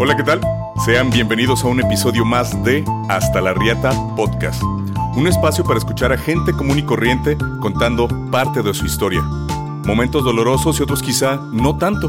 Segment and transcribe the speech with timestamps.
[0.00, 0.40] Hola, ¿qué tal?
[0.84, 4.62] Sean bienvenidos a un episodio más de Hasta la Riata Podcast.
[5.16, 9.22] Un espacio para escuchar a gente común y corriente contando parte de su historia.
[9.84, 12.08] Momentos dolorosos y otros quizá no tanto,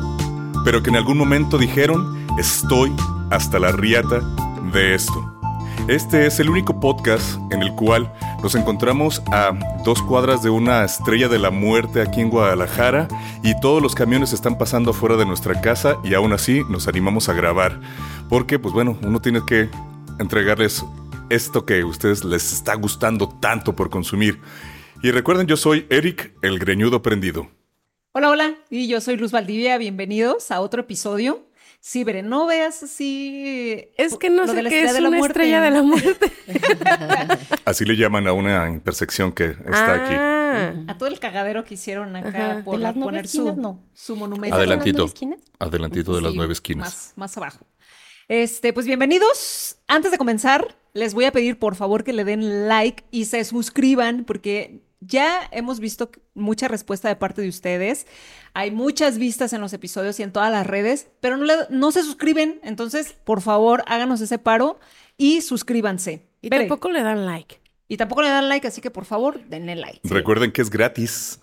[0.63, 2.93] pero que en algún momento dijeron, estoy
[3.31, 4.21] hasta la riata
[4.71, 5.35] de esto.
[5.87, 9.51] Este es el único podcast en el cual nos encontramos a
[9.83, 13.07] dos cuadras de una estrella de la muerte aquí en Guadalajara
[13.43, 17.28] y todos los camiones están pasando afuera de nuestra casa y aún así nos animamos
[17.28, 17.79] a grabar.
[18.29, 19.69] Porque, pues bueno, uno tiene que
[20.19, 20.86] entregarles
[21.29, 24.39] esto que a ustedes les está gustando tanto por consumir.
[25.03, 27.50] Y recuerden, yo soy Eric, el greñudo prendido.
[28.11, 29.78] Hola, hola, y yo soy Luz Valdivia.
[29.78, 31.48] Bienvenidos a otro episodio
[31.82, 33.89] Sí, pero no veas así.
[33.97, 36.31] Es que no sé qué es una estrella de la muerte.
[37.66, 40.16] así le llaman a una intersección que está aquí.
[40.17, 40.73] Ah.
[40.88, 44.58] A todo el cagadero que hicieron acá por poner su, su monumento.
[44.58, 45.09] Adelantito.
[45.58, 46.88] Adelantito de las nueve esquinas.
[46.88, 47.66] Más, más abajo.
[48.28, 49.78] Este, pues bienvenidos.
[49.88, 53.44] Antes de comenzar, les voy a pedir por favor que le den like y se
[53.46, 58.06] suscriban porque ya hemos visto mucha respuesta de parte de ustedes.
[58.53, 62.03] Hay muchas vistas en los episodios y en todas las redes, pero no, no se
[62.03, 62.59] suscriben.
[62.64, 64.80] Entonces, por favor, háganos ese paro
[65.17, 66.28] y suscríbanse.
[66.41, 67.59] Y tampoco le dan like.
[67.88, 70.00] Y tampoco le dan like, así que por favor, denle like.
[70.03, 71.39] Recuerden que es gratis.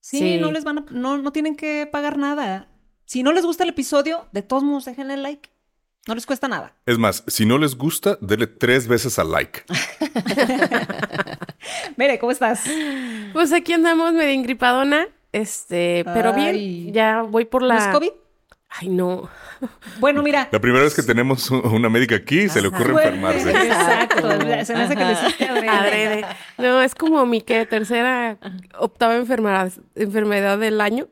[0.00, 2.68] Sí, no les van a, no, no tienen que pagar nada.
[3.04, 5.50] Si no les gusta el episodio, de todos modos, déjenle like.
[6.06, 6.74] No les cuesta nada.
[6.86, 9.64] Es más, si no les gusta, denle tres veces al like.
[11.96, 12.62] Mire, ¿cómo estás?
[13.34, 17.76] Pues aquí andamos medio ingripadona, este, pero bien, ya voy por la...
[17.78, 18.10] ¿Es COVID?
[18.70, 19.28] Ay, no.
[19.98, 20.48] Bueno, mira.
[20.52, 23.50] La primera vez que tenemos una médica aquí, se le ocurre enfermarse.
[23.50, 24.30] Exacto.
[24.64, 26.24] Se me hace que le hiciste adrede.
[26.58, 28.36] No, es como mi que tercera,
[28.78, 31.08] octava enfermedad, enfermedad del año.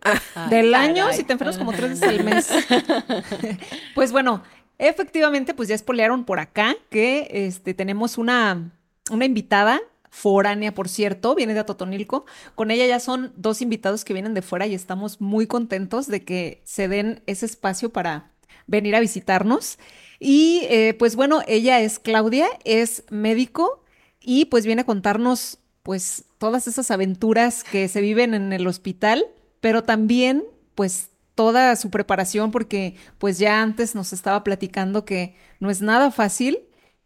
[0.50, 1.12] ¿Del año?
[1.12, 2.50] Si te enfermas como tres veces al mes.
[3.94, 4.42] Pues bueno,
[4.78, 8.72] Efectivamente, pues ya espolearon por acá que este, tenemos una,
[9.10, 9.80] una invitada
[10.16, 12.24] foránea, por cierto, viene de Atotonilco.
[12.54, 16.24] Con ella ya son dos invitados que vienen de fuera y estamos muy contentos de
[16.24, 18.32] que se den ese espacio para
[18.66, 19.78] venir a visitarnos.
[20.18, 23.84] Y eh, pues bueno, ella es Claudia, es médico
[24.18, 29.26] y pues viene a contarnos pues todas esas aventuras que se viven en el hospital,
[29.60, 30.44] pero también
[30.74, 36.10] pues toda su preparación porque pues ya antes nos estaba platicando que no es nada
[36.10, 36.60] fácil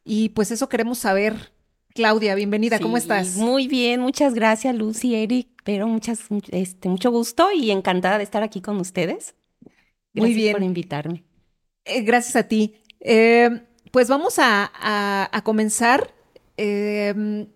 [0.04, 1.50] y pues eso queremos saber.
[1.94, 3.36] Claudia, bienvenida, ¿cómo estás?
[3.36, 6.20] Muy bien, muchas gracias Lucy, Eric, pero muchas,
[6.50, 9.34] este, mucho gusto y encantada de estar aquí con ustedes.
[9.60, 9.74] Gracias
[10.14, 10.52] muy bien.
[10.52, 11.24] por invitarme.
[11.84, 12.76] Eh, gracias a ti.
[13.00, 13.50] Eh,
[13.90, 16.14] pues vamos a, comenzar.
[16.56, 17.46] Eh,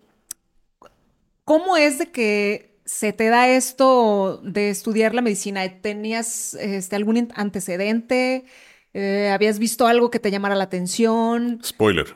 [1.43, 5.67] ¿Cómo es de que se te da esto de estudiar la medicina?
[5.81, 8.45] ¿Tenías este, algún antecedente?
[8.93, 11.59] Eh, ¿Habías visto algo que te llamara la atención?
[11.63, 12.15] Spoiler,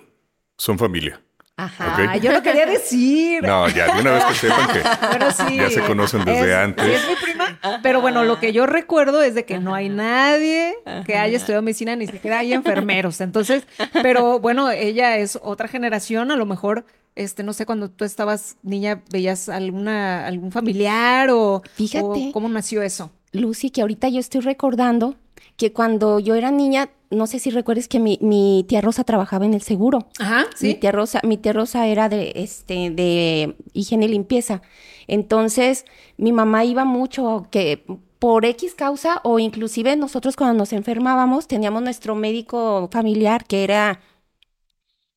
[0.58, 1.22] son familia.
[1.64, 3.44] Ajá, yo lo quería decir.
[3.44, 6.86] No, ya de una vez que sepan que ya se conocen desde antes.
[6.86, 10.76] es mi prima, pero bueno, lo que yo recuerdo es de que no hay nadie
[11.06, 13.22] que haya estudiado medicina, ni siquiera hay enfermeros.
[13.22, 13.64] Entonces,
[14.02, 18.56] pero bueno, ella es otra generación, a lo mejor este, no sé, cuando tú estabas
[18.64, 23.12] niña, veías alguna, algún familiar o, Fíjate, cómo nació eso.
[23.34, 25.16] Lucy, que ahorita yo estoy recordando
[25.58, 29.54] que cuando yo era niña, no sé si recuerdes que mi, tía Rosa trabajaba en
[29.54, 30.08] el seguro.
[30.20, 30.68] Ajá, sí.
[30.68, 34.62] Mi tía Rosa, mi tía Rosa era de, este, de higiene y limpieza.
[35.08, 35.86] Entonces,
[36.18, 37.84] mi mamá iba mucho que
[38.20, 44.02] por X causa o inclusive nosotros cuando nos enfermábamos teníamos nuestro médico familiar que era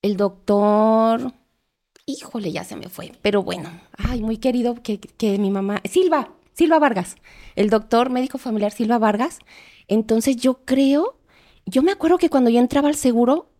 [0.02, 1.32] el doctor
[2.06, 6.30] híjole, ya se me fue, pero bueno, ay, muy querido que, que mi mamá, Silva,
[6.52, 7.16] Silva Vargas,
[7.56, 9.38] el doctor médico familiar Silva Vargas.
[9.88, 11.16] Entonces yo creo,
[11.66, 13.50] yo me acuerdo que cuando yo entraba al seguro,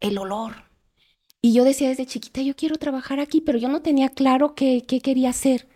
[0.00, 0.64] el olor.
[1.40, 4.82] Y yo decía desde chiquita, yo quiero trabajar aquí, pero yo no tenía claro qué,
[4.86, 5.68] qué quería hacer.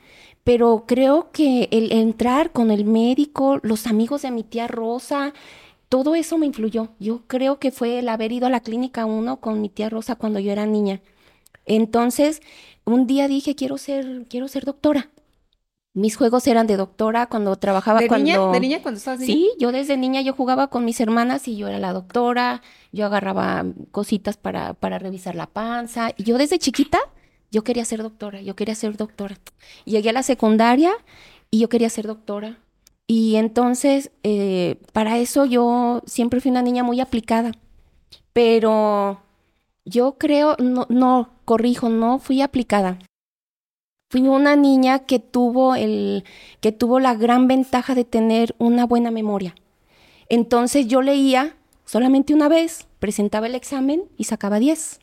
[0.44, 5.34] Pero creo que el entrar con el médico, los amigos de mi tía Rosa,
[5.88, 6.88] todo eso me influyó.
[6.98, 10.16] Yo creo que fue el haber ido a la clínica uno con mi tía Rosa
[10.16, 11.02] cuando yo era niña.
[11.66, 12.40] Entonces,
[12.84, 15.10] un día dije, quiero ser, quiero ser doctora.
[15.98, 18.24] Mis juegos eran de doctora cuando trabajaba ¿De cuando...
[18.24, 18.52] Niña?
[18.52, 19.32] ¿De niña cuando estabas niña?
[19.32, 22.62] Sí, yo desde niña yo jugaba con mis hermanas y yo era la doctora,
[22.92, 26.12] yo agarraba cositas para, para revisar la panza.
[26.16, 27.00] Y yo desde chiquita,
[27.50, 29.38] yo quería ser doctora, yo quería ser doctora.
[29.86, 30.92] Llegué a la secundaria
[31.50, 32.60] y yo quería ser doctora.
[33.08, 37.50] Y entonces, eh, para eso yo siempre fui una niña muy aplicada.
[38.32, 39.20] Pero
[39.84, 43.00] yo creo, no, no, corrijo, no fui aplicada.
[44.10, 46.24] Fui una niña que tuvo el,
[46.60, 49.54] que tuvo la gran ventaja de tener una buena memoria.
[50.28, 55.00] Entonces yo leía solamente una vez presentaba el examen y sacaba 10.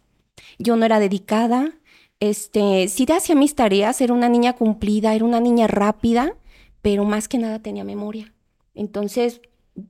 [0.59, 1.73] Yo no era dedicada,
[2.19, 6.35] este, sí hacía mis tareas, era una niña cumplida, era una niña rápida,
[6.81, 8.33] pero más que nada tenía memoria.
[8.73, 9.41] Entonces,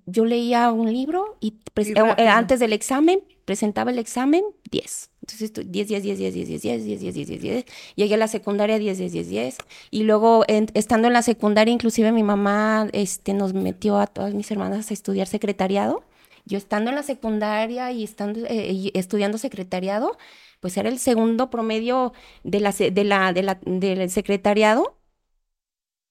[0.05, 5.11] yo leía un libro y, eh, antes del examen, presentaba el examen, 10.
[5.25, 7.65] Entonces, 10, 10, 10, 10, 10, 10, 10, 10, 10, 10, 10, 10.
[7.95, 9.57] Llegué a la secundaria, 10, 10, 10, 10.
[9.89, 14.51] Y luego, estando en la secundaria, inclusive mi mamá este, nos metió a todas mis
[14.51, 16.03] hermanas a estudiar secretariado.
[16.45, 20.15] Yo estando en la secundaria y estando eh, estudiando secretariado,
[20.59, 22.13] pues era el segundo promedio
[22.43, 24.95] de la, de la, de la, del secretariado.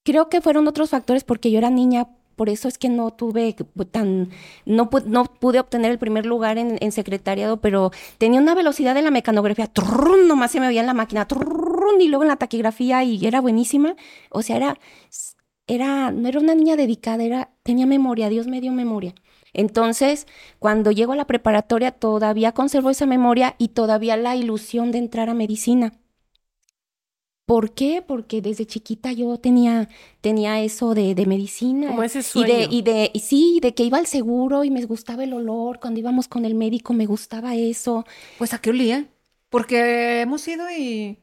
[0.02, 3.54] Creo que fueron otros factores porque yo era niña, por eso es que no tuve
[3.90, 4.30] tan,
[4.64, 9.02] no, no pude obtener el primer lugar en, en, secretariado, pero tenía una velocidad de
[9.02, 11.26] la mecanografía, trrr, nomás se me veía en la máquina,
[12.00, 13.96] y luego en la taquigrafía y era buenísima.
[14.30, 14.78] O sea, era,
[15.66, 19.14] era, no era una niña dedicada, era, tenía memoria, Dios me dio memoria.
[19.52, 20.26] Entonces,
[20.58, 25.30] cuando llego a la preparatoria, todavía conservo esa memoria y todavía la ilusión de entrar
[25.30, 25.92] a medicina.
[27.46, 28.02] ¿Por qué?
[28.06, 29.88] Porque desde chiquita yo tenía,
[30.22, 31.88] tenía eso de, de medicina.
[31.88, 32.48] Como ese sueño.
[32.48, 35.34] Y de, y de, y sí, de que iba al seguro y me gustaba el
[35.34, 35.78] olor.
[35.78, 38.06] Cuando íbamos con el médico me gustaba eso.
[38.38, 39.08] Pues a qué olía.
[39.50, 41.18] Porque hemos ido y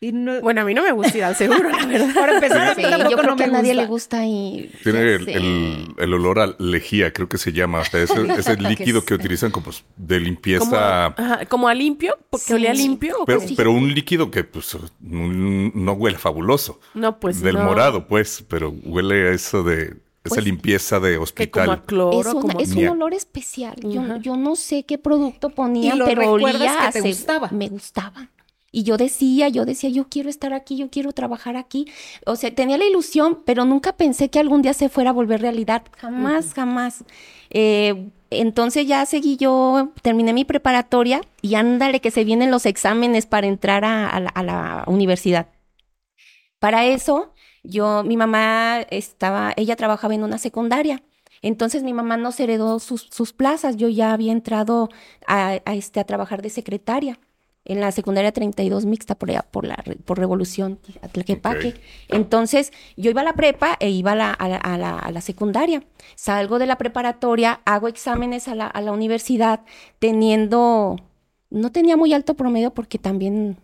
[0.00, 2.14] bueno, a mí no me gusta ir al seguro, la verdad.
[2.14, 2.76] Para empezar,
[3.10, 4.70] yo creo que a nadie le gusta y...
[4.82, 7.80] Tiene el, olor a lejía, creo que se llama.
[7.80, 8.14] Hasta ese,
[8.52, 11.14] el líquido que utilizan como pues, de limpieza.
[11.48, 13.16] Como, a limpio, porque olía limpio.
[13.26, 16.78] Pero, pero, un líquido que pues no huele fabuloso.
[16.92, 19.96] No, pues Del morado, pues, pero huele a eso de
[20.26, 21.66] esa pues, limpieza de hospital.
[21.66, 22.60] Como cloro, es, como...
[22.60, 23.76] es un olor especial.
[23.80, 27.48] yo, yo, no sé qué producto ponían, pero olía que te gustaba.
[27.50, 28.28] Me gustaba.
[28.76, 31.86] Y yo decía, yo decía, yo quiero estar aquí, yo quiero trabajar aquí.
[32.26, 35.40] O sea, tenía la ilusión, pero nunca pensé que algún día se fuera a volver
[35.40, 35.82] realidad.
[35.96, 37.02] Jamás, jamás.
[37.48, 43.24] Eh, entonces ya seguí yo, terminé mi preparatoria y ándale que se vienen los exámenes
[43.24, 45.48] para entrar a, la, universidad.
[46.58, 47.32] Para eso,
[47.62, 51.02] yo, mi mamá estaba, ella trabajaba en una secundaria.
[51.40, 53.78] Entonces mi mamá nos heredó sus, sus plazas.
[53.78, 54.90] Yo ya había entrado
[55.26, 57.18] a, a, este, a trabajar de secretaria
[57.66, 61.74] en la secundaria 32 mixta por, por la por Revolución Atlaquepaque.
[62.08, 65.82] Entonces, yo iba a la prepa e iba a la, a, la, a la, secundaria.
[66.14, 69.60] Salgo de la preparatoria, hago exámenes a la, a la universidad,
[69.98, 70.96] teniendo,
[71.50, 73.58] no tenía muy alto promedio porque también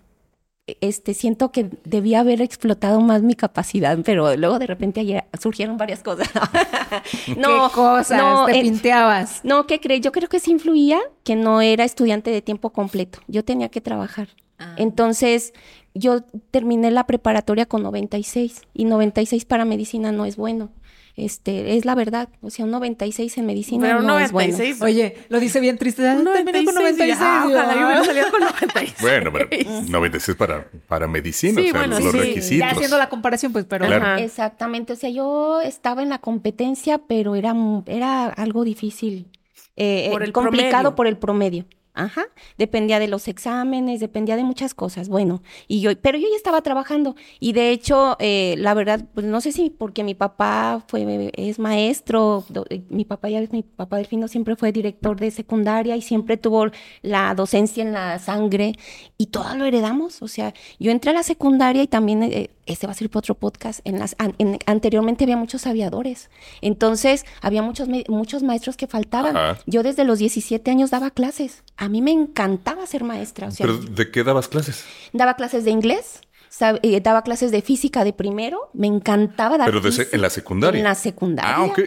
[0.67, 5.77] este, siento que debía haber explotado más mi capacidad, pero luego de repente ayer surgieron
[5.77, 6.31] varias cosas.
[7.37, 8.19] no, ¿Qué cosas?
[8.19, 9.41] No, ¿Te pinteabas?
[9.45, 10.03] No, ¿qué crees?
[10.03, 13.19] Yo creo que sí influía que no era estudiante de tiempo completo.
[13.27, 14.29] Yo tenía que trabajar.
[14.59, 14.75] Ah.
[14.79, 15.53] Entonces,
[15.95, 16.23] yo
[16.53, 20.71] terminé la preparatoria con 96 y 96 para medicina no es bueno
[21.17, 22.29] este, es la verdad.
[22.41, 24.93] O sea, un 96 en medicina Pero no 96, es bueno.
[24.93, 26.03] Oye, lo dice bien triste.
[26.03, 27.19] Un 96, con 96.
[27.21, 28.95] Ah, ojalá yo hubiera salido con 96.
[29.01, 29.49] Bueno, pero
[29.89, 32.19] 96 para, para medicina, sí, o sea, bueno, los sí.
[32.19, 32.59] requisitos.
[32.59, 33.87] Ya haciendo la comparación, pues, pero...
[34.17, 34.93] Exactamente.
[34.93, 37.55] O sea, yo estaba en la competencia, pero era,
[37.87, 39.29] era algo difícil.
[39.77, 41.65] Eh, por el complicado por el promedio.
[41.95, 42.25] Ajá,
[42.57, 45.11] dependía de los exámenes, dependía de muchas cosas.
[45.11, 49.27] Bueno, y yo, pero yo ya estaba trabajando y de hecho, eh, la verdad, pues
[49.27, 53.99] no sé si porque mi papá fue es maestro, eh, mi papá ya mi papá
[53.99, 56.71] Delfino siempre fue director de secundaria y siempre tuvo
[57.03, 58.73] la docencia en la sangre
[59.19, 60.23] y todo lo heredamos.
[60.23, 63.35] O sea, yo entré a la secundaria y también eh, este va a ser otro
[63.35, 63.81] podcast.
[63.85, 64.17] En las
[64.67, 69.59] anteriormente había muchos aviadores, entonces había muchos muchos maestros que faltaban.
[69.67, 73.49] Yo desde los 17 años daba clases a mí me encantaba ser maestra.
[73.57, 74.85] ¿Pero de qué dabas clases?
[75.13, 76.21] Daba clases de inglés,
[76.61, 79.81] eh, daba clases de física de primero, me encantaba dar Pero
[80.13, 80.79] en la secundaria.
[80.79, 81.57] En la secundaria.
[81.57, 81.81] Ah, ok.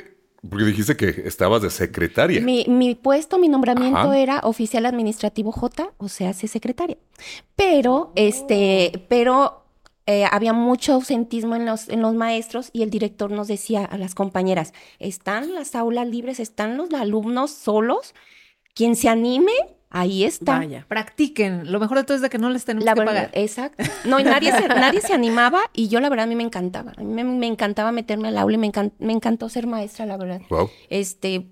[0.50, 2.39] Porque dijiste que estabas de secretaria.
[2.41, 6.98] Mi, puesto, mi nombramiento era oficial administrativo J, o sea, sé secretaria.
[7.55, 9.64] Pero, este, pero
[10.05, 13.97] eh, había mucho ausentismo en los, en los maestros y el director nos decía a
[13.97, 18.13] las compañeras, están las aulas libres, están los alumnos solos,
[18.74, 19.53] quien se anime
[19.95, 20.57] Ahí está.
[20.57, 21.71] Vaya, practiquen.
[21.71, 23.29] Lo mejor de todo es de que no les tenemos que pagar.
[23.31, 23.81] Exacto.
[24.03, 26.91] No, y nadie se, nadie se animaba y yo la verdad a mí me encantaba.
[26.97, 30.41] A mí me, encantaba meterme al aula y me, me encantó ser maestra, la verdad.
[30.50, 30.69] Wow.
[30.89, 31.47] Este,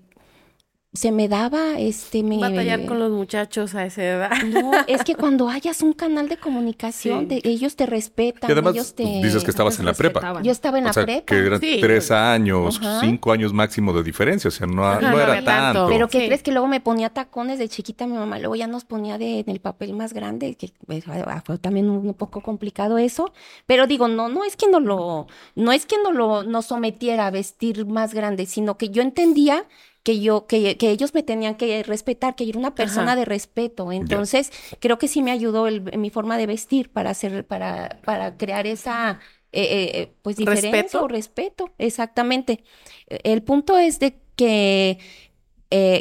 [0.94, 4.30] se me daba este me batallar con los muchachos a esa edad.
[4.44, 9.02] No, es que cuando hayas un canal de comunicación, ellos te respetan, además, ellos te
[9.02, 10.40] dices que estabas en la prepa.
[10.42, 11.24] Yo estaba en la prepa.
[11.26, 14.84] Que eran tres años, cinco años máximo de diferencia, o sea, no,
[15.18, 15.88] era tanto.
[15.88, 18.38] Pero ¿qué crees que luego me ponía tacones de chiquita mi mamá?
[18.38, 21.04] Luego ya nos ponía de, en el papel más grande, que pues,
[21.44, 23.32] fue también un poco complicado eso.
[23.66, 27.26] Pero digo, no, no es que no lo, no es que no lo nos sometiera
[27.26, 29.66] a vestir más grande, sino que yo entendía
[30.04, 33.24] que yo, que, que, ellos me tenían que respetar, que yo era una persona de
[33.24, 33.90] respeto.
[33.90, 38.36] Entonces, creo que sí me ayudó el, mi forma de vestir para hacer, para, para
[38.36, 39.18] crear esa
[39.50, 41.04] eh, eh, eh, pues diferencia ¿Respeto?
[41.04, 41.70] o respeto.
[41.78, 42.62] Exactamente.
[43.06, 44.98] El punto es de que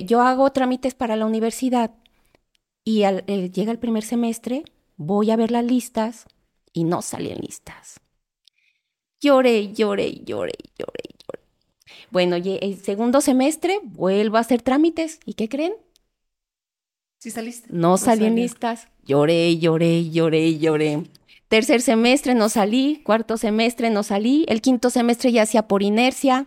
[0.06, 1.96] yo hago trámites para la universidad
[2.84, 4.66] y al, llega el primer semestre,
[4.98, 6.26] voy a ver las listas
[6.74, 8.00] y no salen listas.
[9.22, 11.13] Lloré, lloré, lloré, lloré.
[12.14, 15.20] Bueno, el segundo semestre vuelvo a hacer trámites.
[15.26, 15.74] ¿Y qué creen?
[17.18, 17.70] ¿Sí saliste?
[17.72, 18.88] No, no salían listas.
[19.04, 21.10] Lloré, lloré, lloré, lloré.
[21.48, 26.46] Tercer semestre no salí, cuarto semestre no salí, el quinto semestre ya hacía por inercia.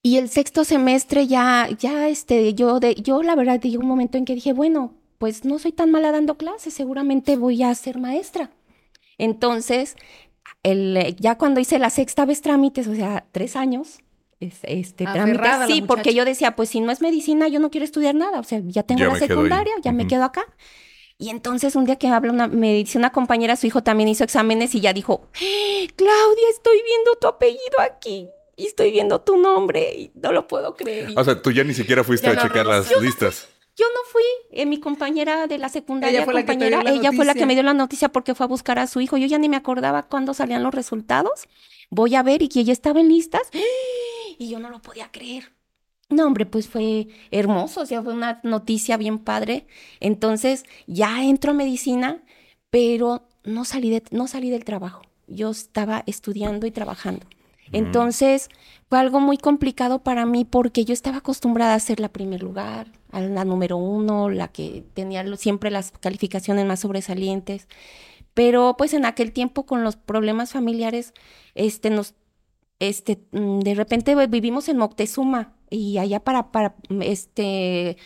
[0.00, 4.16] Y el sexto semestre ya, ya, este, yo, de, yo la verdad, llegó un momento
[4.16, 7.98] en que dije, bueno, pues no soy tan mala dando clases, seguramente voy a ser
[7.98, 8.52] maestra.
[9.18, 9.96] Entonces,
[10.62, 13.98] el, ya cuando hice la sexta vez trámites, o sea, tres años,
[14.40, 18.14] este, trámites, sí, porque yo decía, pues si no es medicina, yo no quiero estudiar
[18.14, 20.44] nada, o sea, ya tengo la secundaria, ya me quedo acá.
[21.18, 24.24] Y entonces un día que habla una, me dice una compañera, su hijo también hizo
[24.24, 29.36] exámenes y ya dijo, ¡Eh, Claudia, estoy viendo tu apellido aquí y estoy viendo tu
[29.36, 31.10] nombre y no lo puedo creer.
[31.16, 33.48] O sea, tú ya ni siquiera fuiste a checar las listas.
[33.76, 37.26] yo no fui, eh, mi compañera de la secundaria, ella fue compañera, la ella fue
[37.26, 39.18] la que me dio la noticia porque fue a buscar a su hijo.
[39.18, 41.48] Yo ya ni me acordaba cuándo salían los resultados.
[41.90, 43.42] Voy a ver y que ella estaba en listas
[44.40, 45.52] y yo no lo podía creer.
[46.08, 49.66] No, hombre, pues fue hermoso, o sea, fue una noticia bien padre.
[50.00, 52.22] Entonces, ya entro a medicina,
[52.70, 55.02] pero no salí, de, no salí del trabajo.
[55.28, 57.26] Yo estaba estudiando y trabajando.
[57.70, 57.76] Mm.
[57.76, 58.48] Entonces,
[58.88, 62.90] fue algo muy complicado para mí porque yo estaba acostumbrada a ser la primer lugar,
[63.12, 67.68] a la número uno, la que tenía siempre las calificaciones más sobresalientes.
[68.32, 71.12] Pero pues en aquel tiempo con los problemas familiares,
[71.54, 72.14] este, nos,
[72.80, 77.96] este, mm, de repente vivimos en Moctezuma, y allá para, para, este,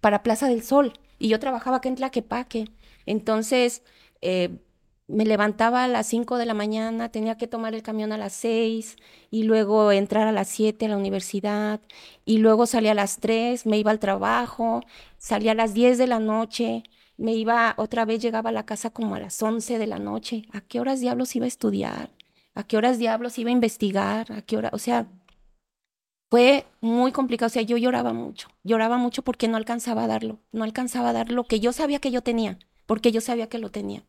[0.00, 0.94] para Plaza del Sol.
[1.18, 2.66] Y yo trabajaba acá en Tlaquepaque.
[3.06, 3.82] Entonces,
[4.22, 4.58] eh,
[5.06, 8.32] me levantaba a las 5 de la mañana, tenía que tomar el camión a las
[8.34, 8.96] 6
[9.30, 11.80] y luego entrar a las 7 a la universidad
[12.24, 14.82] y luego salía a las 3, me iba al trabajo,
[15.18, 16.84] salía a las 10 de la noche,
[17.16, 20.44] me iba otra vez, llegaba a la casa como a las 11 de la noche.
[20.52, 22.10] ¿A qué horas diablos iba a estudiar?
[22.60, 24.30] ¿A qué horas diablos iba a investigar?
[24.32, 24.68] ¿A qué hora?
[24.74, 25.06] O sea,
[26.30, 30.40] fue muy complicado, o sea, yo lloraba mucho, lloraba mucho porque no alcanzaba a darlo,
[30.52, 33.56] no alcanzaba a dar lo que yo sabía que yo tenía, porque yo sabía que
[33.56, 34.04] lo tenía.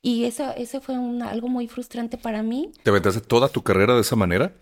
[0.00, 2.72] Y eso, fue algo muy frustrante para mí.
[2.82, 4.54] ¿Te aventaste toda tu carrera de esa manera?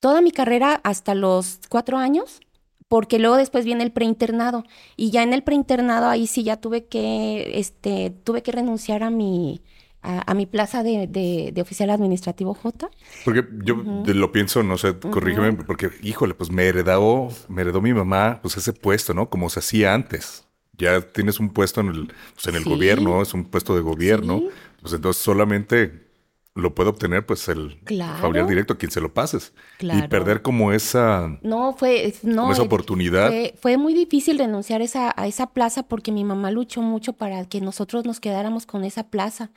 [0.00, 2.40] Toda mi carrera hasta los cuatro años,
[2.88, 4.64] porque luego después viene el preinternado.
[4.96, 9.10] Y ya en el preinternado ahí sí ya tuve que, este, tuve que renunciar a
[9.10, 9.60] mi,
[10.06, 12.88] a, mi plaza de, oficial administrativo J.
[13.24, 17.92] Porque yo lo pienso, no sé, corrígeme, porque híjole, pues me heredó, me heredó mi
[17.92, 19.28] mamá, pues ese puesto, ¿no?
[19.28, 20.44] Como se hacía antes.
[20.78, 24.42] Ya tienes un puesto en el, pues, en el gobierno, es un puesto de gobierno.
[24.80, 26.06] Pues entonces solamente
[26.54, 27.78] lo puede obtener pues el
[28.20, 29.52] familiar directo a quien se lo pases.
[29.80, 31.38] Y perder como esa...
[31.42, 32.14] No, fue...
[32.22, 33.32] No, esa oportunidad.
[33.60, 37.60] Fue, muy difícil renunciar esa, a esa plaza porque mi mamá luchó mucho para que
[37.60, 39.50] nosotros nos quedáramos con esa plaza.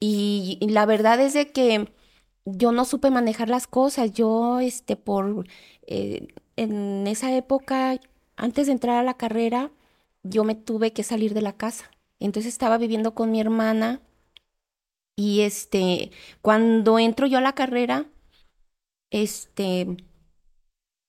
[0.00, 1.92] Y, la verdad es de que
[2.44, 4.12] yo no supe manejar las cosas.
[4.12, 5.46] Yo, este, por,
[5.86, 7.98] eh, en esa época,
[8.36, 9.70] antes de entrar a la carrera,
[10.22, 11.90] yo me tuve que salir de la casa.
[12.20, 14.00] Entonces estaba viviendo con mi hermana
[15.16, 16.10] y este,
[16.42, 18.06] cuando entro yo a la carrera,
[19.10, 19.96] este,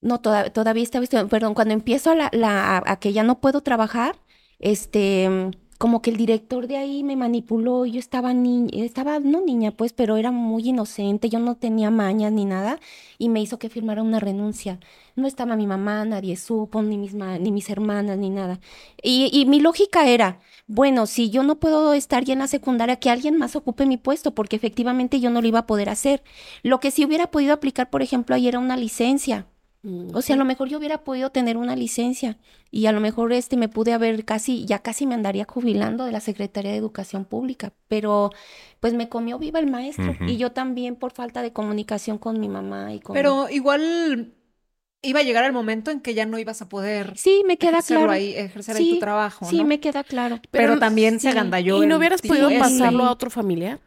[0.01, 4.19] no, todavía estaba, perdón, cuando empiezo a, la, la, a que ya no puedo trabajar,
[4.59, 9.71] este, como que el director de ahí me manipuló, yo estaba niña, estaba, no niña
[9.71, 12.79] pues, pero era muy inocente, yo no tenía mañas ni nada,
[13.17, 14.79] y me hizo que firmara una renuncia.
[15.15, 18.59] No estaba mi mamá, nadie supo, ni mis, ni mis hermanas, ni nada.
[19.01, 22.97] Y, y mi lógica era, bueno, si yo no puedo estar ya en la secundaria,
[22.97, 26.23] que alguien más ocupe mi puesto, porque efectivamente yo no lo iba a poder hacer.
[26.63, 29.47] Lo que sí hubiera podido aplicar, por ejemplo, ahí era una licencia
[30.13, 32.37] o sea, a lo mejor yo hubiera podido tener una licencia
[32.71, 36.11] y a lo mejor este me pude haber casi, ya casi me andaría jubilando de
[36.11, 38.31] la Secretaría de Educación Pública, pero
[38.79, 42.49] pues me comió viva el maestro y yo también por falta de comunicación con mi
[42.49, 43.13] mamá y con...
[43.13, 44.33] Pero igual
[45.01, 47.81] iba a llegar el momento en que ya no ibas a poder sí me queda
[47.81, 48.11] claro.
[48.11, 50.39] ahí, ejercer ahí tu trabajo sí me queda claro.
[50.51, 53.86] Pero, también se agandalló y no hubieras podido pasarlo a otro familiar Mm,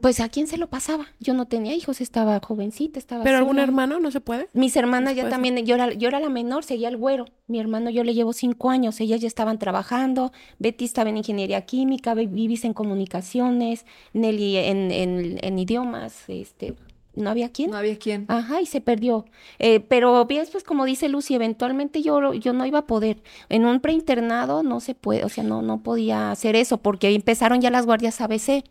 [0.00, 1.06] pues a quién se lo pasaba.
[1.18, 3.24] Yo no tenía hijos, estaba jovencita, estaba.
[3.24, 4.48] ¿Pero algún hermano no se puede?
[4.52, 7.26] Mis hermanas ya también, yo era, yo era la menor, seguía el güero.
[7.46, 10.32] Mi hermano yo le llevo cinco años, ellas ya estaban trabajando.
[10.58, 16.74] Betty estaba en ingeniería química, Vivis en comunicaciones, Nelly en, en, en idiomas, este,
[17.16, 17.70] no había quién.
[17.70, 18.26] No había quién.
[18.28, 19.24] Ajá, y se perdió.
[19.58, 23.22] Eh, pero bien, pues como dice Lucy, eventualmente yo, yo no iba a poder.
[23.48, 27.60] En un preinternado no se puede, o sea, no, no podía hacer eso porque empezaron
[27.60, 28.64] ya las guardias ABC.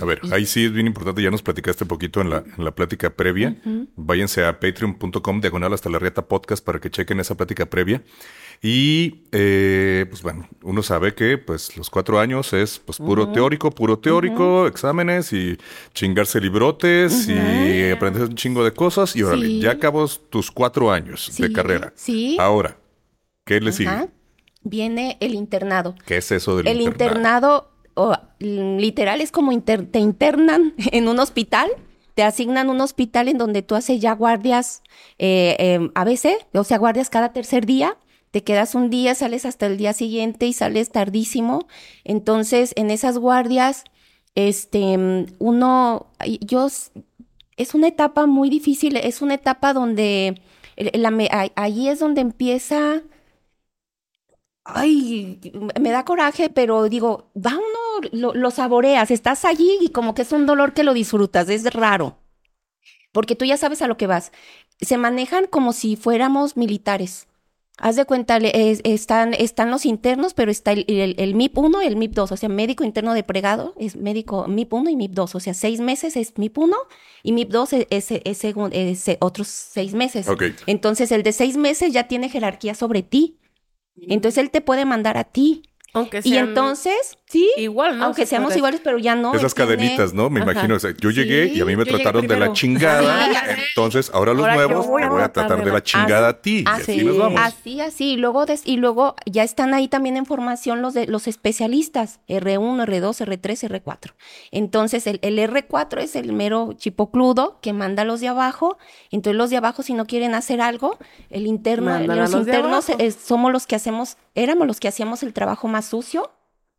[0.00, 2.64] A ver, ahí sí es bien importante, ya nos platicaste un poquito en la, en
[2.64, 3.56] la plática previa.
[3.96, 8.02] Váyanse a patreon.com diagonal hasta la rieta podcast para que chequen esa plática previa.
[8.62, 13.70] Y eh, pues bueno, uno sabe que pues los cuatro años es pues puro teórico,
[13.72, 15.58] puro teórico, exámenes y
[15.92, 19.60] chingarse librotes y aprender un chingo de cosas y órale, Sí.
[19.60, 21.92] ya acabas tus cuatro años de carrera.
[21.94, 22.38] sí.
[22.40, 22.78] Ahora,
[23.44, 24.08] ¿qué le sigue?
[24.62, 25.94] Viene el internado.
[26.06, 27.10] ¿Qué es eso del El internado?
[27.10, 27.70] internado,
[28.38, 31.70] literal, es como inter- te internan en un hospital,
[32.14, 34.82] te asignan un hospital en donde tú haces ya guardias
[35.18, 37.96] eh, eh, ABC, o sea, guardias cada tercer día.
[38.30, 41.68] Te quedas un día, sales hasta el día siguiente y sales tardísimo.
[42.02, 43.84] Entonces, en esas guardias,
[44.34, 46.06] este, uno,
[46.40, 46.66] yo,
[47.56, 50.40] es una etapa muy difícil, es una etapa donde,
[51.54, 53.02] ahí es donde empieza
[54.64, 55.40] Ay,
[55.78, 60.22] me da coraje, pero digo, va uno, lo, lo saboreas, estás allí y como que
[60.22, 62.16] es un dolor que lo disfrutas, es raro,
[63.12, 64.32] porque tú ya sabes a lo que vas.
[64.80, 67.28] Se manejan como si fuéramos militares.
[67.76, 71.82] Haz de cuenta, es- están, están los internos, pero está el, el, el MIP 1
[71.82, 74.96] y el MIP 2, o sea, médico interno de pregado es médico MIP 1 y
[74.96, 76.76] MIP 2, o sea, seis meses es MIP 1
[77.24, 80.28] y MIP 2 es, es, es segun- es, eh, otros seis meses.
[80.66, 83.38] Entonces, el de seis meses ya tiene jerarquía sobre ti.
[83.96, 85.62] Entonces, él te puede mandar a ti.
[85.92, 88.04] Aunque Y sean entonces, sí, igual, ¿no?
[88.06, 89.34] aunque Se seamos iguales, pero ya no.
[89.34, 90.30] Esas cadenitas, ¿no?
[90.30, 90.52] Me Ajá.
[90.52, 90.76] imagino.
[90.76, 93.24] o sea, yo llegué y a mí me trataron de la chingada.
[93.30, 93.56] Ajá.
[93.68, 96.40] Entonces, ahora los Ahora nuevos voy te a voy a tratar de la chingada a
[96.40, 96.60] ti.
[96.60, 97.40] Y así Así, nos vamos.
[97.42, 98.12] así, así.
[98.12, 102.20] Y luego, des- y luego ya están ahí también en formación los de los especialistas,
[102.28, 104.12] R1, R2, R3, R4.
[104.52, 108.78] Entonces, el, el R4 es el mero chipocludo que manda a los de abajo.
[109.10, 110.98] Entonces, los de abajo, si no quieren hacer algo,
[111.30, 115.68] el interno, los, internos eh, somos los que hacemos, éramos los que hacíamos el trabajo
[115.68, 116.30] más sucio.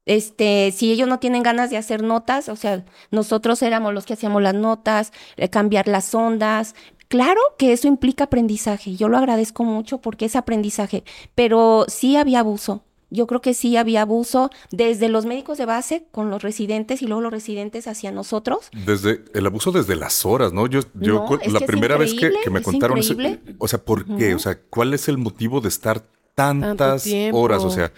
[0.06, 4.14] Este, si ellos no tienen ganas de hacer notas, o sea, nosotros éramos los que
[4.14, 6.76] hacíamos las notas, eh, cambiar las ondas.
[7.08, 8.96] Claro que eso implica aprendizaje.
[8.96, 11.04] Yo lo agradezco mucho porque es aprendizaje,
[11.36, 12.84] pero sí había abuso.
[13.12, 17.06] Yo creo que sí había abuso desde los médicos de base con los residentes y
[17.06, 18.70] luego los residentes hacia nosotros.
[18.86, 20.66] Desde el abuso desde las horas, ¿no?
[20.68, 23.16] Yo, yo No, cu- es la que es primera vez que, me es contaron eso,
[23.60, 24.34] o sea, ¿por qué?
[24.36, 27.64] O sea, ¿cuál es el motivo de estar tantas horas?
[27.64, 27.92] O sea,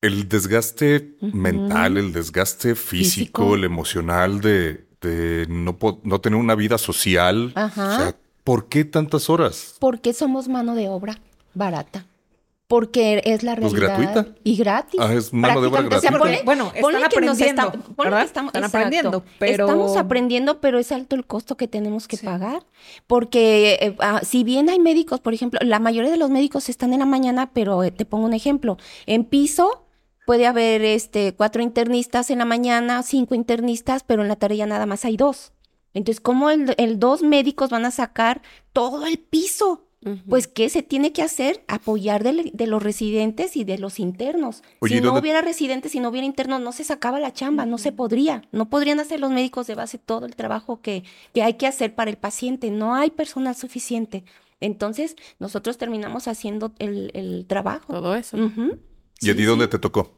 [0.00, 3.54] el desgaste mental, el desgaste físico, Físico.
[3.54, 5.76] el emocional de, de no,
[6.20, 7.52] tener una vida social.
[7.54, 7.94] Ajá.
[7.94, 9.76] O sea, ¿por qué tantas horas?
[9.80, 11.20] Porque somos mano de obra
[11.54, 12.06] barata.
[12.68, 14.12] Porque es la Pues, realidad.
[14.12, 14.40] gratuita.
[14.42, 14.98] Y gratis.
[15.00, 15.86] Ah, es mano de obra.
[15.86, 18.76] O sea, ponle- Bueno, ponle están que nos aprendiendo, está- ponle que estamos, Están exacto.
[18.78, 22.26] aprendiendo, pero- Estamos aprendiendo, pero es alto el costo que tenemos que Sí.
[22.26, 22.66] pagar.
[23.06, 26.92] Porque eh, ah, si bien hay médicos, por ejemplo, la mayoría de los médicos están
[26.92, 28.78] en la mañana, pero eh, te pongo un ejemplo.
[29.06, 29.85] En piso
[30.26, 34.66] puede haber este cuatro internistas en la mañana, cinco internistas, pero en la tarde ya
[34.66, 35.52] nada más hay dos.
[35.94, 38.42] Entonces, ¿cómo el, el dos médicos van a sacar
[38.74, 39.84] todo el piso?
[40.28, 41.64] Pues, ¿qué se tiene que hacer?
[41.66, 44.62] Apoyar de, de los residentes y de los internos.
[44.78, 47.66] Oye, ¿y si no hubiera residentes, si no hubiera internos, no se sacaba la chamba,
[47.66, 48.42] no se podría.
[48.52, 51.02] No podrían hacer los médicos de base todo el trabajo que,
[51.34, 52.70] que hay que hacer para el paciente.
[52.70, 54.22] No hay personal suficiente.
[54.60, 57.92] Entonces, nosotros terminamos haciendo el, el trabajo.
[57.92, 58.36] Todo eso.
[59.20, 59.44] ¿Y a ti sí.
[59.44, 60.12] dónde te tocó?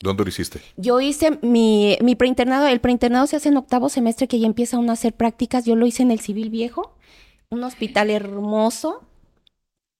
[0.00, 0.60] ¿Dónde lo hiciste?
[0.76, 4.78] Yo hice mi, mi preinternado, el preinternado se hace en octavo semestre que ya empieza
[4.78, 5.64] uno a hacer prácticas.
[5.64, 6.96] Yo lo hice en el Civil Viejo,
[7.50, 9.02] un hospital hermoso.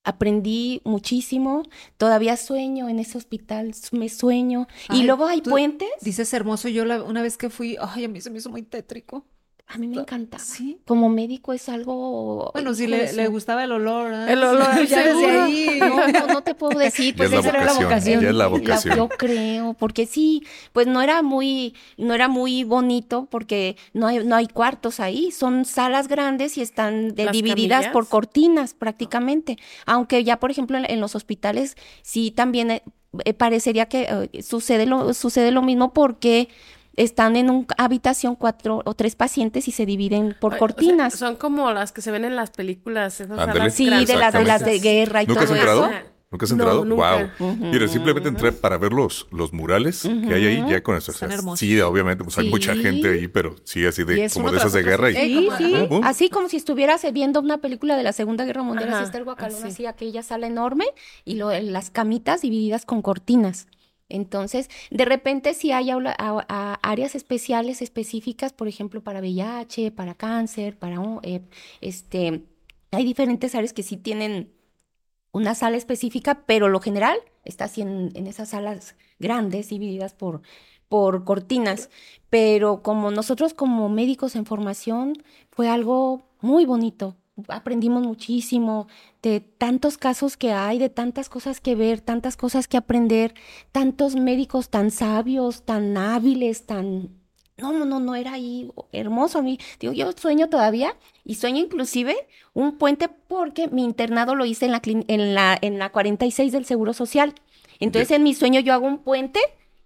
[0.06, 1.62] Aprendí muchísimo.
[1.96, 4.66] Todavía sueño en ese hospital, me sueño.
[4.92, 5.88] y luego hay puentes.
[6.02, 8.62] Dices hermoso, yo la- una vez que fui, ay, a mí se me hizo muy
[8.62, 9.24] tétrico.
[9.66, 10.42] A mí me encantaba.
[10.44, 10.78] Sí.
[10.84, 12.50] Como médico es algo.
[12.52, 14.12] Bueno, si le, le gustaba el olor.
[14.12, 14.32] ¿eh?
[14.34, 15.78] El olor, ya desde ahí.
[15.80, 18.46] No, no, no te puedo decir, pues esa era la vocación, ya es la La-
[18.50, 18.96] vocación.
[18.96, 24.22] yo creo, porque sí, pues no era muy, no era muy bonito porque no hay,
[24.24, 29.56] no hay cuartos ahí, son salas grandes y están de- divididas por cortinas prácticamente.
[29.86, 32.82] Aunque ya, por ejemplo, en, en los hospitales sí también eh,
[33.24, 36.48] eh, parecería que eh, sucede lo, sucede lo mismo porque
[36.96, 40.58] están en una habitación cuatro o tres pacientes y se dividen por Ay, o sea,
[40.58, 41.14] cortinas.
[41.14, 43.20] son como las que se ven en las películas.
[43.20, 44.78] Esas salas sí, de las, de las de Exactamente.
[44.78, 45.84] guerra y ¿Nunca has todo entrado?
[45.86, 45.94] eso.
[46.30, 46.84] ¿Nunca has No, entrado?
[46.84, 47.32] nunca.
[47.38, 47.56] Wow.
[47.56, 51.12] Mira, simplemente entré para ver los, los murales que hay ahí, ya con eso.
[51.12, 54.58] o sea, sí, obviamente, pues hay mucha gente ahí, pero sí, así de, como de
[54.58, 55.10] esas de guerra.
[55.12, 55.48] Y, sí.
[55.58, 55.74] Sí.
[56.02, 59.24] Así como si estuvieras viendo una película de la Segunda Guerra Mundial, así está el
[59.24, 59.68] guacalón, así.
[59.68, 60.86] así aquella sala enorme
[61.24, 63.68] y lo, las camitas divididas con cortinas.
[64.08, 70.98] Entonces, de repente sí hay áreas especiales, específicas, por ejemplo, para VIH, para cáncer, para
[71.22, 71.42] eh,
[71.80, 72.44] este,
[72.90, 74.52] hay diferentes áreas que sí tienen
[75.32, 80.42] una sala específica, pero lo general está así en, en esas salas grandes, divididas por,
[80.88, 81.90] por cortinas.
[82.30, 85.14] Pero como nosotros como médicos en formación,
[85.50, 87.16] fue algo muy bonito,
[87.48, 88.86] aprendimos muchísimo
[89.22, 93.34] de tantos casos que hay, de tantas cosas que ver, tantas cosas que aprender,
[93.72, 97.10] tantos médicos tan sabios, tan hábiles, tan...
[97.56, 99.58] No, no, no, no era ahí hermoso a mí.
[99.78, 102.16] Digo, yo sueño todavía y sueño inclusive
[102.52, 106.64] un puente porque mi internado lo hice en la, en la, en la 46 del
[106.64, 107.34] Seguro Social.
[107.78, 109.38] Entonces en mi sueño yo hago un puente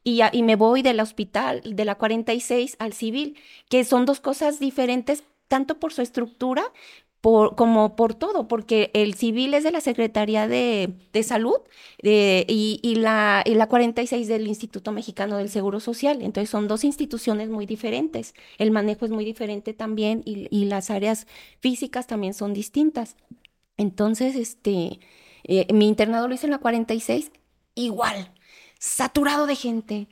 [0.02, 3.36] y, y me voy del hospital, de la 46 al civil,
[3.68, 6.62] que son dos cosas diferentes tanto por su estructura
[7.20, 11.56] por, como por todo, porque el civil es de la Secretaría de, Salud
[12.02, 16.22] y, y, la, y la 46 del Instituto Mexicano del Seguro Social.
[16.22, 18.34] Entonces son dos instituciones muy diferentes.
[18.58, 21.26] El manejo es muy diferente también y, y las áreas
[21.60, 23.16] físicas también son distintas.
[23.76, 25.00] Entonces, este,
[25.44, 27.32] eh, mi internado lo hice en la 46,
[27.74, 28.32] igual,
[28.78, 30.08] saturado de gente.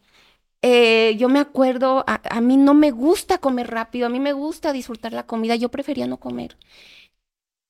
[0.62, 4.32] Eh, yo me acuerdo, a, a, mí no me gusta comer rápido, a mí me
[4.32, 6.56] gusta disfrutar la comida, yo prefería no comer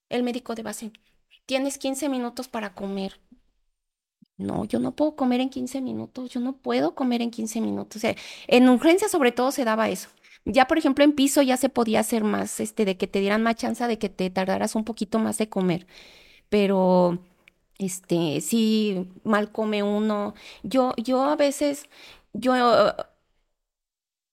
[0.08, 0.92] el médico de base,
[1.46, 3.20] tienes 15 minutos para comer.
[4.38, 8.02] No, yo no puedo comer en 15 minutos, yo no puedo comer en 15 minutos.
[8.48, 10.10] En urgencia sobre todo se daba eso.
[10.44, 13.42] Ya, por ejemplo, en piso ya se podía hacer más, este, de que te dieran
[13.42, 15.86] más chance de que te tardaras un poquito más de comer.
[16.50, 17.18] Pero,
[17.78, 20.34] este, sí, mal come uno.
[20.62, 21.86] Yo, yo a veces,
[22.38, 22.54] yo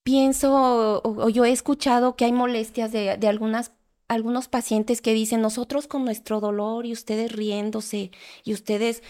[0.03, 3.71] pienso o, yo he escuchado que hay molestias de, de algunas
[4.07, 8.11] algunos pacientes que dicen, nosotros con nuestro dolor y ustedes riéndose
[8.43, 9.03] y ustedes,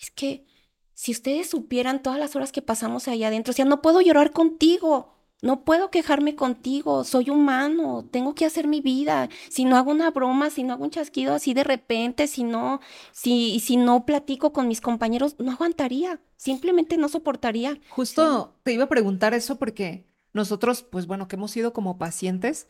[0.00, 0.46] es que
[0.94, 4.30] si ustedes supieran todas las horas que pasamos allá adentro, o sea, no puedo llorar
[4.32, 5.13] contigo,
[5.44, 9.28] no puedo quejarme contigo, soy humano, tengo que hacer mi vida.
[9.50, 12.80] Si no hago una broma, si no hago un chasquido así de repente, si no,
[13.12, 17.78] si, si no platico con mis compañeros, no aguantaría, simplemente no soportaría.
[17.90, 22.66] Justo te iba a preguntar eso porque nosotros, pues bueno, que hemos sido como pacientes,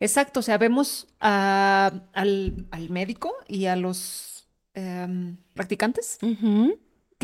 [0.00, 2.08] Exacto, o sea, vemos al,
[2.90, 6.18] médico y a los em, practicantes.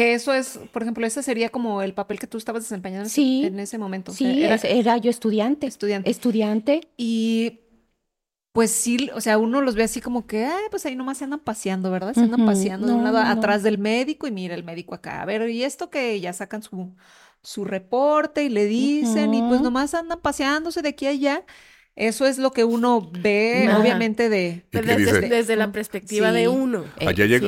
[0.01, 3.61] Que eso es, por ejemplo, ese sería como el papel que tú estabas desempeñando en
[3.61, 4.13] ese momento.
[4.13, 5.67] Sí, era, yo estudiante.
[5.67, 6.09] Estudiante.
[6.09, 6.89] Estudiante.
[6.97, 7.61] Y
[8.53, 11.25] pues sí, o sea, uno los ve así como que, ay, pues ahí nomás se
[11.25, 12.15] andan paseando, ¿verdad?
[12.15, 15.21] Se andan paseando de un lado atrás del médico y mira el médico acá.
[15.21, 16.97] A ver, y esto que ya sacan su,
[17.43, 21.45] su reporte y le dicen, y pues nomás andan paseándose de aquí a allá.
[22.01, 26.87] Eso es lo que uno ve, obviamente, de, desde, la perspectiva de uno.
[26.99, 27.47] Allá llega,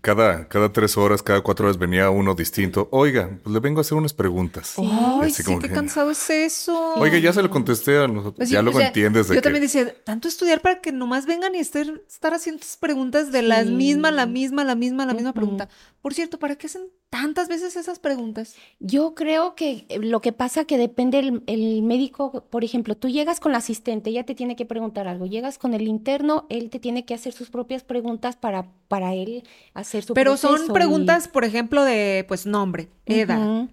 [0.00, 2.88] cada, cada tres horas, cada cuatro horas venía uno distinto.
[2.90, 4.74] Oiga, pues le vengo a hacer unas preguntas.
[4.78, 6.94] Ay, sí, qué cansado es eso.
[6.96, 10.26] Oiga, ya se lo contesté a nosotros, pues ya luego entiendes Yo también decía, tanto
[10.26, 14.64] estudiar para que nomás vengan y estar, estar haciendo preguntas de las mismas, la misma,
[14.64, 15.68] la misma, la misma pregunta.
[16.02, 16.82] Por cierto, ¿para qué hacen
[17.14, 18.56] tantas veces esas preguntas?
[18.80, 23.38] Yo creo que lo que pasa que depende el, el médico, por ejemplo, tú llegas
[23.38, 26.80] con la asistente, ella te tiene que preguntar algo, llegas con el interno, él te
[26.80, 31.44] tiene que hacer sus propias preguntas para, para él hacer su Pero son preguntas, por
[31.44, 33.68] ejemplo, de pues nombre, edad.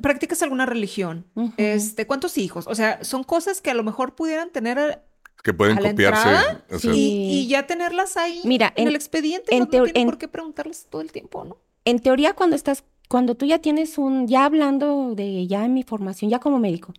[0.00, 1.24] ¿Practicas alguna religión?
[1.58, 2.66] este, ¿Cuántos hijos?
[2.66, 5.04] O sea, son cosas que a lo mejor pudieran tener
[5.44, 6.58] que pueden copiarse.
[6.92, 9.54] y, ya tenerlas ahí Mira, en, el expediente.
[9.54, 11.58] En no, no por qué preguntarles todo el tiempo, ¿no?
[11.86, 15.84] En teoría cuando estás, cuando tú ya tienes un, ya hablando de ya en mi
[15.84, 16.92] formación, ya como médico,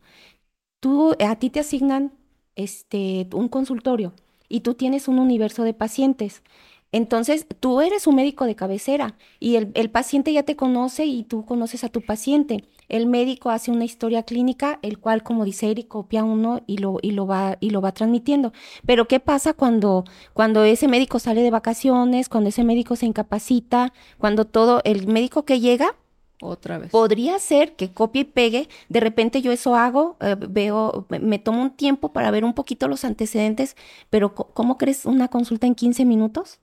[0.80, 2.14] tú, a ti te asignan
[2.56, 4.14] este, un consultorio
[4.50, 6.44] y tú tienes un universo de pacientes.
[6.92, 11.24] Entonces, tú eres un médico de cabecera y el, el, paciente ya te conoce y
[11.24, 12.64] tú conoces a tu paciente.
[12.88, 17.00] El médico hace una historia clínica, el cual, como dice Eric, copia uno y lo,
[17.02, 18.54] y lo, va, y lo va transmitiendo.
[18.86, 23.94] Pero, ¿qué pasa cuando, cuando ese médico sale de vacaciones, cuando ese médico se incapacita,
[24.18, 25.96] cuando todo, el médico que llega
[26.42, 26.92] otra vez.
[26.92, 28.70] Podría ser que copie y pegue.
[28.90, 32.88] De repente yo eso hago, eh, veo, me tomo un tiempo para ver un poquito
[32.88, 33.76] los antecedentes,
[34.10, 36.60] pero ¿cómo crees una consulta en 15 minutos?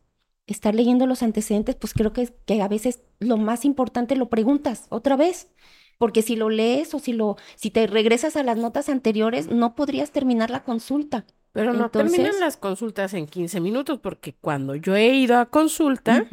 [0.46, 4.86] Estar leyendo los antecedentes, pues creo que, que a veces lo más importante lo preguntas
[4.90, 5.48] otra vez.
[5.96, 9.76] Porque si lo lees o si lo, si te regresas a las notas anteriores, no
[9.76, 11.24] podrías terminar la consulta.
[11.52, 16.26] Pero no terminan las consultas en 15 minutos, porque cuando yo he ido a consulta,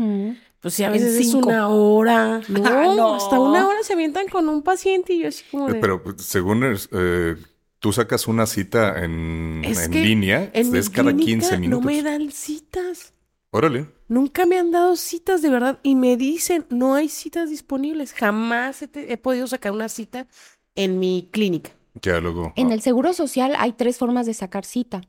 [0.62, 2.42] pues sí, a veces es una hora.
[2.50, 5.80] No, hasta una hora se avientan con un paciente y yo así como de...
[5.80, 7.36] Pero pues, según eh,
[7.78, 11.86] tú sacas una cita en, en línea, es, cada 15 minutos.
[11.86, 13.14] No me dan citas.
[13.52, 13.88] Órale.
[14.12, 18.12] Nunca me han dado citas de verdad y me dicen, no hay citas disponibles.
[18.12, 20.28] Jamás he, he podido sacar una cita
[20.76, 21.72] en mi clínica.
[22.02, 22.52] Ya luego.
[22.58, 25.00] En el Seguro Social hay tres formas de sacar cita.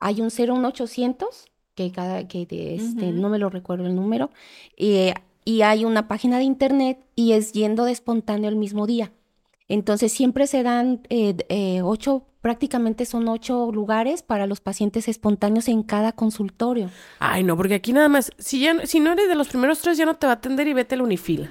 [0.00, 4.30] Hay un 01800, que cada, que de este, no me lo recuerdo el número,
[4.76, 5.12] y,
[5.44, 9.12] y hay una página de internet y es yendo de espontáneo el mismo día.
[9.68, 15.68] Entonces siempre se dan eh, eh, ocho, prácticamente son ocho lugares para los pacientes espontáneos
[15.68, 16.90] en cada consultorio.
[17.18, 19.98] Ay, no, porque aquí nada más, si ya, si no eres de los primeros tres,
[19.98, 21.50] ya no te va a atender y vete a la unifila.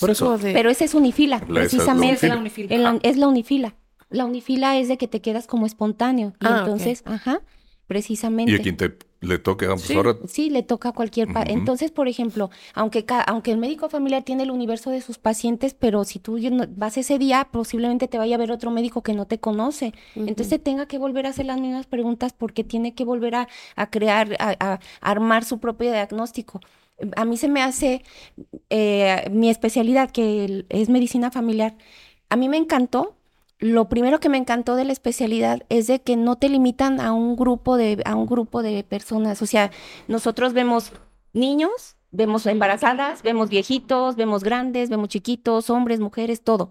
[0.00, 0.36] Por eso.
[0.38, 2.30] de- Pero esa es unifila, La- esa es la precisamente.
[2.36, 2.76] unifila.
[2.78, 3.74] la- es la unifila.
[4.08, 6.32] La unifila es de que te quedas como espontáneo.
[6.40, 7.40] Y Ah, entonces, ajá,
[7.86, 8.50] precisamente.
[8.52, 9.96] Y a quien te le toque, pues Sí.
[9.96, 10.16] ahora.
[10.26, 11.28] Sí, le toca a cualquier...
[11.46, 15.74] Entonces, por ejemplo, aunque, ca- aunque el médico familiar tiene el universo de sus pacientes,
[15.74, 19.12] pero si tú no- vas ese día, posiblemente te vaya a ver otro médico que
[19.14, 19.92] no te conoce.
[20.16, 23.48] Entonces, te tenga que volver a hacer las mismas preguntas porque tiene que volver a,
[23.76, 26.60] a crear, a, a armar su propio diagnóstico.
[27.16, 28.02] A mí se me hace
[28.70, 31.76] eh, mi especialidad, que es medicina familiar.
[32.28, 33.16] A mí me encantó
[33.60, 37.12] lo primero que me encantó de la especialidad es de que no te limitan a
[37.12, 39.42] un grupo de, a un grupo de personas.
[39.42, 39.70] O sea,
[40.08, 40.92] nosotros vemos
[41.34, 46.70] niños, vemos embarazadas, vemos viejitos, vemos grandes, vemos chiquitos, hombres, mujeres, todo.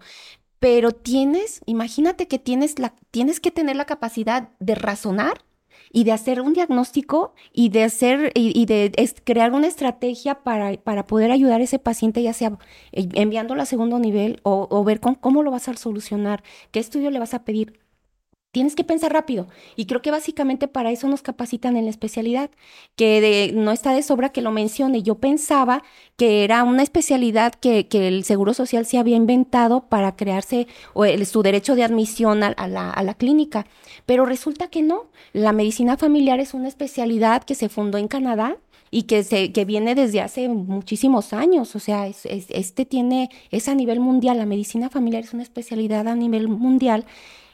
[0.58, 5.44] Pero tienes, imagínate que tienes la, tienes que tener la capacidad de razonar
[5.92, 8.92] y de hacer un diagnóstico y de hacer y, de
[9.24, 12.58] crear una estrategia para, para poder ayudar a ese paciente, ya sea
[12.92, 16.80] eh, enviándolo a segundo nivel o, o ver con- cómo lo vas a solucionar, qué
[16.80, 17.79] estudio le vas a pedir.
[18.52, 22.50] Tienes que pensar rápido y creo que básicamente para eso nos capacitan en la especialidad,
[22.96, 25.04] que de- no está de sobra que lo mencione.
[25.04, 25.84] Yo pensaba
[26.16, 31.04] que era una especialidad que, que el Seguro Social se había inventado para crearse o
[31.04, 33.66] el- su derecho de admisión a, la, clínica,
[34.04, 35.10] pero resulta que no.
[35.32, 38.56] La medicina familiar es una especialidad que se fundó en Canadá
[38.90, 41.76] y que, se, que viene desde hace muchísimos años.
[41.76, 44.38] O sea, es- este tiene, es a nivel mundial.
[44.38, 47.04] La medicina familiar es una especialidad a nivel mundial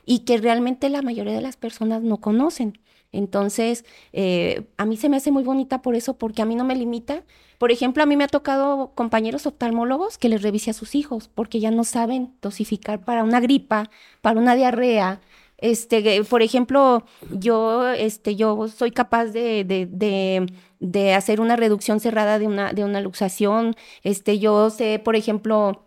[0.06, 2.78] y que realmente la mayoría de las personas no conocen.
[3.12, 6.64] Entonces, eh, a mí se me hace muy bonita por eso, porque a mí no
[6.64, 7.24] me limita.
[7.58, 11.28] Por ejemplo, a mí me ha tocado compañeros oftalmólogos que les revise a sus hijos,
[11.34, 13.90] porque ya no saben dosificar para una gripa,
[14.20, 15.20] para una diarrea.
[15.58, 21.98] Este, por ejemplo, yo, este, yo soy capaz de, de, de, de hacer una reducción
[22.00, 23.74] cerrada de una, de una luxación.
[24.02, 25.85] Este, yo sé, por ejemplo,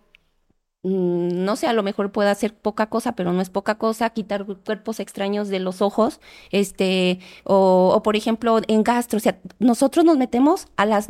[0.83, 4.45] no sé, a lo mejor puede hacer poca cosa, pero no es poca cosa, quitar
[4.65, 10.05] cuerpos extraños de los ojos, este, o, o por ejemplo, en gastro, o sea, nosotros
[10.05, 11.07] nos metemos a las,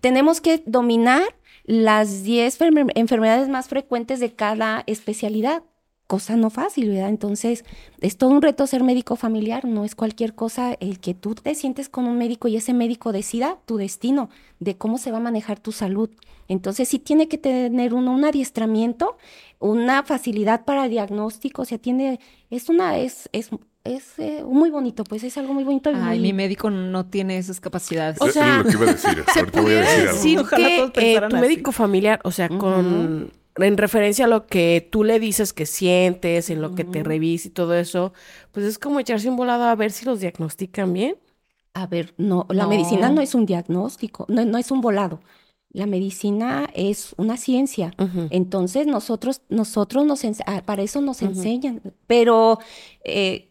[0.00, 1.22] tenemos que dominar
[1.64, 5.62] las 10 enfer- enfermedades más frecuentes de cada especialidad.
[6.06, 7.08] Cosa no fácil, ¿verdad?
[7.08, 7.64] Entonces,
[8.00, 11.54] es todo un reto ser médico familiar, no es cualquier cosa el que tú te
[11.54, 14.28] sientes con un médico y ese médico decida tu destino,
[14.60, 16.10] de cómo se va a manejar tu salud.
[16.46, 19.16] Entonces, sí tiene que tener uno un adiestramiento,
[19.60, 23.48] una facilidad para diagnóstico, o sea, tiene, es una, es, es,
[23.84, 25.88] es eh, muy bonito, pues es algo muy bonito.
[25.94, 28.20] Ay, muy- mi médico no tiene esas capacidades.
[28.20, 29.24] O sea, es lo que iba a decir.
[29.36, 30.12] Ahorita voy a pudiera decir algo.
[30.12, 31.36] decir Ojalá que eh, tu así.
[31.36, 36.50] médico familiar, o sea, con en referencia a lo que tú le dices que sientes,
[36.50, 38.12] en lo que te revisa y todo eso,
[38.52, 41.16] pues es como echarse un volado a ver si los diagnostican bien.
[41.72, 42.70] A ver, no, la No.
[42.70, 45.20] medicina no es un diagnóstico, no, no es un volado.
[45.70, 47.92] La medicina es una ciencia.
[48.30, 51.80] Entonces nosotros, nosotros nos ah, para eso nos enseñan.
[52.06, 52.58] Pero
[53.04, 53.48] eh,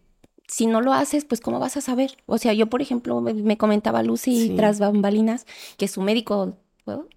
[0.48, 2.16] si no lo haces, pues ¿cómo vas a saber?
[2.26, 4.54] O sea, yo, por ejemplo, me, me comentaba Lucy Sí.
[4.56, 5.46] tras bambalinas
[5.78, 7.10] que su médico, ¿puedo?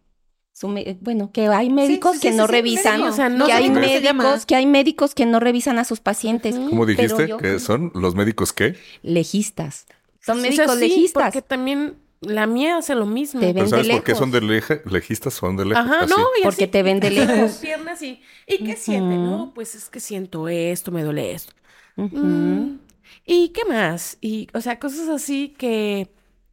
[0.59, 3.03] Su me- bueno, que hay médicos sí, que sí, no sí, revisan.
[3.03, 6.55] O sea, no que hay médicos, que hay médicos que no revisan a sus pacientes.
[6.55, 8.75] ¿Cómo Pero dijiste yo- que son los médicos qué?
[9.03, 9.87] Legistas.
[10.25, 11.25] Son O sea, médicos sí, legistas.
[11.25, 13.41] Porque también la mía hace lo mismo.
[13.41, 15.35] Te ¿Pero ven sabes de por qué son de leje- legistas?
[15.35, 15.85] Son de lejos.
[15.85, 16.15] Ajá, así.
[16.17, 17.53] no, y Porque así, te ven de lejos.
[17.57, 19.15] piernas y ¿y qué siente?
[19.15, 21.53] No, pues es que siento esto, me duele esto.
[21.97, 22.79] Mm,
[23.27, 24.17] ¿Y qué más?
[24.23, 26.09] Y, o sea, cosas así que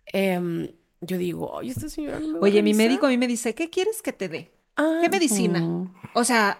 [0.07, 0.67] em,
[1.05, 2.87] yo digo, ay, esta señora no me Oye, mi revisar".
[2.87, 4.51] médico a mí me dice, ¿qué quieres que te dé?
[4.75, 5.59] Ah, ¿Qué medicina?
[5.61, 5.93] Mm.
[6.15, 6.59] O sea,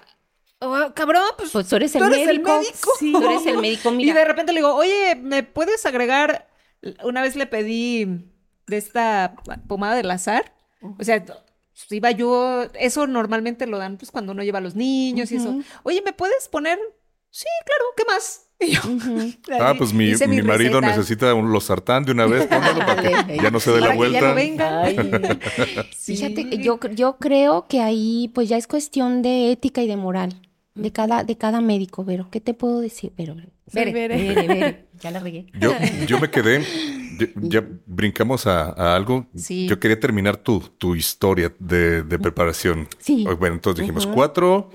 [0.60, 2.58] oh, cabrón, pues, Pues tú eres el tú eres el médico.
[2.60, 2.92] médico.
[3.00, 3.12] Sí.
[3.12, 6.48] Tú eres el médico, Y de repente le digo, oye, ¿me puedes agregar?
[7.04, 8.06] Una vez le pedí
[8.68, 9.36] de esta
[9.68, 10.54] pomada del azar.
[11.00, 14.76] O sea, pues, iba yo, eso normalmente lo dan pues cuando uno lleva a los
[14.76, 15.58] niños y eso.
[15.84, 16.78] Oye, ¿me puedes poner?
[17.30, 18.48] Sí, claro, ¿qué más?
[18.66, 19.32] Y yo, Ujú.
[19.60, 23.52] Ah, pues mi, mi marido necesita un losartán de una vez, póngalo para que ya
[23.52, 24.30] no se dé la Para que ya vuelta.
[24.30, 24.82] no venga.
[24.84, 24.96] Ay,
[25.98, 30.34] Fíjate, yo, yo creo que ahí pues ya es cuestión de ética y de moral.
[30.76, 32.28] De cada, de cada médico, Vero.
[32.32, 33.36] ¿Qué te puedo decir, Vero?
[33.72, 35.48] Vere, Ya la regué.
[35.60, 35.72] Yo,
[36.08, 36.64] yo me quedé,
[37.36, 39.28] ya, brincamos a, algo.
[39.36, 39.68] Sí.
[39.68, 42.88] Yo quería terminar tu, tu historia de, preparación.
[43.00, 43.26] Sí.
[43.40, 44.70] Bueno, entonces dijimos cuatro,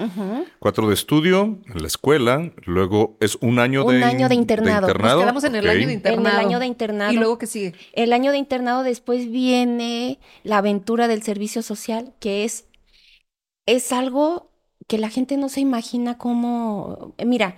[0.59, 3.97] cuatro de estudio en la escuela, luego es un año de...
[3.97, 4.89] Un año de internado.
[4.89, 6.29] Nos quedamos en el año de internado.
[6.29, 7.13] En el año de internado.
[7.13, 7.75] ¿Y luego qué sigue?
[7.93, 12.67] El año de internado después viene la aventura del servicio social, que es,
[13.67, 14.48] es algo
[14.89, 17.57] que la gente no se imagina cómo, mira,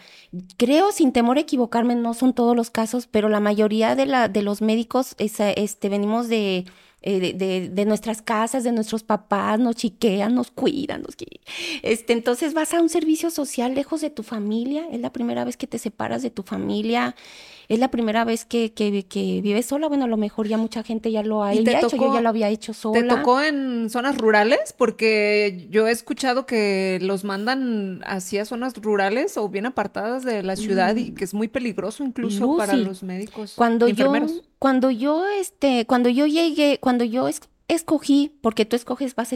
[0.59, 4.29] creo sin temor a equivocarme, no son todos los casos, pero la mayoría de, la,
[4.29, 6.67] de los médicos este, venimos de,
[7.03, 11.17] eh, de, de, nuestras casas, de nuestros papás, nos chiquean, nos cuidan, nos...
[11.83, 15.57] Este, entonces vas a un servicio social lejos de tu familia, es la primera vez
[15.57, 17.15] que te separas de tu familia,
[17.71, 19.87] es la primera vez que, que, que, vives sola.
[19.87, 22.49] Bueno, a lo mejor ya mucha gente ya lo ha hecho, yo ya lo había
[22.49, 23.01] hecho sola.
[23.01, 24.75] ¿Te tocó en zonas rurales?
[24.77, 30.57] Porque yo he escuchado que los mandan hacia zonas rurales o bien apartadas de la
[30.57, 31.15] ciudad y mm.
[31.15, 33.53] que es muy peligroso incluso para los médicos.
[33.55, 34.13] Cuando yo,
[34.59, 37.29] cuando yo, este, cuando yo llegué, cuando yo
[37.75, 39.33] escogí, porque tú escoges, vas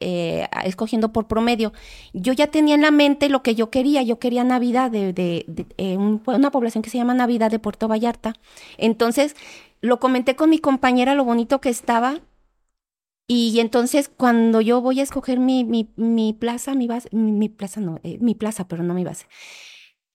[0.00, 1.72] eh, escogiendo por promedio.
[2.12, 4.02] Yo ya tenía en la mente lo que yo quería.
[4.02, 5.44] Yo quería Navidad de,
[5.76, 8.34] eh, una población que se llama Navidad de Puerto Vallarta.
[8.78, 9.36] Entonces,
[9.80, 12.20] lo comenté con mi compañera lo bonito que estaba.
[13.28, 17.80] Y entonces, cuando yo voy a escoger mi, mi, mi plaza, mi base, mi, plaza
[17.80, 19.26] no, eh, mi plaza, pero no mi base,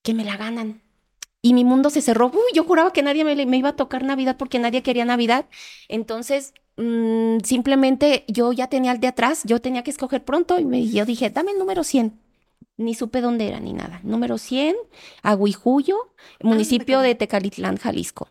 [0.03, 0.81] que me la ganan.
[1.41, 2.27] Y mi mundo se cerró.
[2.27, 5.45] Uy, yo juraba que nadie me, me iba a tocar Navidad porque nadie quería Navidad.
[5.87, 10.65] Entonces, Mm, simplemente yo ya tenía el de atrás, yo tenía que escoger pronto y
[10.65, 12.19] me, yo dije, dame el número 100.
[12.77, 14.01] Ni supe dónde era ni nada.
[14.03, 14.75] Número 100,
[15.23, 18.27] Aguijuyo, ah, municipio de Tecalitlán, Jalisco.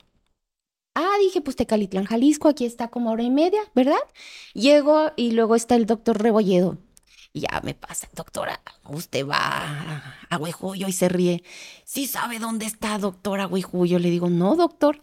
[0.95, 3.99] Ah, dije, pues Tecalitlán, Jalisco, aquí está como hora y media, ¿verdad?
[4.53, 6.79] Llego y luego está el doctor Rebolledo.
[7.33, 11.43] Y ya me pasa, doctora, usted va a Aguijuyo y se ríe.
[11.85, 13.99] ¿Sí sabe dónde está, doctor Aguijuyo?
[13.99, 15.01] Le digo, no, doctor.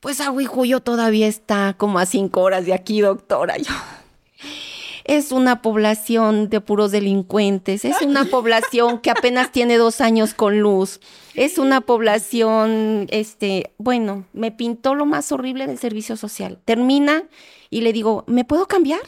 [0.00, 3.56] Pues Aguijuyo todavía está como a cinco horas de aquí, doctora.
[3.56, 3.72] Yo...
[5.04, 10.60] Es una población de puros delincuentes, es una población que apenas tiene dos años con
[10.60, 11.00] luz,
[11.34, 16.60] es una población, este, bueno, me pintó lo más horrible del servicio social.
[16.66, 17.22] Termina
[17.70, 19.00] y le digo, ¿me puedo cambiar?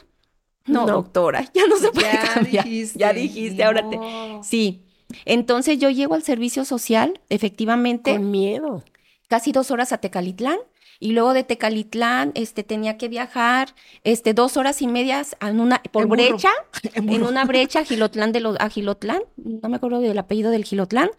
[0.64, 2.64] No, doctora, ya no se puede ya cambiar.
[2.64, 3.98] Dijiste, ya dijiste, ahora te.
[4.42, 4.87] Sí.
[5.26, 8.12] Entonces yo llego al servicio social, efectivamente.
[8.12, 8.85] Con miedo.
[9.29, 10.59] Casi dos horas a Tecalitlán
[11.00, 15.82] y luego de Tecalitlán este, tenía que viajar este, dos horas y medias en una,
[15.82, 16.50] por brecha,
[16.94, 21.10] en una brecha Gilotlán de los, a Gilotlán, no me acuerdo del apellido del Gilotlán,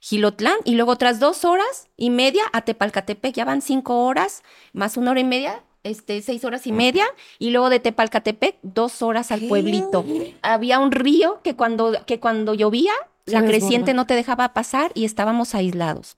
[0.00, 4.96] Gilotlán, y luego otras dos horas y media a Tepalcatepec, ya van cinco horas, más
[4.96, 7.06] una hora y media, este, seis horas y media,
[7.38, 10.04] y luego de Tepalcatepec, dos horas al pueblito.
[10.42, 12.92] Había un río que cuando, que cuando llovía,
[13.30, 16.16] la creciente no te dejaba pasar y estábamos aislados.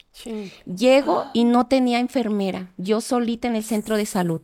[0.65, 4.43] Llego y no tenía enfermera, yo solita en el centro de salud.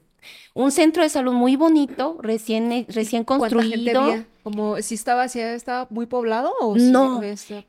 [0.54, 4.24] Un centro de salud muy bonito, recién, eh, recién construido.
[4.42, 7.20] Como si estaba, estaba muy poblado o no.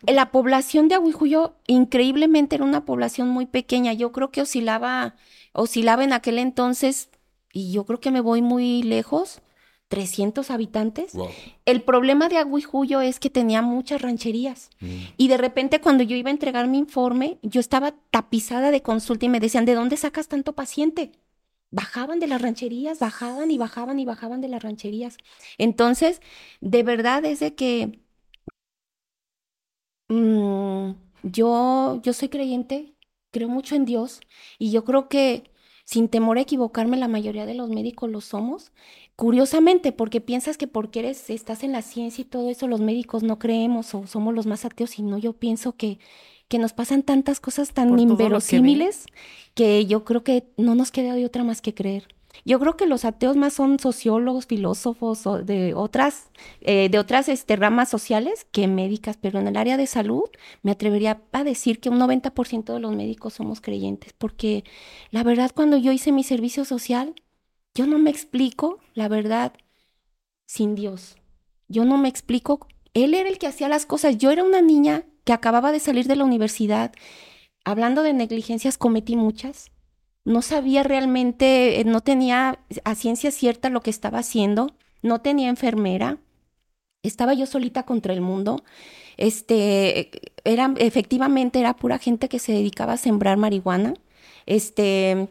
[0.07, 3.93] la población de Aguijuyo increíblemente era una población muy pequeña.
[3.93, 5.15] Yo creo que oscilaba,
[5.53, 7.09] oscilaba en aquel entonces
[7.51, 9.41] y yo creo que me voy muy lejos
[9.89, 11.13] 300 habitantes.
[11.65, 14.69] El problema de Aguijuyo es que tenía muchas rancherías.
[14.79, 14.87] Mm.
[15.17, 19.25] Y de repente cuando yo iba a entregar mi informe, yo estaba tapizada de consulta
[19.25, 21.11] y me decían, ¿de dónde sacas tanto paciente?
[21.71, 25.17] Bajaban de las rancherías, bajaban y bajaban y bajaban de las rancherías.
[25.57, 26.21] Entonces,
[26.61, 27.99] de verdad es de que
[30.07, 30.91] mm,
[31.23, 32.93] yo, yo soy creyente,
[33.31, 34.21] creo mucho en Dios
[34.59, 35.48] y yo creo que
[35.89, 38.71] sin temor a equivocarme, la mayoría de los médicos lo somos.
[39.15, 43.23] Curiosamente, porque piensas que porque eres, estás en la ciencia y todo eso, los médicos
[43.23, 45.97] no creemos o somos los más ateos, y no, yo pienso que,
[46.47, 49.07] que nos pasan tantas cosas tan inverosímiles
[49.55, 52.07] que, yo creo que no nos queda de otra más que creer.
[52.45, 56.29] Yo creo que los ateos más son sociólogos, filósofos de otras,
[56.61, 60.25] eh, de otras este, ramas sociales que médicas, pero en el área de salud
[60.61, 64.63] me atrevería a decir que un 90% de los médicos somos creyentes, porque
[65.11, 67.13] la verdad cuando yo hice mi servicio social,
[67.73, 69.53] yo no me explico, la verdad,
[70.45, 71.17] sin Dios.
[71.67, 75.03] Yo no me explico, Él era el que hacía las cosas, yo era una niña
[75.23, 76.93] que acababa de salir de la universidad,
[77.63, 79.71] hablando de negligencias cometí muchas
[80.29, 85.49] no sabía realmente, eh, no tenía a ciencia cierta lo que estaba haciendo, no tenía
[85.49, 86.19] enfermera,
[87.03, 88.63] estaba yo solita contra el mundo.
[89.17, 90.11] Este,
[90.45, 93.95] era, efectivamente era pura gente que se dedicaba a sembrar marihuana.
[94.45, 95.29] Este,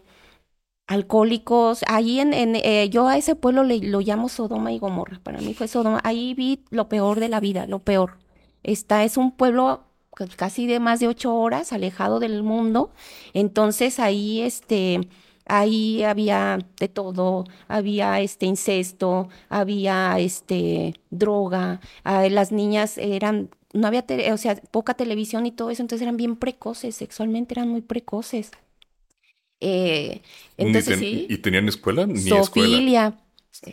[0.86, 1.82] alcohólicos.
[1.88, 5.20] Ahí en, en eh, yo a ese pueblo le, lo llamo Sodoma y Gomorra.
[5.22, 6.00] Para mí fue Sodoma.
[6.04, 8.18] Ahí vi lo peor de la vida, lo peor.
[8.62, 9.87] está, es un pueblo
[10.36, 12.92] casi de más de ocho horas, alejado del mundo.
[13.34, 15.00] Entonces ahí, este,
[15.46, 23.86] ahí había de todo, había este incesto, había este droga, ah, las niñas eran, no
[23.86, 27.82] había, o sea, poca televisión y todo eso, entonces eran bien precoces, sexualmente eran muy
[27.82, 28.50] precoces.
[29.60, 30.22] Eh,
[30.56, 31.26] entonces, sí.
[31.28, 32.06] ¿Y tenían escuela?
[32.06, 33.16] Ni Sofilia.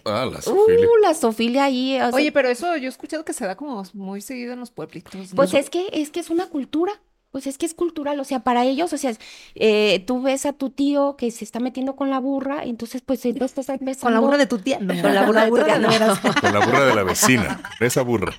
[0.06, 0.88] Ah, la sofilia.
[0.88, 2.00] Uh, la sofilia ahí.
[2.14, 5.32] Oye, pero eso yo he escuchado que se da como muy seguido en los pueblitos.
[5.36, 6.94] Pues es que es que es una cultura.
[7.36, 9.12] Pues es que es cultural, o sea, para ellos, o sea,
[9.56, 13.26] eh, tú ves a tu tío que se está metiendo con la burra, entonces pues
[13.26, 14.06] entonces estás empezando...
[14.06, 14.78] Con la burra de tu tía.
[14.78, 18.34] con la burra, de tu tía, Con la burra de la vecina, esa burra.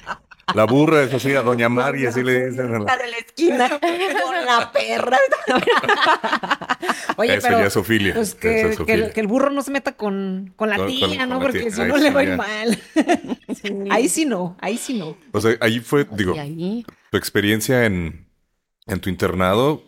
[0.54, 2.72] La burra es así a Doña María, así le dicen.
[2.86, 5.18] La de la esquina, con la perra.
[7.18, 7.60] Oye, pero...
[7.60, 8.14] Ya Sofilia.
[8.14, 11.38] Pues que, que, el, burro no se meta con, con la tía, ¿no?
[11.38, 12.78] Porque si no le va a ir mal.
[13.90, 15.18] Ahí sí no, ahí sí no.
[15.32, 16.34] O sea, ahí fue, digo,
[17.10, 18.25] tu experiencia en,
[18.86, 19.82] en tu internado...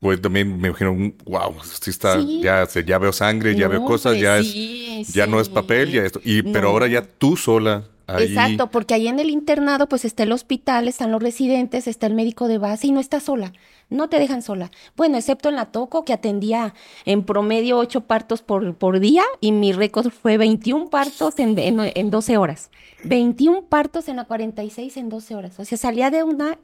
[0.00, 4.36] Pues también me imagino, wow, sí está, ya, ya veo sangre, ya veo cosas, ya
[4.36, 8.94] es, ya no es papel, ya esto, y, pero ahora ya tú sola Exacto, porque
[8.94, 12.58] ahí en el internado pues está el hospital, están los residentes, está el médico de
[12.58, 13.52] base y no está sola,
[13.90, 14.70] no te dejan sola.
[14.96, 16.74] Bueno, excepto en la Toco que atendía
[17.04, 22.10] en promedio ocho partos por, por día y mi récord fue 21 partos en, en,
[22.10, 22.70] 12 horas.
[23.04, 25.60] 21 partos en la 46 en 12 horas.
[25.60, 26.58] O sea, salía de una,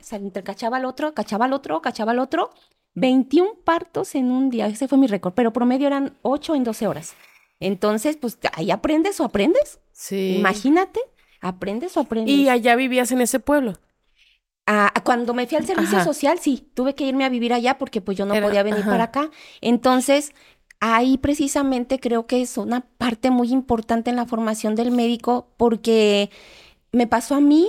[0.45, 2.51] cachaba al otro, cachaba al otro, cachaba al otro.
[2.95, 6.87] 21 partos en un día, ese fue mi récord, pero promedio eran 8 en 12
[6.89, 7.15] horas.
[7.61, 9.79] Entonces, pues ahí aprendes o aprendes.
[9.93, 10.37] Sí.
[10.39, 11.01] Imagínate.
[11.41, 12.35] ¿Aprendes o aprendes?
[12.35, 13.75] ¿Y allá vivías en ese pueblo?
[14.73, 18.01] Ah, cuando me fui al servicio social, sí, tuve que irme a vivir allá porque
[18.01, 19.29] pues yo no podía venir para acá.
[19.61, 20.33] Entonces,
[20.79, 26.31] ahí precisamente creo que es una parte muy importante en la formación del médico porque
[26.93, 27.67] me pasó a mí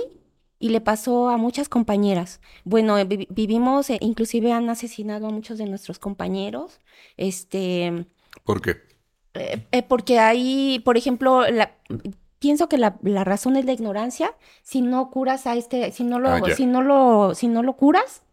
[0.60, 2.40] y le pasó a muchas compañeras.
[2.62, 6.78] Bueno, eh, vivimos, eh, inclusive han asesinado a muchos de nuestros compañeros.
[7.16, 8.06] Este.
[8.44, 8.76] ¿Por qué?
[9.34, 11.74] Eh, porque hay, por ejemplo, la,
[12.42, 14.34] pienso que la, razón es la ignorancia.
[14.62, 17.76] Si no curas a este, si no lo, ah, si no lo, si no lo
[17.76, 18.24] curas,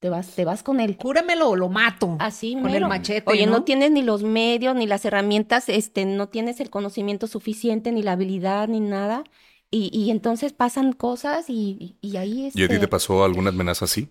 [0.00, 0.98] te vas, te vas con él.
[0.98, 2.16] Cúramelo o lo mato.
[2.20, 3.24] Así, con el machete.
[3.28, 3.64] Oye, ¿no?
[3.64, 8.12] tienes ni los medios, ni las herramientas, este, no tienes el conocimiento suficiente, ni la
[8.12, 9.24] habilidad, ni nada.
[9.70, 12.56] Y, y entonces pasan cosas y, y, ahí es.
[12.56, 14.10] ¿Y a ti te este pasó alguna amenaza así?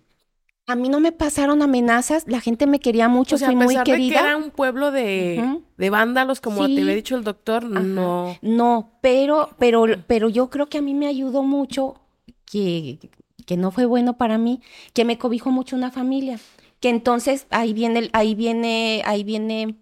[0.69, 4.17] A mí no me pasaron amenazas, la gente me quería mucho, fui muy querida.
[4.17, 8.37] De que era un pueblo de, de vándalos, como te había dicho el doctor, no.
[8.41, 12.01] No, pero, pero, pero yo creo que a mí me ayudó mucho,
[12.45, 12.99] que,
[13.45, 14.61] que no fue bueno para mí,
[14.93, 16.37] que me cobijó mucho una familia.
[16.81, 19.77] Que entonces ahí viene, ahí viene, ahí viene,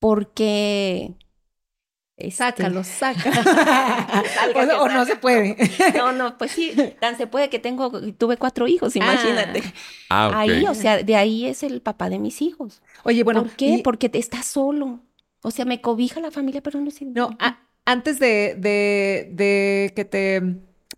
[0.00, 1.14] porque
[2.18, 3.30] este, Sácalo, saca.
[4.80, 5.56] o, no se puede.
[5.96, 8.98] no, no, pues sí, tan se puede que tengo, tuve cuatro hijos, ah.
[8.98, 9.62] imagínate.
[10.10, 12.82] Ah, Ahí, o sea, de ahí es el papá de mis hijos.
[13.04, 13.44] Oye, bueno.
[13.44, 13.80] ¿Por qué?
[13.84, 15.00] Porque está solo.
[15.42, 17.04] O sea, me cobija la familia, pero no sé.
[17.04, 17.38] No,
[17.84, 20.42] antes de, de, de que te,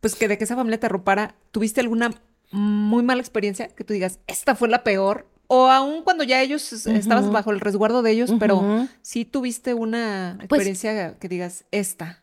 [0.01, 2.11] pues que de que esa familia te arropara, ¿tuviste alguna
[2.51, 5.30] muy mala experiencia que tú digas, esta fue la peor?
[5.53, 10.37] O aún cuando ya ellos estabas bajo el resguardo de ellos, pero sí tuviste una
[10.37, 12.23] pues experiencia que digas, esta.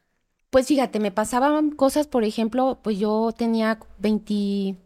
[0.49, 4.77] Pues fíjate, me pasaban cosas, por ejemplo, pues yo tenía 20,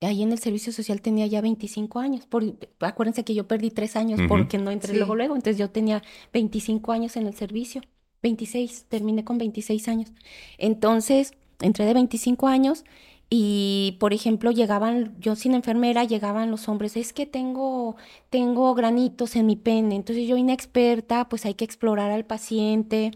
[0.00, 2.24] ahí en el servicio social tenía ya 25 años.
[2.24, 2.44] Por,
[2.80, 5.36] acuérdense que yo perdí tres años porque no entré luego, luego.
[5.36, 7.82] Entonces yo tenía 25 años en el servicio.
[8.22, 10.12] 26, terminé con 26 años.
[10.56, 12.84] Entonces, entré de 25 años
[13.36, 17.96] y, por ejemplo, llegaban, yo sin enfermera, llegaban los hombres, es que tengo,
[18.30, 23.10] tengo granitos en mi pene, entonces yo inexperta, pues hay que explorar al paciente.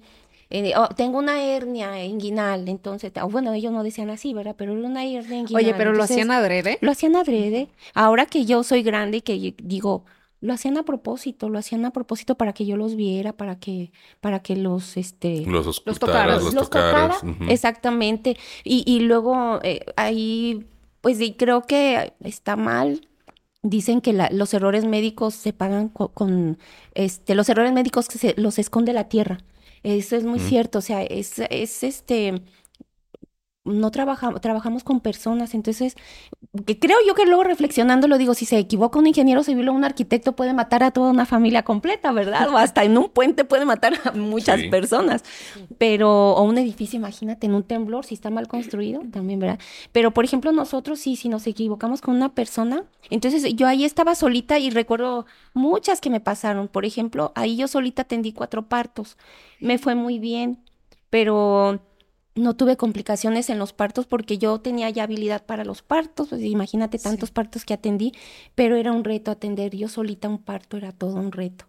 [0.51, 4.57] Eh, oh, tengo una hernia inguinal, entonces, oh, bueno, ellos no decían así, ¿verdad?
[4.59, 5.65] Pero era una hernia inguinal.
[5.65, 6.79] Oye, pero lo hacían adrede.
[6.81, 7.69] Lo hacían adrede.
[7.95, 10.05] Ahora que yo soy grande y que digo,
[10.41, 13.93] lo hacían a propósito, lo hacían a propósito para que yo los viera, para que,
[14.21, 17.23] para que los, este, los, los tocaras, los, tocaras.
[17.49, 18.37] exactamente.
[18.65, 20.67] Y, y luego eh, ahí,
[21.01, 23.09] pues sí, creo que está mal.
[23.63, 26.59] Dicen que la, los errores médicos se pagan con,
[26.95, 29.39] este, los errores médicos que se los esconde la tierra.
[29.83, 32.43] Eso es muy cierto, o sea, es, es este,
[33.69, 35.95] no trabajamos, trabajamos con personas, entonces
[36.67, 39.73] que creo yo que luego reflexionando lo digo, si se equivoca un ingeniero civil o
[39.73, 42.49] un arquitecto puede matar a toda una familia completa, ¿verdad?
[42.49, 45.25] O hasta en un puente puede matar a muchas personas,
[45.79, 49.59] pero, o un edificio, imagínate, en un temblor, si está mal construido, también, ¿verdad?
[49.93, 54.15] Pero, por ejemplo, nosotros sí, si nos equivocamos con una persona, entonces yo ahí estaba
[54.15, 59.17] solita y recuerdo muchas que me pasaron, por ejemplo, ahí yo solita atendí cuatro partos,
[59.61, 60.59] me fue muy bien,
[61.11, 61.81] pero
[62.39, 66.43] no tuve complicaciones en los partos porque yo tenía ya habilidad para los partos, pues
[66.43, 68.13] imagínate tantos partos que atendí,
[68.55, 71.67] pero era un reto atender yo solita un parto, era todo un reto.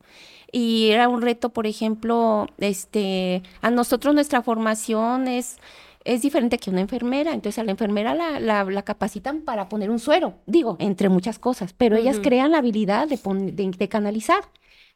[0.51, 5.57] Y era un reto, por ejemplo, este, a nosotros nuestra formación es
[6.05, 7.34] es diferente que una enfermera.
[7.34, 11.74] Entonces a la enfermera la, la, capacitan para poner un suero, digo, entre muchas cosas,
[11.74, 13.20] pero ellas crean la habilidad de,
[13.78, 14.43] de canalizar.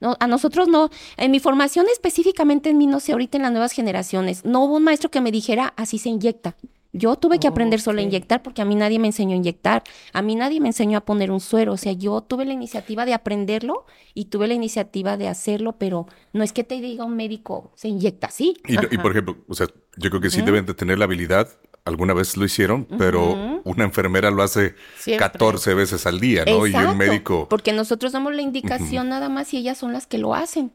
[0.04, 0.90] No, a nosotros no.
[1.16, 4.76] En mi formación específicamente en mí, no sé, ahorita en las nuevas generaciones, no hubo
[4.76, 6.58] un maestro que me dijera así se inyecta.
[6.92, 9.82] Yo tuve que aprender solo a inyectar porque a mí nadie me enseñó a inyectar,
[10.12, 13.06] a mí nadie me enseñó a poner un suero, o sea, yo tuve la iniciativa
[13.06, 17.16] de aprenderlo y tuve la iniciativa de hacerlo, pero no es que te diga un
[17.16, 18.58] médico, se inyecta así.
[18.68, 21.48] Y, por ejemplo, o sea, yo creo que sí deben de tener la habilidad
[21.86, 24.76] alguna vez lo hicieron, pero una enfermera lo hace
[25.18, 26.66] 14 veces al día, ¿no?
[26.66, 27.48] y un médico.
[27.50, 30.74] Porque nosotros damos la indicación nada más y ellas son las que lo hacen.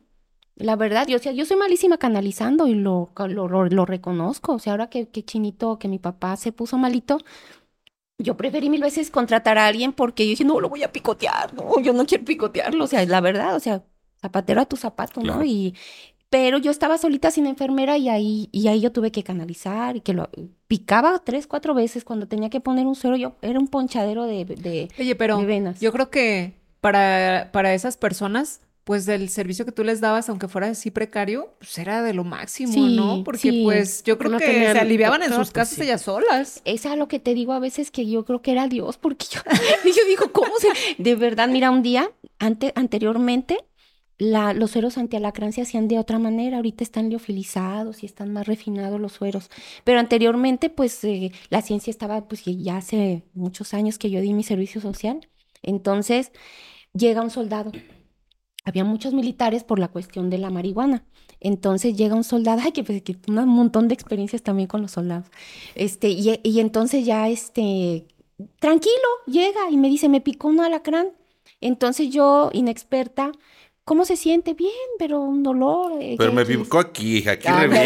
[0.56, 4.54] La verdad, yo, o sea, yo soy malísima canalizando y lo, lo, reconozco.
[4.54, 7.18] O sea, ahora que, que, Chinito, que mi papá se puso malito,
[8.18, 11.54] yo preferí mil veces contratar a alguien porque yo dije, no, lo voy a picotear,
[11.54, 12.84] no, yo no quiero picotearlo.
[12.84, 13.84] O sea, la verdad, o sea,
[14.20, 15.44] zapatero a tu zapato, ¿no?
[15.44, 15.76] Y,
[16.31, 20.01] pero yo estaba solita sin enfermera y ahí, y ahí yo tuve que canalizar y
[20.01, 20.29] que lo
[20.66, 23.16] picaba tres, cuatro veces cuando tenía que poner un suero.
[23.16, 25.41] Yo era un ponchadero de, de, Oye, pero
[25.81, 30.49] yo creo que para, para esas personas pues del servicio que tú les dabas, aunque
[30.49, 33.22] fuera así precario, pues era de lo máximo, ¿no?
[33.22, 36.62] Porque pues yo creo que se aliviaban en sus casas ellas solas.
[36.64, 39.26] Es a lo que te digo a veces que yo creo que era Dios, porque
[39.31, 39.41] yo,
[39.85, 40.68] yo digo, ¿cómo se...?
[40.97, 43.59] De verdad, mira, un día, ante, anteriormente,
[44.19, 48.47] la, los sueros antialacrán se hacían de otra manera, ahorita están liofilizados y están más
[48.47, 49.51] refinados los sueros,
[49.85, 54.33] pero anteriormente pues eh, la ciencia estaba, pues ya hace muchos años que yo di
[54.35, 55.29] mi servicio social,
[55.62, 56.33] entonces
[56.93, 57.73] llega un soldado
[58.69, 61.05] había muchos militares por la cuestión de la marihuana.
[61.41, 64.93] Entonces llega un soldado, ay, que, pues, que un montón de experiencias también con los
[64.93, 65.27] soldados.
[65.75, 68.07] Este, y, y, entonces ya, este,
[68.59, 71.12] tranquilo, llega y me dice, me picó un alacrán.
[71.61, 73.33] Entonces yo, inexperta,
[73.89, 74.53] ¿cómo se siente?
[74.53, 75.93] Bien, pero un dolor.
[75.99, 77.66] Eh, pero me picó aquí, hija, aquí ah,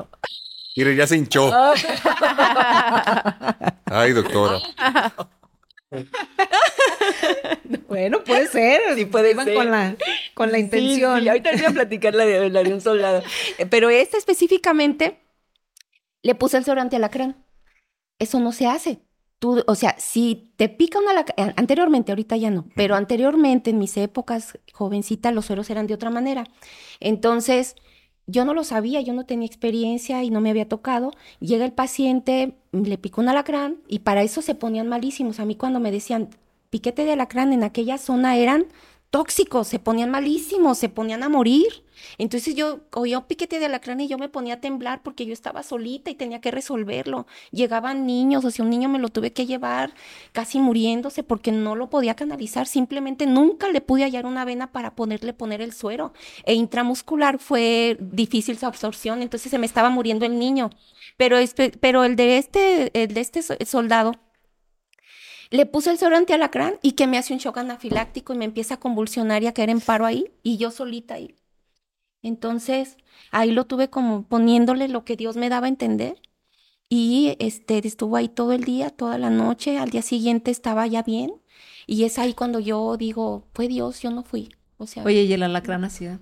[0.76, 1.50] Mire, ya se hinchó.
[3.84, 4.60] Ay, doctora.
[7.88, 8.80] bueno, puede ser.
[8.94, 9.54] Sí, puede ser.
[9.54, 9.96] Con la,
[10.34, 11.20] con la intención.
[11.20, 13.24] Sí, ahorita voy a platicar la de, la de un soldado.
[13.58, 15.18] Eh, pero esta específicamente
[16.22, 17.44] le puse el sobre alacrán.
[18.20, 19.00] Eso no se hace.
[19.42, 23.70] Tú, o sea, si te pica una alacrán, eh, anteriormente, ahorita ya no, pero anteriormente
[23.70, 26.44] en mis épocas jovencita los sueros eran de otra manera.
[27.00, 27.74] Entonces,
[28.28, 31.10] yo no lo sabía, yo no tenía experiencia y no me había tocado.
[31.40, 35.40] Llega el paciente, le picó un alacrán y para eso se ponían malísimos.
[35.40, 36.28] A mí cuando me decían
[36.70, 38.66] piquete de alacrán en aquella zona eran
[39.10, 41.81] tóxicos, se ponían malísimos, se ponían a morir.
[42.18, 45.32] Entonces yo oía un piquete de alacrán y yo me ponía a temblar porque yo
[45.32, 47.26] estaba solita y tenía que resolverlo.
[47.50, 49.92] Llegaban niños, o sea, un niño me lo tuve que llevar
[50.32, 54.94] casi muriéndose porque no lo podía canalizar, simplemente nunca le pude hallar una vena para
[54.94, 56.12] ponerle poner el suero.
[56.44, 60.70] E intramuscular fue difícil su absorción, entonces se me estaba muriendo el niño.
[61.16, 61.36] Pero,
[61.80, 64.14] pero el de este, el de este soldado
[65.50, 68.74] le puse el suero alacrán y que me hace un shock anafiláctico y me empieza
[68.74, 71.36] a convulsionar y a caer en paro ahí y yo solita ahí.
[72.22, 72.96] Entonces,
[73.30, 76.20] ahí lo tuve como poniéndole lo que Dios me daba a entender.
[76.88, 81.02] Y este estuvo ahí todo el día, toda la noche, al día siguiente estaba ya
[81.02, 81.32] bien.
[81.86, 84.50] Y es ahí cuando yo digo, fue Dios, yo no fui.
[84.76, 86.20] O sea, Oye, y el alacrán hacía.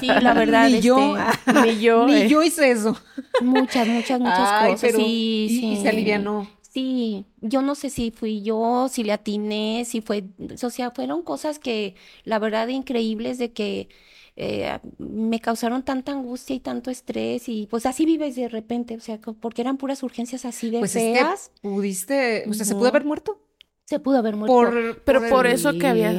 [0.00, 0.68] Sí, la verdad.
[0.68, 2.28] ni, yo, este, ni yo, ni eh.
[2.28, 2.96] yo hice eso.
[3.40, 4.92] Muchas, muchas, muchas cosas.
[4.94, 5.72] sí, y, sí.
[5.72, 6.48] y se alivianó.
[6.60, 10.24] Sí, yo no sé si fui yo, si le atiné, si fue,
[10.62, 13.88] o sea, fueron cosas que la verdad increíbles de que
[14.36, 19.00] eh, me causaron tanta angustia y tanto estrés y pues así vives de repente, o
[19.00, 21.50] sea, porque eran puras urgencias así de pues feas.
[21.60, 23.40] pudiste, o sea, ¿se pudo haber muerto?
[23.84, 24.54] Se pudo haber muerto.
[24.54, 26.12] Por, pero por, eso que había...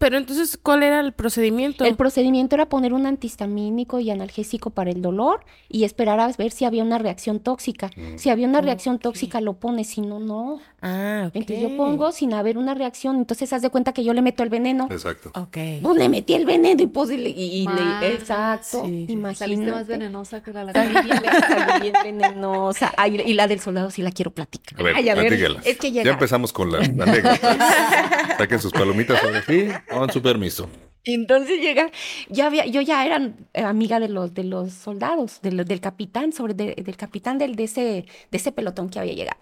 [0.00, 1.84] Pero entonces, ¿cuál era el procedimiento?
[1.84, 6.52] El procedimiento era poner un antihistamínico y analgésico para el dolor y esperar a ver
[6.52, 7.90] si había una reacción tóxica.
[7.94, 8.16] Mm.
[8.16, 10.58] Si había una reacción tóxica, lo pones, si no, no.
[10.80, 11.36] Ah, ok.
[11.36, 14.42] Entonces yo pongo sin haber una reacción, entonces haz de cuenta que yo le meto
[14.42, 14.88] el veneno.
[14.90, 15.32] Exacto.
[15.34, 15.58] Ok.
[15.82, 17.68] Pues le metí el veneno y pues, y,
[18.02, 18.86] exacto.
[18.86, 19.04] Sí.
[19.06, 19.70] Imagínate.
[19.70, 22.90] más venenosa que la la bien venenosa.
[23.06, 24.80] y la del soldado sí la quiero platicar.
[24.80, 25.60] A ver, Ay, a ver.
[25.62, 28.36] Es que Ya empezamos con la, la anécdota.
[28.38, 29.68] Saquen sus palomitas ahora sí.
[29.90, 30.68] Con su permiso.
[31.04, 31.90] Entonces llega,
[32.28, 36.54] ya había, yo ya era eh, amiga de los, de los soldados, del capitán, sobre
[36.54, 39.40] del capitán del, de, ese, de ese pelotón que había llegado.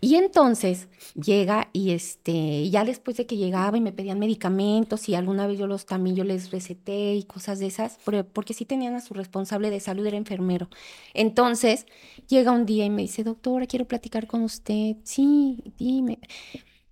[0.00, 5.14] Y entonces llega y este, ya después de que llegaba y me pedían medicamentos y
[5.14, 7.98] alguna vez yo los también yo les receté y cosas de esas,
[8.32, 10.68] porque sí tenían a su responsable de salud, era enfermero.
[11.14, 11.86] Entonces
[12.28, 14.96] llega un día y me dice, doctora, quiero platicar con usted.
[15.04, 16.18] Sí, dime.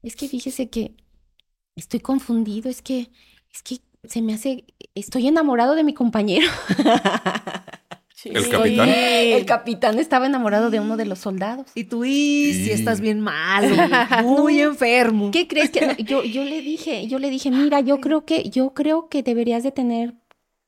[0.02, 0.94] Es que fíjese que
[1.76, 3.10] estoy confundido, es que,
[3.52, 4.64] es que se me hace,
[4.94, 6.48] estoy enamorado de mi compañero.
[8.24, 8.88] ¿El capitán?
[8.88, 11.66] El capitán estaba enamorado de uno de los soldados.
[11.74, 13.68] Y tú, y si estás bien mal,
[14.24, 15.30] muy enfermo.
[15.32, 18.74] ¿Qué crees que yo, yo le dije, yo le dije, mira, yo creo que, yo
[18.74, 20.14] creo que deberías de tener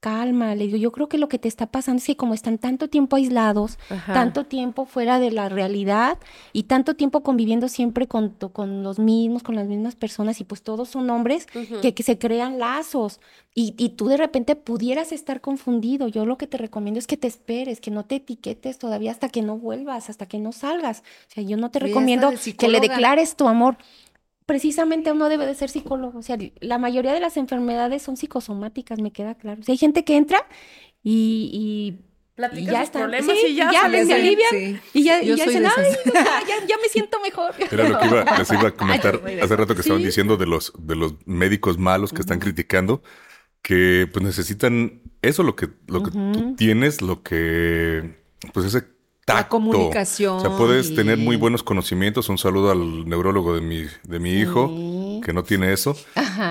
[0.04, 2.58] calma, le digo, yo creo que lo que te está pasando es que como están
[2.58, 6.18] tanto tiempo aislados, tanto tiempo fuera de la realidad
[6.52, 10.60] y tanto tiempo conviviendo siempre con, con los mismos, con las mismas personas y pues
[10.60, 11.46] todos son hombres
[11.80, 13.18] que, que, se crean lazos
[13.54, 16.06] y, y, tú de repente pudieras estar confundido.
[16.08, 19.30] Yo lo que te recomiendo es que te esperes, que no te etiquetes todavía hasta
[19.30, 21.02] que no vuelvas, hasta que no salgas.
[21.30, 23.78] O sea, yo no te recomiendo que le declares tu amor
[24.46, 26.18] precisamente uno debe de ser psicólogo.
[26.18, 29.60] O sea, la mayoría de las enfermedades son psicosomáticas, me queda claro.
[29.60, 30.46] O sea, hay gente que entra
[31.02, 33.00] y, y ya está.
[33.00, 35.84] problemas y ya, ya se alivian y ya, y ya dicen, ay,
[36.14, 37.54] ya, ya, me siento mejor.
[37.70, 40.72] Era lo que iba, les iba a comentar hace rato que estaban diciendo de los,
[40.78, 43.02] de los médicos malos que están criticando,
[43.62, 48.16] que pues necesitan eso, lo que, lo que tú tienes, lo que,
[48.52, 48.93] pues ese
[49.26, 50.36] la comunicación.
[50.36, 52.28] O sea, puedes tener muy buenos conocimientos.
[52.28, 55.96] Un saludo al neurólogo de mi, de mi hijo, que no tiene eso.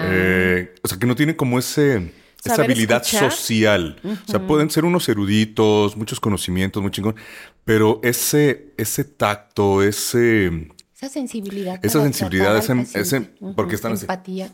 [0.06, 2.14] Eh, o sea, que no tiene como ese
[2.44, 4.00] esa habilidad social.
[4.04, 7.16] O sea, pueden ser unos eruditos, muchos conocimientos, muy chingón,
[7.64, 10.70] pero ese, ese tacto, ese...
[10.96, 11.80] Esa sensibilidad.
[11.84, 13.22] Esa sensibilidad, ese, ese
[13.56, 14.52] porque están Empatía.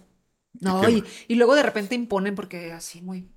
[0.59, 3.30] No, y, y, luego de repente imponen porque así muy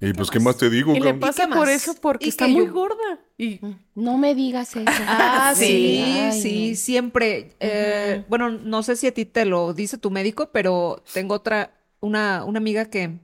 [0.00, 0.94] y pues, ¿qué más te digo?
[0.94, 3.18] Y le pasa por eso, porque está muy gorda.
[3.36, 3.60] Y...
[3.94, 4.84] No me digas eso.
[5.08, 7.56] Ah, sí, sí, siempre.
[7.58, 11.74] Eh, bueno, no sé si a ti te lo dice tu médico, pero tengo otra,
[12.00, 13.18] una, una amiga que,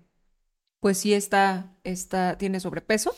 [0.80, 3.14] pues sí está, está, tiene sobrepeso.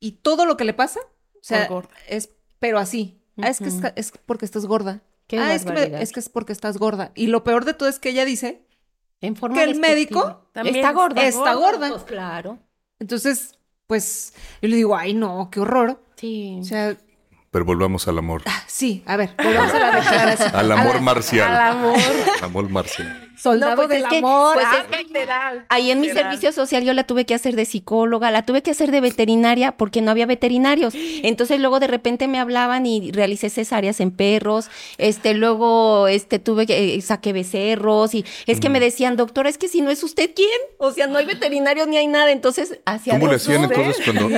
[0.00, 1.00] Y todo lo que le pasa,
[1.34, 1.68] o sea,
[2.08, 3.20] es, pero así.
[3.36, 5.02] Ah, es que es, porque estás gorda.
[5.32, 7.12] ah, es que, es que es porque estás gorda.
[7.14, 8.65] Y lo peor de todo es que ella dice
[9.20, 11.22] en forma que el médico está gorda.
[11.22, 11.88] Está gorda.
[11.90, 12.58] Pues claro.
[12.98, 16.02] Entonces, pues yo le digo, ay, no, qué horror.
[16.16, 16.58] Sí.
[16.60, 16.96] O sea.
[17.50, 18.42] Pero volvamos al amor.
[18.46, 20.54] Ah, sí, a ver, volvamos a la declaración.
[20.54, 21.48] al amor marcial.
[21.48, 21.98] Al amor.
[22.42, 23.25] amor marcial.
[23.36, 24.54] Soldado pues del amor.
[24.54, 28.44] Pues ah, ahí en mi servicio social yo la tuve que hacer de psicóloga, la
[28.44, 30.94] tuve que hacer de veterinaria porque no había veterinarios.
[31.22, 34.68] Entonces luego de repente me hablaban y realicé cesáreas en perros.
[34.98, 38.82] Este, luego este tuve que eh, saqué becerros y es que me mm.
[38.82, 41.96] decían, "Doctora, es que si no es usted quién?" O sea, no hay veterinarios ni
[41.96, 42.30] hay nada.
[42.30, 44.28] Entonces, hacía ¿Cómo le hacían entonces cuando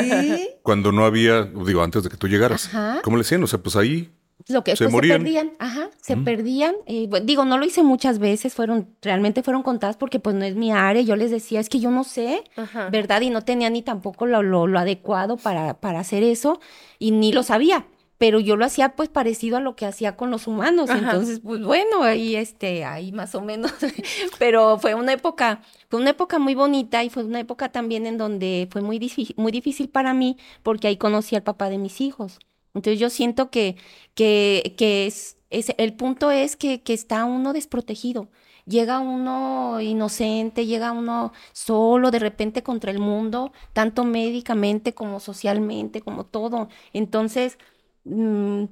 [0.62, 2.70] cuando no había, digo, antes de que tú llegaras?
[3.02, 3.42] ¿Cómo le hacían?
[3.42, 4.10] O sea, pues ahí
[4.48, 6.74] lo que se, pues, se perdían, ajá, se perdían.
[6.86, 10.56] Eh, digo, no lo hice muchas veces, fueron, realmente fueron contadas porque pues no es
[10.56, 11.02] mi área.
[11.02, 12.44] Yo les decía, es que yo no sé,
[12.90, 13.20] ¿verdad?
[13.20, 16.60] Y no tenía ni tampoco lo, lo, adecuado para, para hacer eso
[16.98, 17.86] y ni lo sabía.
[18.16, 20.90] Pero yo lo hacía pues parecido a lo que hacía con los humanos.
[20.90, 23.72] Entonces, pues bueno, ahí este, ahí más o menos.
[24.40, 28.18] Pero fue una época, fue una época muy bonita y fue una época también en
[28.18, 32.00] donde fue muy difícil, muy difícil para mí porque ahí conocí al papá de mis
[32.00, 32.40] hijos.
[32.74, 33.76] Entonces yo siento que,
[34.14, 38.28] que, que es, es, el punto es que, que está uno desprotegido.
[38.66, 46.02] Llega uno inocente, llega uno solo de repente contra el mundo, tanto médicamente como socialmente,
[46.02, 46.68] como todo.
[46.92, 47.56] Entonces,
[48.04, 48.64] mm,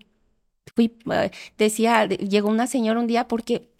[0.74, 3.70] fui, eh, decía, llegó una señora un día porque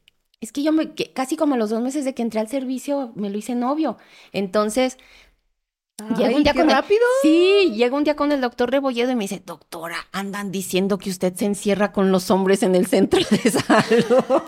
[0.41, 3.12] es que yo me, casi como a los dos meses de que entré al servicio,
[3.17, 3.97] me lo hice novio.
[4.33, 4.99] Entonces,
[6.03, 7.01] un día con rápido.
[7.22, 11.09] sí, llega un día con el doctor Rebolledo y me dice, doctora, andan diciendo que
[11.09, 14.24] usted se encierra con los hombres en el centro de salud.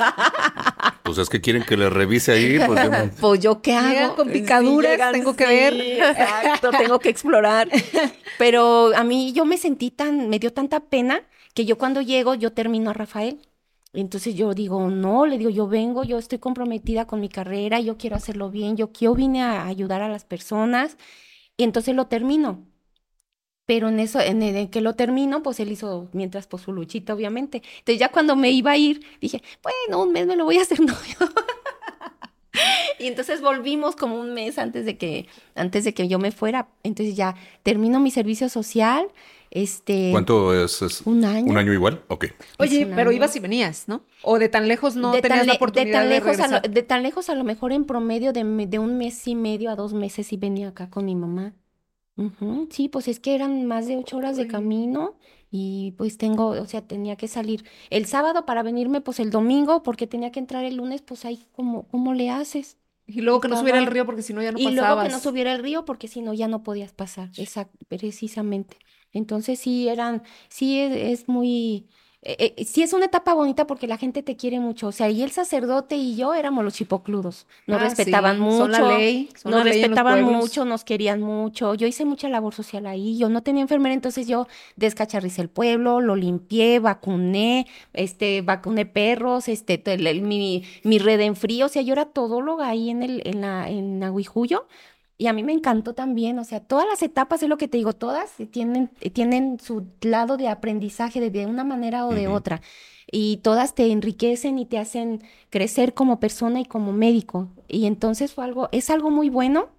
[1.03, 2.59] Pues es que quieren que le revise ahí.
[2.67, 2.91] Pues yo,
[3.23, 4.15] pues yo qué hago.
[4.15, 5.73] con picaduras, tengo que ver.
[5.81, 7.67] Exacto, tengo que explorar.
[8.37, 11.23] Pero a mí yo me sentí tan, me dio tanta pena
[11.55, 13.41] que yo cuando llego, yo termino a Rafael.
[13.95, 17.97] Entonces yo digo, no, le digo, yo vengo, yo estoy comprometida con mi carrera, yo
[17.97, 20.99] quiero hacerlo bien, yo, yo vine a ayudar a las personas
[21.59, 22.65] y entonces lo termino.
[23.67, 27.13] Pero en eso, en, el, que lo termino, pues él hizo mientras pues su luchita,
[27.13, 27.63] obviamente.
[27.81, 30.63] Entonces ya cuando me iba a ir, dije, bueno, un mes me lo voy a
[30.63, 31.17] hacer novio.
[32.99, 36.69] y entonces volvimos como un mes antes de que, antes de que yo me fuera.
[36.83, 39.09] Entonces ya termino mi servicio social.
[39.51, 41.51] Este, ¿Cuánto es, Un año.
[41.51, 42.03] ¿Un año igual?
[42.09, 42.27] Ok.
[42.59, 44.03] Oye, pero ibas y venías, ¿no?
[44.23, 47.31] O de tan lejos no tenías la oportunidad de, tan lejos a de tan lejos
[47.31, 50.37] a lo mejor en promedio de, de, un mes y medio a dos meses y
[50.37, 51.55] venía acá con mi mamá.
[52.71, 55.15] Sí, pues es que eran más de ocho horas de camino
[55.53, 59.85] y pues tengo, o sea, tenía que salir el sábado para venirme pues el domingo
[59.85, 62.77] porque tenía que entrar el lunes, pues ahí como cómo le haces.
[63.07, 64.73] Y luego que no subiera el río porque si no ya no pasabas.
[64.73, 67.79] Y luego que no subiera el río porque si no ya no podías pasar, exacto,
[67.89, 68.77] precisamente.
[69.13, 71.87] Entonces sí eran, sí es muy,
[72.21, 74.89] eh, eh, sí es una etapa bonita porque la gente te quiere mucho.
[74.89, 77.47] O sea, y el sacerdote y yo éramos los chipocludos.
[77.67, 78.67] Nos ah, respetaban mucho.
[78.67, 81.75] nos respetaban mucho, nos querían mucho.
[81.75, 83.17] Yo hice mucha labor social ahí.
[83.17, 89.49] Yo no tenía enfermera, entonces yo descacharricé el pueblo, lo limpié, vacuné, este, vacuné perros,
[89.49, 89.81] este,
[90.21, 91.67] mi, mi red en frío.
[91.67, 94.67] O sea, yo era todóloga ahí en el, en la, en Aguijuyo.
[95.21, 97.77] Y a mí me encantó también, o sea, todas las etapas, es lo que te
[97.77, 102.63] digo, todas tienen, tienen su lado de aprendizaje de, una manera o de otra.
[103.11, 107.49] Y todas te enriquecen y te hacen crecer como persona y como médico.
[107.67, 109.71] Y entonces fue algo, es algo muy bueno.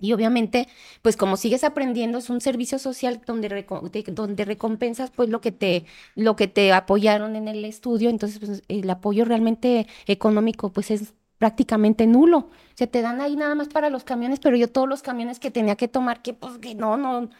[0.00, 0.68] Y obviamente,
[1.02, 3.64] pues como sigues aprendiendo, es un servicio social donde,
[4.08, 5.84] donde recompensas pues lo que te,
[6.16, 8.10] lo que te apoyaron en el estudio.
[8.10, 12.50] Entonces, pues, el apoyo realmente económico pues es prácticamente nulo.
[12.74, 15.50] Se te dan ahí nada más para los camiones, pero yo todos los camiones que
[15.50, 17.30] tenía que tomar, que pues que no, no.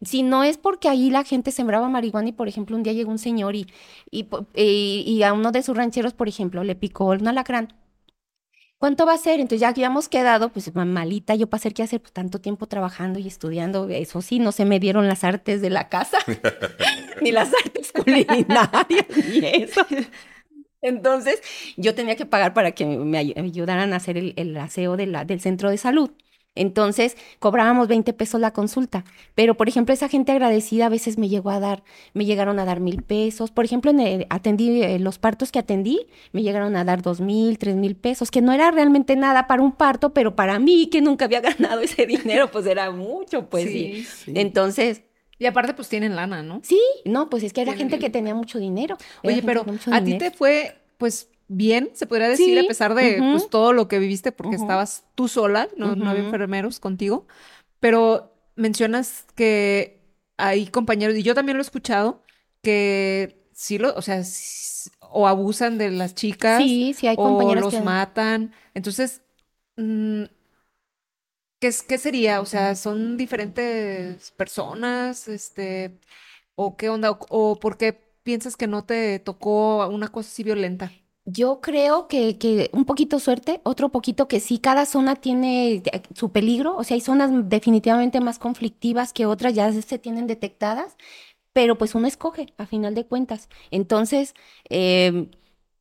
[0.00, 3.12] Si no es porque ahí la gente sembraba marihuana y, por ejemplo, un día llegó
[3.12, 3.68] un señor y,
[4.10, 4.26] y,
[5.06, 7.72] y, a uno de sus rancheros, por ejemplo, le picó un alacrán.
[8.78, 9.38] ¿Cuánto va a ser?
[9.38, 13.20] Entonces ya habíamos quedado, pues malita yo para hacer qué hacer, pues tanto tiempo trabajando
[13.20, 16.18] y estudiando, eso sí, no se me dieron las artes de la casa,
[17.22, 19.86] ni las artes culinarias, ni eso.
[20.82, 21.40] Entonces,
[21.76, 25.40] yo tenía que pagar para que me ayudaran a hacer el, aseo de la, del
[25.40, 26.10] centro de salud.
[26.54, 29.04] Entonces, cobrábamos 20 pesos la consulta.
[29.34, 32.66] Pero, por ejemplo, esa gente agradecida a veces me llegó a dar, me llegaron a
[32.66, 33.50] dar mil pesos.
[33.50, 37.56] Por ejemplo, en atendí eh, los partos que atendí, me llegaron a dar dos mil,
[37.58, 41.00] tres mil pesos, que no era realmente nada para un parto, pero para mí, que
[41.00, 44.06] nunca había ganado ese dinero, pues era mucho, pues sí.
[44.26, 45.02] Entonces,
[45.42, 46.60] y aparte, pues tienen lana, ¿no?
[46.62, 48.96] Sí, no, pues es que era gente que tenía mucho dinero.
[49.24, 53.50] Oye, pero a ti te fue, pues, bien, se podría decir, a pesar de pues,
[53.50, 57.26] todo lo que viviste, porque estabas tú sola, no, no había enfermeros contigo.
[57.80, 60.00] Pero mencionas que
[60.36, 62.22] hay compañeros, y yo también lo he escuchado,
[62.62, 64.22] que sí lo, o sea,
[65.10, 66.62] o abusan de las chicas.
[66.62, 68.52] Sí, sí, hay compañeros o los matan.
[68.74, 69.22] Entonces,
[69.76, 70.22] mm,
[71.62, 72.40] ¿Qué, sería?
[72.40, 75.28] O sea, ¿son diferentes personas?
[75.28, 75.96] Este,
[76.56, 77.16] ¿O qué onda?
[77.28, 77.92] ¿O, por qué
[78.24, 80.90] piensas que no te tocó una cosa así violenta?
[81.24, 86.02] Yo creo que, que, un poquito suerte, otro poquito que sí, cada zona tiene eh,
[86.16, 90.96] su peligro, o sea, hay zonas definitivamente más conflictivas que otras, ya se tienen detectadas,
[91.52, 93.48] pero pues uno escoge a final de cuentas.
[93.70, 94.34] Entonces,
[94.68, 95.30] em,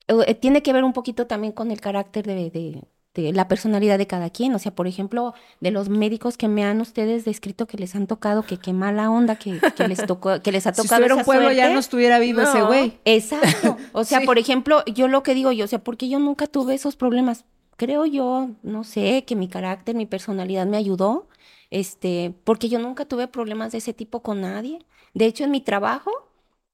[0.08, 2.84] eh, tiene que ver un poquito también con el carácter de
[3.16, 4.54] la personalidad de cada quien.
[4.56, 8.08] O sea, por ejemplo, de los médicos que me han ustedes descrito que les han
[8.08, 11.06] tocado, que qué mala onda que, que les tocó, que les ha tocado.
[11.06, 13.00] Si un pueblo ya no estuviera vivo ese güey.
[13.06, 13.78] Exacto.
[13.94, 16.74] O sea, por ejemplo, yo lo que digo yo, o sea, porque yo nunca tuve
[16.74, 17.46] esos problemas.
[17.78, 21.28] Creo yo, no sé, que mi carácter, mi personalidad me ayudó.
[21.72, 24.80] Este, porque yo nunca tuve problemas de ese tipo con nadie.
[25.14, 26.12] De hecho, en mi trabajo,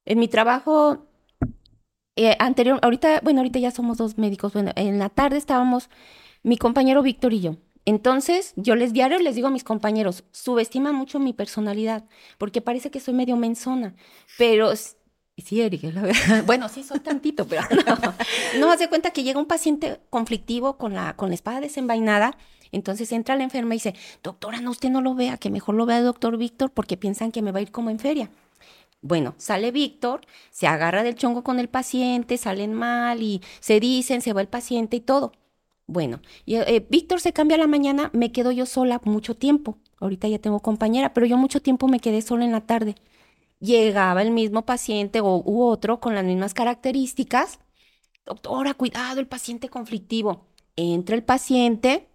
[0.06, 1.06] en mi trabajo
[2.16, 4.54] eh, anterior, ahorita, bueno, ahorita ya somos dos médicos.
[4.54, 5.90] Bueno, en la tarde estábamos
[6.48, 7.58] mi compañero Víctor y yo.
[7.84, 12.06] Entonces, yo les diario les digo a mis compañeros, subestima mucho mi personalidad,
[12.38, 13.96] porque parece que soy medio menzona,
[14.38, 16.44] pero sí, Erika, la verdad.
[16.46, 18.14] Bueno, sí, soy tantito, pero no.
[18.60, 22.38] No, hace cuenta que llega un paciente conflictivo con la, con la espada desenvainada,
[22.72, 23.94] entonces entra la enferma y dice,
[24.24, 27.34] doctora, no, usted no lo vea, que mejor lo vea el doctor Víctor porque piensan
[27.34, 28.30] que me va a ir como en feria.
[29.02, 30.22] Bueno, sale Víctor,
[30.52, 34.48] se agarra del chongo con el paciente, salen mal y se dicen, se va el
[34.48, 35.34] paciente y todo.
[35.88, 39.78] Bueno, eh, Víctor se cambia a la mañana, me quedo yo sola mucho tiempo.
[40.00, 42.96] Ahorita ya tengo compañera, pero yo mucho tiempo me quedé sola en la tarde.
[43.60, 47.60] Llegaba el mismo paciente o u otro con las mismas características.
[48.26, 50.48] Doctora, cuidado, el paciente conflictivo.
[50.76, 52.10] Entra el paciente,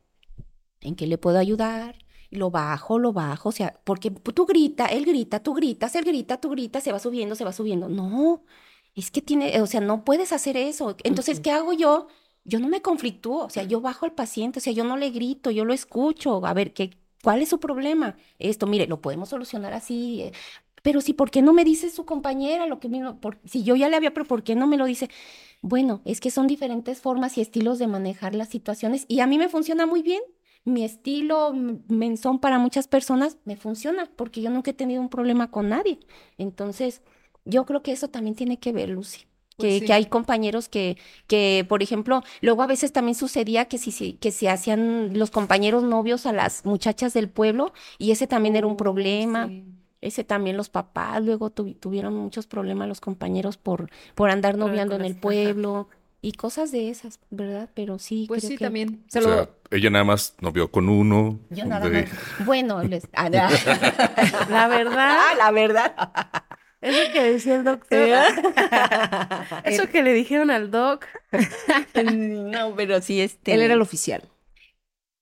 [0.81, 1.97] ¿en qué le puedo ayudar?
[2.31, 6.41] Lo bajo, lo bajo, o sea, porque tú grita, él grita, tú gritas, él grita,
[6.41, 7.89] tú gritas, se va subiendo, se va subiendo.
[7.89, 8.45] No,
[8.95, 10.97] es que tiene, o sea, no puedes hacer eso.
[11.05, 12.09] Entonces, ¿qué hago yo?
[12.45, 15.11] Yo no me conflictúo, o sea, yo bajo al paciente, o sea, yo no le
[15.11, 16.91] grito, yo lo escucho, a ver, ¿qué,
[17.23, 18.17] ¿cuál es su problema?
[18.39, 20.33] Esto, mire, lo podemos solucionar así, eh,
[20.83, 23.21] pero si, ¿por qué no me dice su compañera lo que mismo?
[23.21, 25.09] Por, si yo ya le había, pero ¿por qué no me lo dice?
[25.63, 29.39] Bueno, es que son diferentes formas y estilos de manejar las situaciones y a mí
[29.39, 30.23] me funciona muy bien.
[30.65, 31.53] Mi estilo
[31.89, 35.99] menzón para muchas personas me funciona porque yo nunca he tenido un problema con nadie.
[36.39, 37.03] Entonces,
[37.45, 39.27] yo creo que eso también tiene que ver, Lucy.
[39.57, 40.97] Pues que, hay compañeros que,
[41.27, 45.83] que, por ejemplo, luego a veces también sucedía que si, que se hacían los compañeros
[45.83, 49.51] novios a las muchachas del pueblo y ese también era un problema.
[50.01, 55.05] Ese también los papás luego tuvieron muchos problemas los compañeros por, por andar noviando en
[55.05, 55.89] el pueblo
[56.21, 57.69] y cosas de esas, ¿verdad?
[57.75, 58.27] Pero sí.
[58.29, 59.05] Pues sí, también.
[59.09, 59.49] Se lo...
[59.71, 61.41] ella nada más novió con uno.
[61.51, 62.05] Yo nada más.
[62.47, 63.09] Bueno, les...
[63.13, 63.29] Ah,
[64.49, 65.19] la verdad.
[65.21, 65.95] Ah, la verdad.
[66.83, 68.09] Eso que decía el doctor.
[69.65, 71.07] Eso que le dijeron al doc.
[72.05, 73.55] no, pero sí, este.
[73.55, 74.23] Él era el oficial.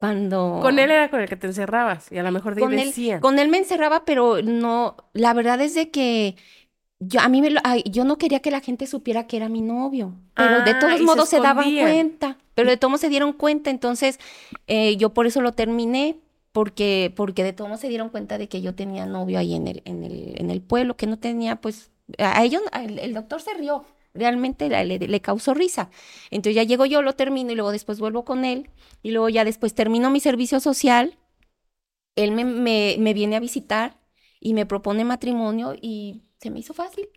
[0.00, 0.60] Cuando...
[0.62, 2.94] Con él era con el que te encerrabas y a lo mejor de con él,
[3.20, 6.36] con él me encerraba, pero no, la verdad es de que
[7.00, 7.50] yo, a mí me
[7.84, 11.02] yo no quería que la gente supiera que era mi novio, pero de ah, todos
[11.02, 14.18] modos se, daban cuenta, pero de todos modos se dieron cuenta, entonces
[14.68, 16.16] eh, yo por eso lo terminé,
[16.52, 19.82] porque, porque de modos se dieron cuenta de que yo tenía novio ahí en el,
[19.84, 23.84] en el, en el pueblo, que no tenía, pues, a ellos, el doctor se rió,
[24.14, 25.90] realmente le, causó risa.
[26.30, 28.70] Entonces ya llego yo, lo termino y luego después vuelvo con él
[29.02, 31.18] y luego ya después termino mi servicio social,
[32.16, 33.98] él me, me, viene a visitar
[34.40, 37.08] y me propone matrimonio y se me hizo fácil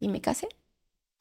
[0.00, 0.48] y me casé.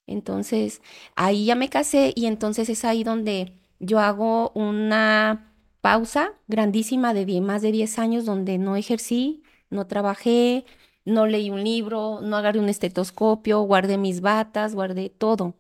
[0.08, 0.82] Entonces
[1.16, 5.54] ahí ya me casé y entonces es ahí donde yo hago una
[5.88, 10.66] pausa grandísima de más de 10 años donde no ejercí, no trabajé,
[11.06, 15.56] no leí un libro, no agarré un estetoscopio, guardé mis batas, guardé todo.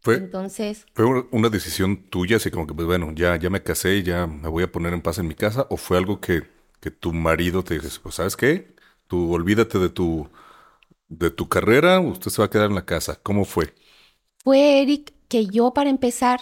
[0.00, 4.04] Fue, Entonces, ¿Fue una decisión tuya, así como que, pues bueno, ya, ya me casé,
[4.04, 5.66] ya me voy a poner en paz en mi casa?
[5.68, 6.44] ¿O fue algo que,
[6.80, 8.76] que tu marido te dijo, pues, ¿sabes qué?
[9.08, 10.28] Tú olvídate de tu,
[11.08, 13.18] de tu carrera, usted se va a quedar en la casa.
[13.20, 13.74] ¿Cómo fue?
[14.44, 16.38] Fue, Eric, que yo para empezar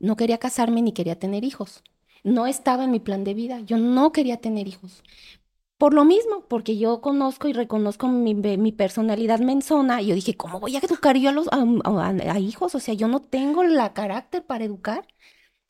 [0.00, 1.84] no quería casarme ni quería tener hijos.
[2.24, 3.60] No estaba en mi plan de vida.
[3.60, 5.02] Yo no quería tener hijos.
[5.78, 10.36] Por lo mismo, porque yo conozco y reconozco mi, mi personalidad menzona, y yo dije,
[10.36, 12.74] ¿cómo voy a educar yo a, los, a, hijos?
[12.74, 15.06] O sea, yo no tengo la carácter para educar.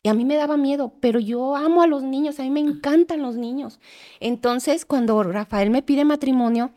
[0.03, 2.61] Y a mí me daba miedo, pero yo amo a los niños, a mí me
[2.61, 3.81] encantan los niños.
[4.19, 6.73] Entonces, cuando Rafael me pide matrimonio,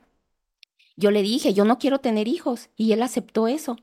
[0.95, 3.77] yo le dije, yo no quiero tener hijos, y él aceptó eso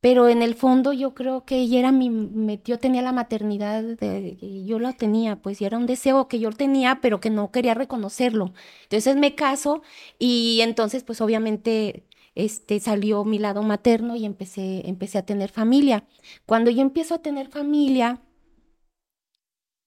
[0.00, 4.64] pero en el fondo yo creo que ella era mi, yo tenía la maternidad, de,
[4.66, 7.74] yo lo tenía, pues y era un deseo que yo tenía, pero que no quería
[7.74, 8.52] reconocerlo.
[8.84, 9.82] Entonces me caso
[10.18, 16.04] y entonces pues obviamente este salió mi lado materno y empecé, empecé a tener familia.
[16.46, 18.22] Cuando yo empiezo a tener familia,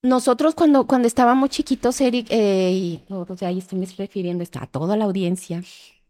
[0.01, 5.05] nosotros cuando, cuando estábamos chiquitos, Eric, eh, o sea, ahí estoy refiriendo a toda la
[5.05, 5.62] audiencia,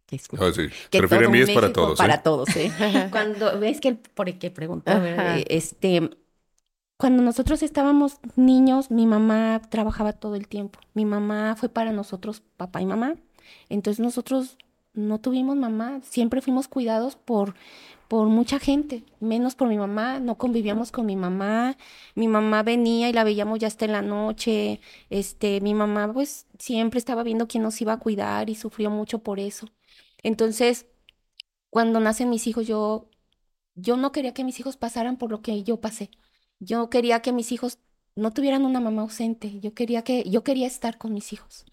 [0.09, 0.69] que ah, sí.
[0.91, 1.97] Se refiere a mí es para todos.
[1.97, 2.71] Para todos, ¿eh?
[3.11, 6.09] cuando ves que por qué pregunta, este
[6.97, 10.79] cuando nosotros estábamos niños, mi mamá trabajaba todo el tiempo.
[10.93, 13.15] Mi mamá fue para nosotros papá y mamá.
[13.69, 14.57] Entonces nosotros
[14.93, 17.55] no tuvimos mamá, siempre fuimos cuidados por
[18.09, 21.77] por mucha gente, menos por mi mamá, no convivíamos con mi mamá,
[22.15, 24.81] mi mamá venía y la veíamos ya hasta en la noche,
[25.11, 29.19] este, mi mamá pues siempre estaba viendo quién nos iba a cuidar y sufrió mucho
[29.19, 29.67] por eso.
[30.23, 30.87] Entonces,
[31.69, 33.09] cuando nacen mis hijos, yo,
[33.75, 36.11] yo no quería que mis hijos pasaran por lo que yo pasé.
[36.59, 37.79] Yo quería que mis hijos
[38.15, 39.59] no tuvieran una mamá ausente.
[39.61, 41.65] Yo quería que, yo quería estar con mis hijos.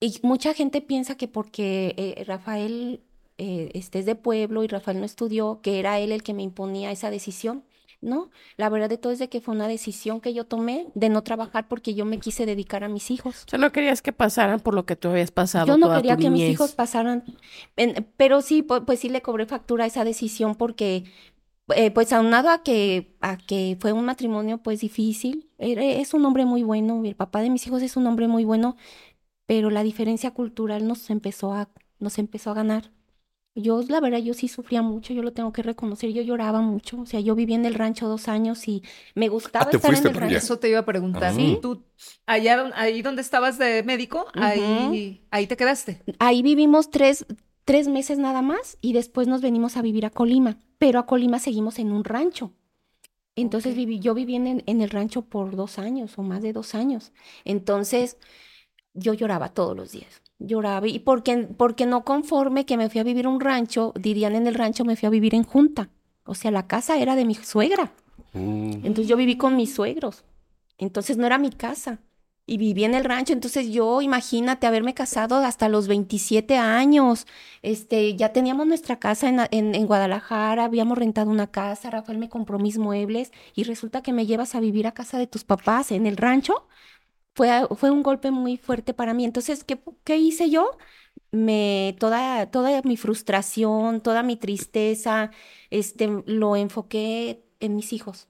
[0.00, 3.02] Y mucha gente piensa que porque eh, Rafael
[3.38, 6.42] eh, este es de pueblo y Rafael no estudió, que era él el que me
[6.42, 7.64] imponía esa decisión.
[8.02, 11.10] No, la verdad de todo es de que fue una decisión que yo tomé de
[11.10, 13.44] no trabajar porque yo me quise dedicar a mis hijos.
[13.46, 15.66] O sea, no querías que pasaran por lo que tú habías pasado.
[15.66, 17.24] Yo no quería que mis hijos pasaran,
[18.16, 21.04] pero sí, pues, sí le cobré factura a esa decisión porque,
[21.76, 26.46] eh, pues aunado a que, a que fue un matrimonio pues difícil, es un hombre
[26.46, 28.76] muy bueno, el papá de mis hijos es un hombre muy bueno,
[29.44, 32.92] pero la diferencia cultural nos empezó a, nos empezó a ganar.
[33.56, 37.00] Yo, la verdad, yo sí sufría mucho, yo lo tengo que reconocer, yo lloraba mucho,
[37.00, 38.82] o sea, yo viví en el rancho dos años y
[39.16, 40.36] me gustaba ah, estar en el rancho.
[40.36, 41.58] Eso te iba a preguntar, ¿Sí?
[41.60, 41.82] ¿Tú,
[42.26, 46.00] allá, ahí donde estabas de médico, ahí, ahí te quedaste?
[46.20, 47.26] Ahí vivimos tres,
[47.64, 51.40] tres meses nada más y después nos venimos a vivir a Colima, pero a Colima
[51.40, 52.52] seguimos en un rancho.
[53.34, 56.76] Entonces viví, yo viví en, en el rancho por dos años o más de dos
[56.76, 57.12] años.
[57.44, 58.16] Entonces
[58.94, 63.04] yo lloraba todos los días lloraba y porque, porque no conforme que me fui a
[63.04, 65.90] vivir un rancho, dirían en el rancho me fui a vivir en junta.
[66.24, 67.92] O sea, la casa era de mi suegra.
[68.32, 68.84] Mm.
[68.84, 70.24] Entonces yo viví con mis suegros.
[70.78, 71.98] Entonces no era mi casa.
[72.46, 73.32] Y viví en el rancho.
[73.32, 77.26] Entonces yo, imagínate, haberme casado hasta los 27 años.
[77.62, 82.28] Este, ya teníamos nuestra casa en, en, en Guadalajara, habíamos rentado una casa, Rafael me
[82.28, 85.92] compró mis muebles y resulta que me llevas a vivir a casa de tus papás
[85.92, 86.66] en el rancho
[87.40, 89.24] fue, fue un golpe muy fuerte para mí.
[89.24, 90.76] Entonces, ¿qué, qué hice yo?
[91.32, 95.30] Me, toda, toda mi frustración, toda mi tristeza,
[95.70, 98.28] este, lo enfoqué en mis hijos.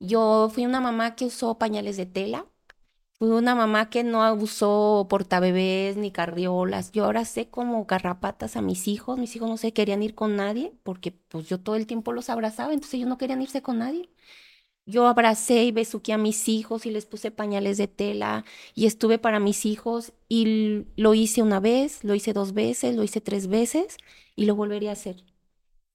[0.00, 2.46] Yo fui una mamá que usó pañales de tela,
[3.18, 6.92] Fui una mamá que no abusó portabebés ni carriolas.
[6.92, 9.18] Yo ahora sé como garrapatas a mis hijos.
[9.18, 12.30] Mis hijos no se querían ir con nadie porque pues yo todo el tiempo los
[12.30, 14.10] abrazaba, entonces ellos no querían irse con nadie.
[14.86, 19.18] Yo abracé y besuqué a mis hijos y les puse pañales de tela y estuve
[19.18, 23.46] para mis hijos y lo hice una vez, lo hice dos veces, lo hice tres
[23.46, 23.96] veces
[24.36, 25.24] y lo volvería a hacer.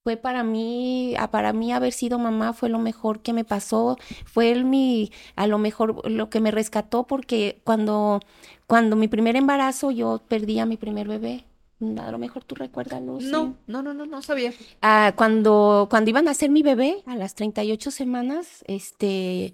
[0.03, 4.51] Fue para mí, para mí haber sido mamá fue lo mejor que me pasó, fue
[4.51, 8.21] el, mi, a lo mejor lo que me rescató porque cuando,
[8.67, 11.45] cuando mi primer embarazo yo perdí a mi primer bebé
[11.81, 13.31] a lo mejor tú recuerdas, Lucy.
[13.31, 14.53] No, no, no, no, no sabía.
[14.81, 19.53] Ah, cuando, cuando iban a ser mi bebé, a las 38 semanas, este,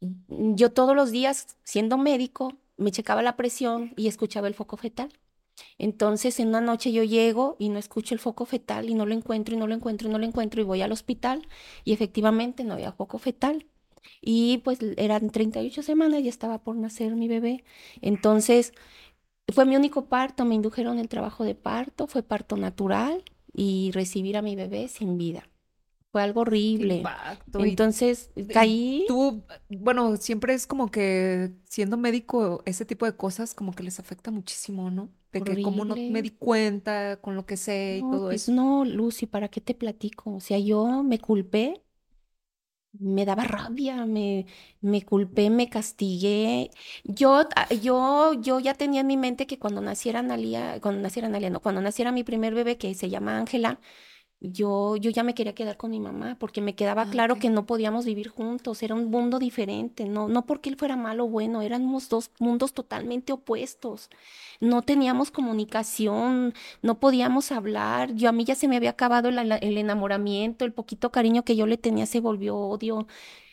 [0.00, 5.12] yo todos los días, siendo médico, me checaba la presión y escuchaba el foco fetal.
[5.78, 9.14] Entonces, en una noche yo llego y no escucho el foco fetal y no lo
[9.14, 11.46] encuentro y no lo encuentro y no lo encuentro y voy al hospital
[11.84, 13.66] y efectivamente no había foco fetal.
[14.22, 17.64] Y pues eran 38 semanas y estaba por nacer mi bebé.
[18.00, 18.72] Entonces,
[19.52, 24.36] fue mi único parto, me indujeron el trabajo de parto, fue parto natural y recibir
[24.36, 25.48] a mi bebé sin vida.
[26.12, 27.04] Fue algo horrible.
[27.54, 29.04] Entonces caí.
[29.06, 34.00] Tú, bueno, siempre es como que siendo médico, ese tipo de cosas como que les
[34.00, 35.08] afecta muchísimo, ¿no?
[35.32, 38.52] De que como no me di cuenta con lo que sé y todo pues eso.
[38.52, 40.34] No, Lucy, ¿para qué te platico?
[40.34, 41.84] O sea, yo me culpé
[42.92, 44.46] me daba rabia, me,
[44.80, 46.70] me culpé, me castigué.
[47.04, 51.28] Yo, ah, yo, yo ya tenía en mi mente que cuando naciera Analia, cuando naciera
[51.28, 53.80] Analia, no, cuando naciera mi primer bebé que se llama Ángela,
[54.40, 57.50] yo, yo ya me quería quedar con mi mamá porque me quedaba ah, claro que
[57.50, 61.28] no podíamos vivir juntos, era un mundo diferente, no, no porque él fuera malo o
[61.28, 64.08] bueno, éramos dos mundos totalmente opuestos.
[64.60, 68.14] No teníamos comunicación, no podíamos hablar.
[68.14, 71.56] Yo a mí ya se me había acabado el, el enamoramiento, el poquito cariño que
[71.56, 73.06] yo le tenía se volvió odio.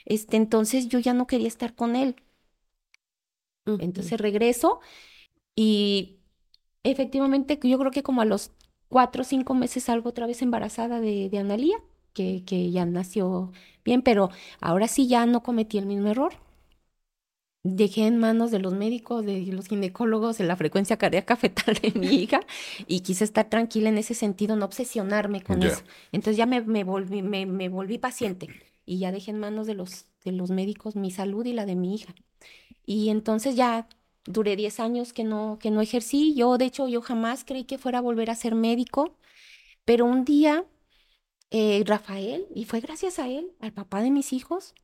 [0.05, 2.15] Este, entonces yo ya no quería estar con él.
[3.65, 4.79] Entonces regreso
[5.55, 6.19] y
[6.83, 8.51] efectivamente yo creo que como a los
[8.89, 11.77] cuatro o cinco meses salgo otra vez embarazada de, de Analía,
[12.13, 13.51] que, que ya nació
[13.85, 14.29] bien, pero
[14.61, 16.33] ahora sí ya no cometí el mismo error.
[17.63, 21.91] Dejé en manos de los médicos, de los ginecólogos, de la frecuencia cardíaca fetal de
[21.99, 22.39] mi hija
[22.87, 25.83] y quise estar tranquila en ese sentido, no obsesionarme con eso.
[26.13, 28.51] Entonces ya me, me volví, me, me, volví paciente
[28.85, 31.75] y ya dejé en manos de los, de los médicos mi salud y la de
[31.75, 32.15] mi hija.
[32.85, 33.87] Y entonces ya
[34.27, 36.35] duré 10 años que no, que no ejercí.
[36.35, 39.17] Yo, de hecho, yo jamás creí que fuera a volver a ser médico,
[39.85, 40.65] pero un día
[41.49, 44.75] eh, Rafael, y fue gracias a él, al papá de mis hijos,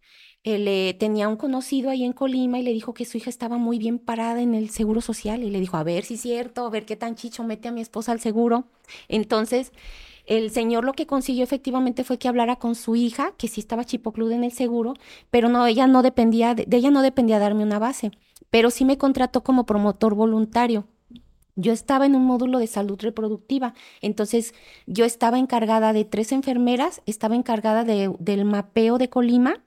[0.44, 3.58] él eh, tenía un conocido ahí en Colima y le dijo que su hija estaba
[3.58, 6.66] muy bien parada en el seguro social y le dijo, a ver si es cierto,
[6.66, 8.66] a ver qué tan chicho mete a mi esposa al seguro.
[9.10, 9.74] Entonces,
[10.26, 13.84] el señor lo que consiguió efectivamente fue que hablara con su hija, que sí estaba
[13.84, 14.94] chipocluda en el seguro,
[15.32, 18.12] pero no, ella no dependía, de ella no dependía darme una base
[18.54, 20.86] pero sí me contrató como promotor voluntario.
[21.56, 24.54] Yo estaba en un módulo de salud reproductiva, entonces
[24.86, 29.64] yo estaba encargada de tres enfermeras, estaba encargada de, del mapeo de Colima,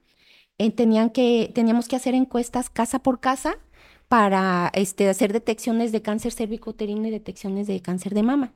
[0.59, 3.59] eh, tenían que, teníamos que hacer encuestas casa por casa
[4.07, 8.53] para este, hacer detecciones de cáncer cervicuterino y detecciones de cáncer de mama.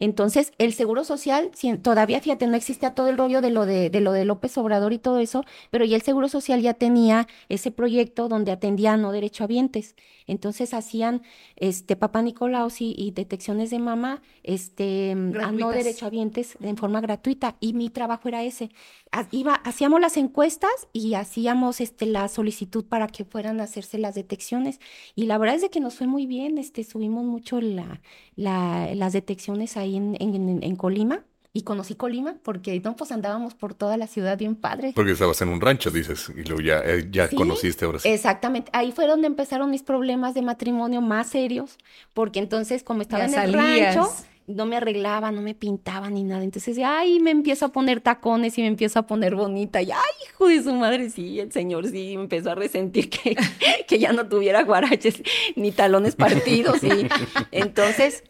[0.00, 1.50] Entonces, el seguro social,
[1.82, 4.92] todavía, fíjate, no existía todo el rollo de lo de, de, lo de López Obrador
[4.92, 8.96] y todo eso, pero ya el seguro social ya tenía ese proyecto donde atendía a
[8.96, 9.94] no derechohabientes.
[10.26, 11.22] Entonces hacían
[11.56, 17.56] este papá Nicolau y, detecciones de mama este a no derechohabientes en forma gratuita.
[17.60, 18.70] Y mi trabajo era ese.
[19.30, 24.14] Iba, hacíamos las encuestas y hacíamos este la solicitud para que fueran a hacerse las
[24.14, 24.80] detecciones.
[25.14, 28.00] Y la verdad es de que nos fue muy bien, este, subimos mucho la,
[28.34, 33.74] la, las detecciones ahí en, en, Colima y conocí Colima porque no pues andábamos por
[33.74, 34.92] toda la ciudad bien padre.
[34.94, 38.08] Porque estabas en un rancho, dices, y luego ya, eh, ya conociste ahora sí.
[38.08, 41.78] Exactamente, ahí fue donde empezaron mis problemas de matrimonio más serios,
[42.12, 44.10] porque entonces como estaba en el rancho,
[44.46, 48.58] no me arreglaba, no me pintaba ni nada, entonces ay, me empiezo a poner tacones
[48.58, 51.86] y me empiezo a poner bonita, y ay, hijo de su madre, sí, el señor
[51.86, 53.36] sí, me empezó a resentir que,
[53.88, 55.22] que ya no tuviera guaraches
[55.56, 57.08] ni talones partidos, y
[57.52, 58.24] entonces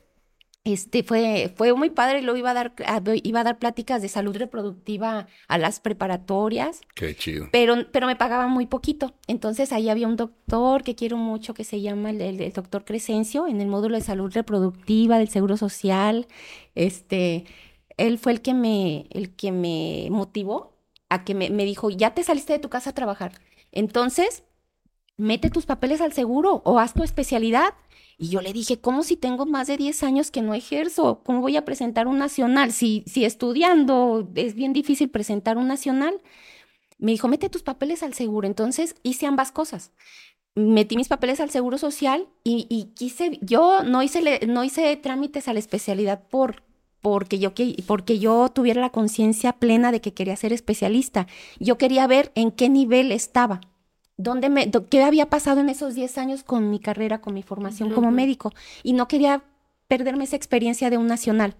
[0.65, 2.75] este fue, fue muy padre, lo iba a dar,
[3.23, 6.81] iba a dar pláticas de salud reproductiva a las preparatorias.
[6.95, 7.49] Qué chido.
[7.53, 9.13] Pero, pero me pagaban muy poquito.
[9.27, 13.61] Entonces ahí había un doctor que quiero mucho que se llama el, doctor Crescencio en
[13.61, 16.27] el módulo de salud reproductiva del Seguro Social.
[16.75, 17.45] Este,
[17.99, 20.79] él fue el que me, el que me motivó
[21.11, 23.33] a que me, me dijo, ya te saliste de tu casa a trabajar.
[23.71, 24.45] Entonces,
[25.19, 27.75] mete tus papeles al seguro o haz tu especialidad
[28.17, 31.23] y yo le dije, ¿cómo si tengo más de 10 años que no ejerzo?
[31.25, 32.73] ¿Cómo voy a presentar un nacional?
[32.73, 36.21] Si, si estudiando es bien difícil presentar un nacional.
[36.99, 38.47] Me dijo, mete tus papeles al seguro.
[38.47, 39.93] Entonces hice ambas cosas.
[40.55, 45.53] metí mis papeles al Seguro Social y, quise, yo no hice, no hice trámites a
[45.53, 46.63] la especialidad por,
[47.01, 47.53] porque, yo,
[47.87, 51.27] porque yo tuviera la conciencia plena de que quería ser especialista.
[51.59, 53.61] Yo quería ver en qué nivel estaba.
[54.17, 57.91] Dónde me, ¿Qué había pasado en esos 10 años con mi carrera, con mi formación
[57.91, 58.53] como médico?
[58.83, 59.43] Y no quería
[59.89, 61.57] perderme esa experiencia de un nacional.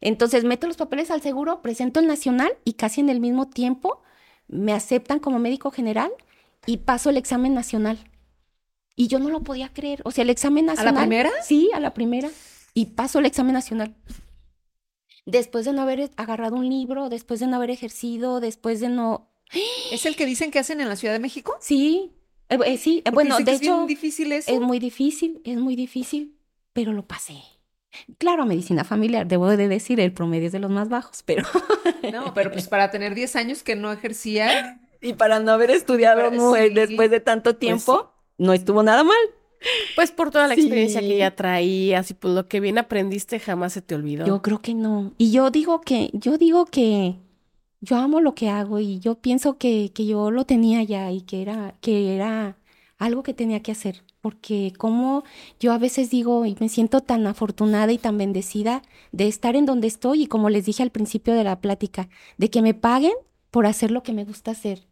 [0.00, 4.02] Entonces meto los papeles al seguro, presento el nacional y casi en el mismo tiempo
[4.48, 6.10] me aceptan como médico general
[6.66, 7.98] y paso el examen nacional.
[8.96, 10.02] Y yo no lo podía creer.
[10.04, 10.96] O sea, el examen nacional.
[10.96, 11.30] ¿A la primera?
[11.42, 12.30] Sí, a la primera.
[12.74, 13.94] Y paso el examen nacional.
[15.24, 19.28] Después de no haber agarrado un libro, después de no haber ejercido, después de no.
[19.90, 21.56] ¿Es el que dicen que hacen en la Ciudad de México?
[21.60, 22.12] Sí.
[22.48, 23.72] Eh, eh, sí, bueno, de hecho.
[23.72, 24.52] Es muy difícil eso.
[24.52, 26.36] Es muy difícil, es muy difícil,
[26.72, 27.42] pero lo pasé.
[28.18, 31.44] Claro, medicina familiar, debo de decir, el promedio es de los más bajos, pero...
[32.12, 34.80] No, pero pues para tener 10 años que no ejercía...
[35.00, 36.30] Y para no haber estudiado
[36.74, 39.16] después de tanto pues tiempo, no estuvo nada mal.
[39.94, 43.72] Pues por toda la experiencia que ya traías y pues lo que bien aprendiste jamás
[43.72, 44.26] se te olvidó.
[44.26, 45.12] Yo creo que no.
[45.18, 47.16] Y yo digo que, yo digo que
[47.82, 51.20] yo amo lo que hago y yo pienso que, que yo lo tenía ya y
[51.22, 52.56] que era, que era
[52.98, 55.24] algo que tenía que hacer porque como
[55.60, 59.66] yo a veces digo y me siento tan afortunada y tan bendecida de estar en
[59.66, 62.08] donde estoy y como les dije al principio de la plática,
[62.38, 63.12] de que me paguen
[63.50, 64.86] por hacer lo que me gusta hacer.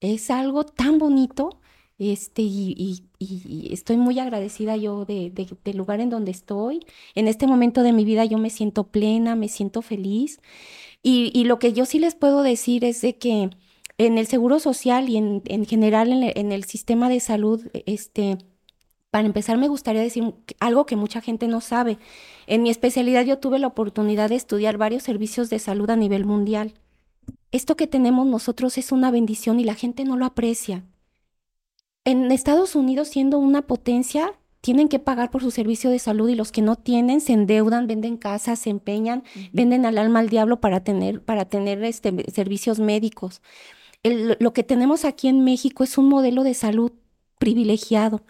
[0.00, 1.60] Es algo tan bonito
[1.98, 3.04] este, y,
[3.70, 6.80] estoy muy agradecida yo de, del lugar en donde estoy.
[7.14, 10.40] En este momento de mi vida yo me siento plena, me siento feliz.
[11.02, 13.50] Y, lo que yo sí les puedo decir es de que
[13.98, 17.68] en el seguro social y en, en general en el, en el sistema de salud,
[17.86, 18.36] este,
[19.10, 21.98] para empezar, me gustaría decir algo que mucha gente no sabe.
[22.46, 26.24] En mi especialidad yo tuve la oportunidad de estudiar varios servicios de salud a nivel
[26.24, 26.74] mundial.
[27.50, 30.84] Esto que tenemos nosotros es una bendición y la gente no lo aprecia.
[32.04, 36.34] En Estados Unidos, siendo una potencia, tienen que pagar por su servicio de salud y
[36.34, 40.60] los que no tienen se endeudan, venden casas, se empeñan, venden al alma al diablo
[40.60, 43.42] para tener, para tener este, servicios médicos.
[44.02, 46.92] lo que tenemos aquí en México es un modelo de salud
[47.40, 48.22] privilegiado.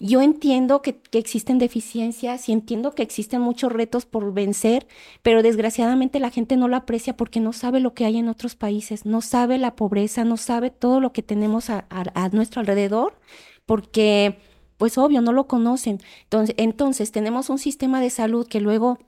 [0.00, 4.88] Yo entiendo que, existen deficiencias y entiendo que existen muchos retos por vencer,
[5.22, 8.56] pero desgraciadamente la gente no lo aprecia porque no sabe lo que hay en otros
[8.56, 11.86] países, no sabe la pobreza, no sabe todo lo que tenemos a,
[12.32, 13.20] nuestro alrededor,
[13.66, 14.40] porque,
[14.76, 16.00] pues obvio, no lo conocen.
[16.24, 18.98] Entonces, entonces, tenemos un sistema de salud que luego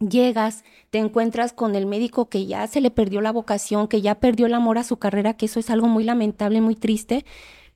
[0.00, 4.16] llegas, te encuentras con el médico que ya se le perdió la vocación, que ya
[4.16, 7.24] perdió el amor a su carrera, que eso es algo muy lamentable, muy triste,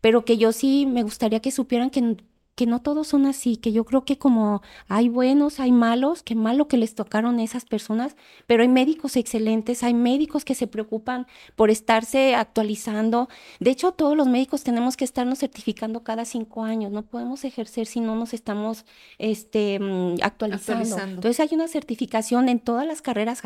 [0.01, 2.17] pero que yo sí me gustaría que supieran que,
[2.55, 6.35] que no todos son así, que yo creo que como hay buenos, hay malos, que
[6.35, 11.27] malo que les tocaron esas personas, pero hay médicos excelentes, hay médicos que se preocupan
[11.57, 13.29] por estarse actualizando.
[13.59, 17.87] De hecho, todos los médicos tenemos que estarnos certificando cada cinco años, no podemos ejercer
[17.87, 18.85] si no nos estamos
[19.19, 20.97] este, mm, actualizando.
[20.99, 23.43] Entonces hay una certificación en todas las carreras,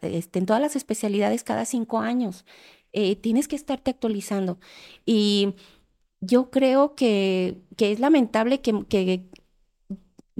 [0.00, 2.44] este, en todas las especialidades cada cinco años.
[2.98, 4.58] Eh, tienes que estarte actualizando.
[5.04, 5.54] Y
[6.26, 8.72] yo creo que, que es lamentable que,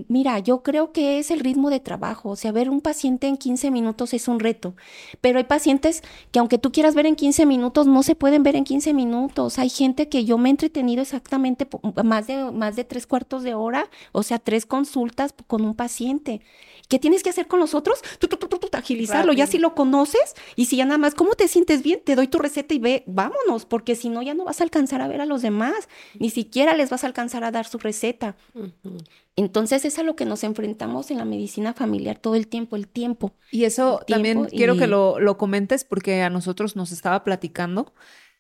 [0.09, 3.39] Mira, yo creo que es el ritmo de trabajo, o sea, ver un paciente en
[3.39, 4.77] 15 minutos es un reto,
[5.23, 8.57] pero hay pacientes que aunque tú quieras ver en 15 minutos, no se pueden ver
[8.57, 9.59] en 15 minutos.
[9.59, 11.67] Hay gente que yo me he entretenido exactamente
[12.05, 16.43] más de, más de tres cuartos de hora, o sea, tres consultas con un paciente.
[16.89, 18.01] ¿Qué tienes que hacer con los otros?
[18.19, 19.33] Tú, tú, tú, tú, agilizarlo.
[19.33, 22.01] Ya si lo conoces y si ya nada más, ¿cómo te sientes bien?
[22.05, 25.03] Te doy tu receta y ve, vámonos, porque si no, ya no vas a alcanzar
[25.03, 25.89] a ver a los demás.
[26.19, 28.37] Ni siquiera les vas a alcanzar a dar su receta.
[29.35, 32.89] Entonces es a lo que nos enfrentamos en la medicina familiar todo el tiempo, el
[32.89, 33.35] tiempo.
[33.51, 37.93] Y eso también quiero que lo, lo comentes porque a nosotros nos estaba platicando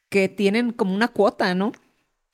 [0.09, 1.73] que tienen como una cuota, ¿no?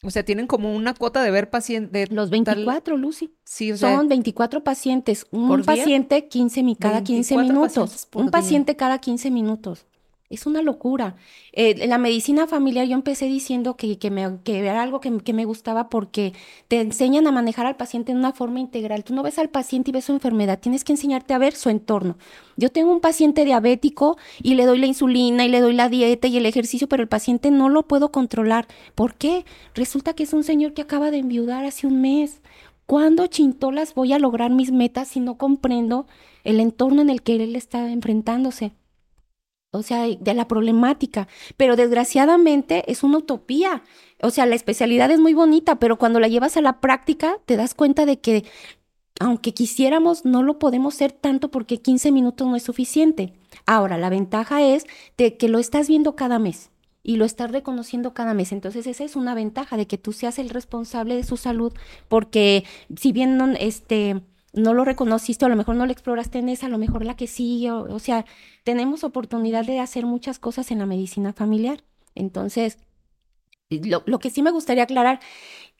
[0.04, 2.10] O sea, tienen como una cuota de ver pacientes.
[2.10, 3.34] Los 24, Lucy.
[3.44, 3.96] Sí, o sea.
[3.96, 5.26] Son 24 pacientes.
[5.30, 8.08] Un paciente 15, cada 15 minutos.
[8.14, 9.86] Un paciente cada 15 minutos.
[10.32, 11.16] Es una locura.
[11.52, 15.90] Eh, la medicina familiar yo empecé diciendo que, me, era algo que, que, me gustaba
[15.90, 16.32] porque
[16.68, 19.04] te enseñan a manejar al paciente de una forma integral.
[19.04, 21.68] Tú no ves al paciente y ves su enfermedad, tienes que enseñarte a ver su
[21.68, 22.16] entorno.
[22.56, 26.28] Yo tengo un paciente diabético y le doy la insulina y le doy la dieta
[26.28, 28.66] y el ejercicio, pero el paciente no lo puedo controlar.
[28.94, 29.44] ¿Por qué?
[29.74, 32.40] Resulta que es un señor que acaba de enviudar hace un mes.
[32.86, 36.06] ¿Cuándo chintolas voy a lograr mis metas si no comprendo
[36.42, 38.72] el entorno en el que él está enfrentándose?
[39.72, 43.82] O sea, de la problemática, pero desgraciadamente es una utopía.
[44.22, 47.56] O sea, la especialidad es muy bonita, pero cuando la llevas a la práctica te
[47.56, 48.44] das cuenta de que
[49.20, 53.34] aunque quisiéramos, no lo podemos hacer tanto porque 15 minutos no es suficiente.
[53.66, 54.84] Ahora, la ventaja es
[55.16, 56.70] de que lo estás viendo cada mes.
[57.04, 58.52] y lo estás reconociendo cada mes.
[58.52, 61.72] Entonces esa es una ventaja de que tú seas el responsable de su salud,
[62.08, 62.64] porque
[62.96, 64.22] si bien no, este,
[64.52, 67.16] no lo reconociste a lo mejor no lo exploraste en esa, a lo mejor la
[67.16, 68.24] que sigue, o, sea,
[68.64, 71.84] tenemos oportunidad de hacer muchas cosas en la medicina familiar.
[72.14, 72.78] Entonces,
[73.70, 75.20] lo, lo que sí me gustaría aclarar,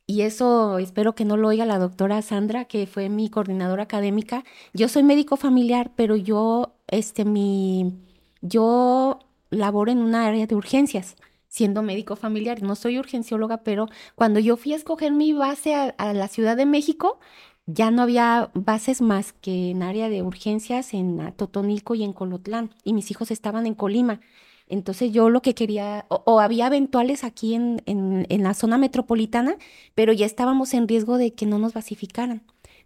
[0.06, 4.44] y eso espero que no lo oiga la doctora Sandra, que fue mi coordinadora académica,
[4.72, 7.94] yo soy médico familiar, pero yo, este, mi,
[8.40, 9.20] yo
[9.50, 11.16] laboro en una área de urgencias,
[11.48, 12.62] siendo médico familiar.
[12.62, 16.66] No soy urgencióloga, pero cuando yo fui a escoger mi base a, la Ciudad de
[16.66, 17.20] México,
[17.66, 22.70] ya no había bases más que en área de urgencias en Totonilco y en Colotlán,
[22.84, 24.20] y mis hijos estaban en Colima.
[24.68, 29.56] Entonces yo lo que quería, o, había eventuales aquí en, en, en, la zona metropolitana,
[29.94, 32.42] pero ya estábamos en riesgo de que no nos basificaran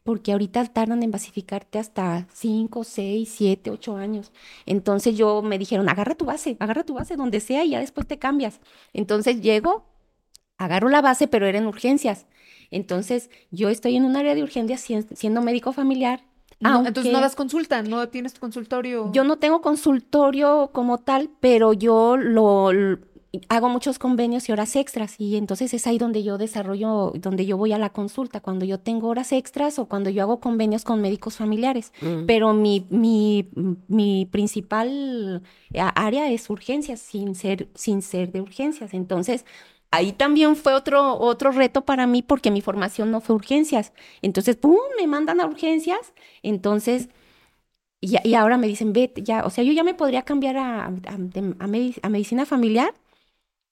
[0.07, 4.33] porque ahorita tardan en basificarte hasta 5, 6, 7, 8 años.
[4.65, 8.07] Entonces yo me dijeron, agarra tu base, agarra tu base donde sea y ya después
[8.07, 8.61] te cambias.
[8.93, 9.85] Entonces llego,
[10.59, 12.27] agarro la base, pero era en urgencias.
[12.71, 16.23] Entonces yo estoy en un área de urgencias siendo médico familiar.
[16.61, 19.11] entonces no das consulta, no tienes tu consultorio.
[19.13, 22.73] Yo no tengo consultorio como tal, pero yo lo
[23.49, 27.57] hago muchos convenios y horas extras y entonces es ahí donde yo desarrollo, donde yo
[27.57, 31.01] voy a la consulta, cuando yo tengo horas extras o cuando yo hago convenios con
[31.01, 31.93] médicos familiares.
[32.01, 32.27] Mm.
[32.27, 33.49] Pero mi, mi,
[33.89, 35.43] mi principal
[35.75, 38.95] área es urgencias, sin ser, sin ser de urgencias.
[38.95, 39.45] Entonces,
[39.97, 43.93] ahí también fue otro, otro reto para mí porque mi formación no fue urgencias.
[44.23, 46.15] Entonces, ¡pum!, me mandan a urgencias.
[46.43, 47.09] Entonces...
[48.01, 52.09] Y, ahora me dicen, vete, ya, o sea, yo ya me podría cambiar a, a
[52.09, 52.95] medicina familiar,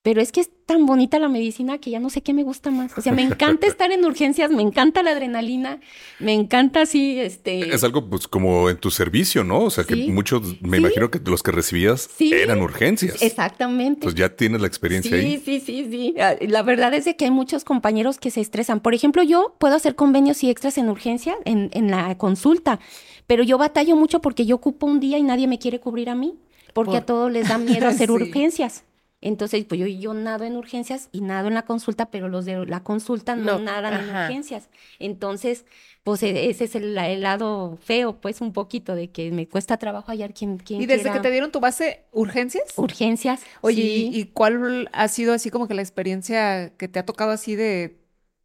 [0.05, 2.69] pero es que es tan bonita la medicina que ya no sé qué me gusta
[2.69, 2.95] más.
[2.95, 5.79] O sea, me encanta estar en urgencias, me encanta la adrenalina,
[6.19, 7.73] me encanta así, este...
[7.73, 9.61] Es algo pues como en tu servicio, ¿no?
[9.61, 13.19] O sea, que muchos, me imagino que los que recibías eran urgencias.
[13.19, 14.01] Exactamente.
[14.03, 15.41] Pues ya tienes la experiencia ahí.
[15.43, 16.15] Sí, sí, sí, sí.
[16.19, 18.81] Ah, la verdad es de que hay muchos compañeros que se estresan.
[18.81, 22.79] Por ejemplo, yo puedo hacer convenios y extras en urgencia, en, en la consulta,
[23.25, 26.15] pero yo batallo mucho porque yo ocupo un día y nadie me quiere cubrir a
[26.15, 26.35] mí,
[26.73, 28.83] porque a todos les da miedo hacer urgencias.
[29.25, 32.63] Entonces, pues yo, yo nado en urgencias y nado en la consulta, pero los de
[32.67, 34.69] la consulta no, nadan en urgencias.
[34.99, 35.65] Entonces,
[36.03, 40.11] pues e, ese es el, lado feo, pues un poquito de que me cuesta trabajo
[40.11, 42.65] hallar quien, quien ¿Y desde que te dieron tu base, urgencias?
[42.75, 43.41] Urgencias.
[43.61, 47.55] Oye, ¿y, cuál ha sido así como que la experiencia que te ha tocado así
[47.55, 47.97] de,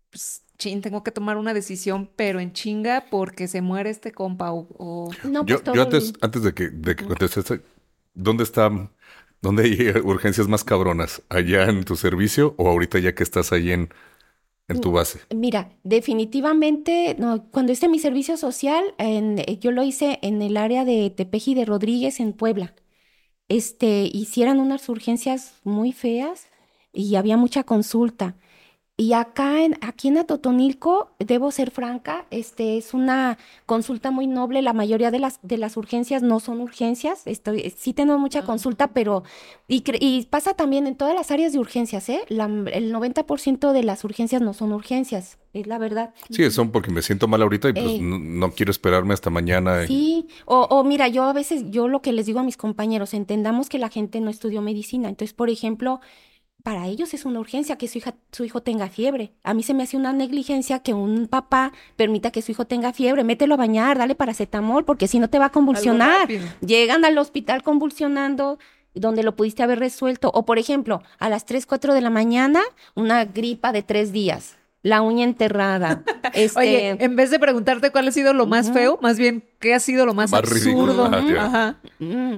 [0.09, 4.51] pues, chin, tengo que tomar una decisión, pero en chinga porque se muere este compa
[4.51, 5.11] o...
[5.25, 7.61] No, pues, yo, yo antes, antes de que, de que contestes,
[8.15, 8.71] ¿dónde está
[9.43, 11.23] ¿Dónde hay urgencias más cabronas?
[11.29, 13.89] ¿Allá en tu servicio o ahorita ya que estás ahí en,
[14.69, 15.21] en tu base?
[15.35, 20.57] Mira, definitivamente, no, cuando hice mi servicio social, en, eh, yo lo hice en el
[20.57, 22.75] área de Tepeji de Rodríguez, en Puebla.
[23.49, 26.49] Este, hicieran unas urgencias muy feas
[26.93, 28.37] y había mucha consulta.
[29.01, 34.61] Y acá en, aquí en Atotonilco, debo ser franca, este es una consulta muy noble.
[34.61, 37.23] La mayoría de las, de las urgencias no son urgencias.
[37.25, 38.45] Estoy, sí tengo mucha ah.
[38.45, 39.23] consulta, pero.
[39.69, 42.21] Y, y, pasa también en todas las áreas de urgencias, ¿eh?
[42.29, 46.13] La, el 90% de las urgencias no son urgencias, es la verdad.
[46.29, 47.99] Sí, son porque me siento mal ahorita y pues eh.
[48.03, 49.87] no, quiero esperarme hasta mañana.
[49.87, 53.15] Sí, o, o mira, yo a veces, yo lo que les digo a mis compañeros,
[53.15, 55.09] entendamos que la gente no estudió medicina.
[55.09, 56.03] Entonces, por ejemplo,
[56.63, 59.33] para ellos es una urgencia que su, hija, su hijo tenga fiebre.
[59.43, 62.93] A mí se me hace una negligencia que un papá permita que su hijo tenga
[62.93, 63.25] fiebre.
[63.25, 66.29] Mételo a bañar, dale paracetamol, porque si no te va a convulsionar.
[66.61, 68.59] Llegan al hospital convulsionando
[68.95, 70.31] donde lo pudiste haber resuelto.
[70.35, 72.61] O, por ejemplo, a las 3, 4 de la mañana,
[72.95, 74.59] una gripa de tres días.
[74.83, 76.03] La uña enterrada.
[76.33, 76.61] Este...
[76.61, 79.81] Oye, en vez de preguntarte cuál ha sido lo más feo, más bien, ¿qué ha
[79.81, 81.07] sido lo más, absurdo?
[81.07, 81.81] Ajá.
[81.99, 82.37] Mm.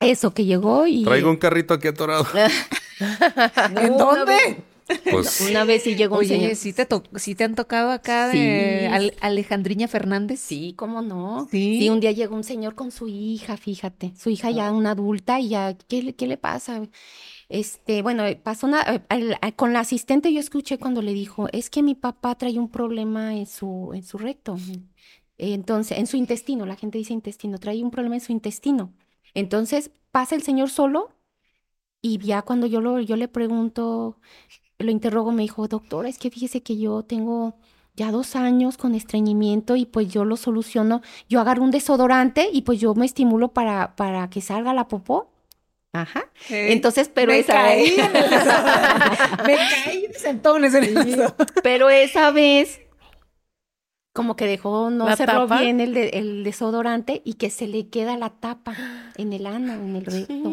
[0.00, 1.04] Eso, que llegó y...
[1.04, 2.26] Traigo un carrito aquí atorado.
[3.76, 4.62] ¿En dónde?
[5.10, 6.56] Pues, una vez sí llegó un señor.
[6.56, 6.86] ¿sí te,
[7.16, 10.40] ¿sí te han tocado acá de Alejandriña Fernández?
[10.40, 11.46] Sí, cómo no.
[11.50, 11.88] ¿Sí?
[11.90, 14.12] un día llegó un señor con su hija, fíjate.
[14.16, 16.82] Su hija ya una adulta y ya, ¿qué, qué le pasa?
[17.48, 19.04] Este, bueno, pasó una,
[19.56, 23.36] con la asistente yo escuché cuando le dijo, es que mi papá trae un problema
[23.36, 24.56] en su, en su recto.
[25.36, 28.92] Entonces, en su intestino, la gente dice intestino, trae un problema en su intestino.
[29.34, 31.10] Entonces, pasa el señor solo
[32.02, 34.18] y ya cuando yo, lo, yo le pregunto,
[34.78, 37.56] lo interrogo, me dijo, doctora, es que fíjese que yo tengo
[37.94, 41.02] ya dos años con estreñimiento y pues yo lo soluciono.
[41.28, 45.30] Yo agarro un desodorante y pues yo me estimulo para, para que salga la popó.
[45.92, 46.30] Ajá.
[46.48, 47.96] Entonces, pero me esa caí
[49.46, 51.34] me caí de sentones en eso.
[51.62, 52.80] Pero esa vez
[54.12, 58.30] como que dejó no cerró bien el, el desodorante y que se le queda la
[58.30, 58.74] tapa
[59.16, 60.50] en el ano, en el recto.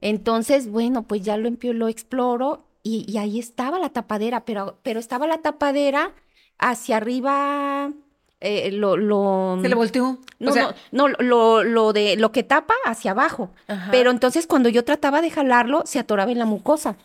[0.00, 4.98] Entonces, bueno, pues ya lo, lo exploro y, y, ahí estaba la tapadera, pero, pero
[4.98, 6.12] estaba la tapadera
[6.58, 7.92] hacia arriba.
[8.40, 10.18] Eh, lo, lo, ¿Se le volteó?
[10.40, 10.74] No, o sea...
[10.90, 13.50] no, no, lo, lo, de, lo que tapa hacia abajo.
[13.68, 13.92] Ajá.
[13.92, 16.96] Pero entonces cuando yo trataba de jalarlo, se atoraba en la mucosa.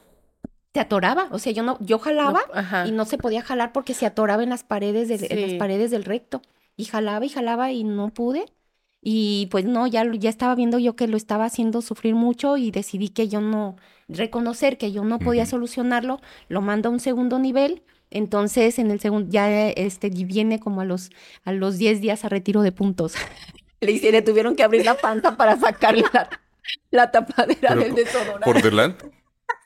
[0.73, 3.93] Se atoraba, o sea, yo no, yo jalaba no, y no se podía jalar porque
[3.93, 5.27] se atoraba en las paredes, de, sí.
[5.29, 6.41] en las paredes del recto.
[6.75, 8.45] Y jalaba y jalaba y no pude.
[9.01, 12.71] Y pues no, ya, ya estaba viendo yo que lo estaba haciendo sufrir mucho y
[12.71, 13.77] decidí que yo no,
[14.07, 15.49] reconocer que yo no podía uh -huh.
[15.49, 16.19] solucionarlo,
[16.49, 17.83] lo mando a un segundo nivel.
[18.09, 21.09] Entonces, en el segundo, ya este, viene como a los,
[21.43, 23.13] a los 10 días a retiro de puntos.
[23.81, 26.29] Le hicieron, tuvieron que abrir la panza para sacarle la,
[26.89, 28.45] la tapadera del desodorante.
[28.45, 29.11] ¿Por delante?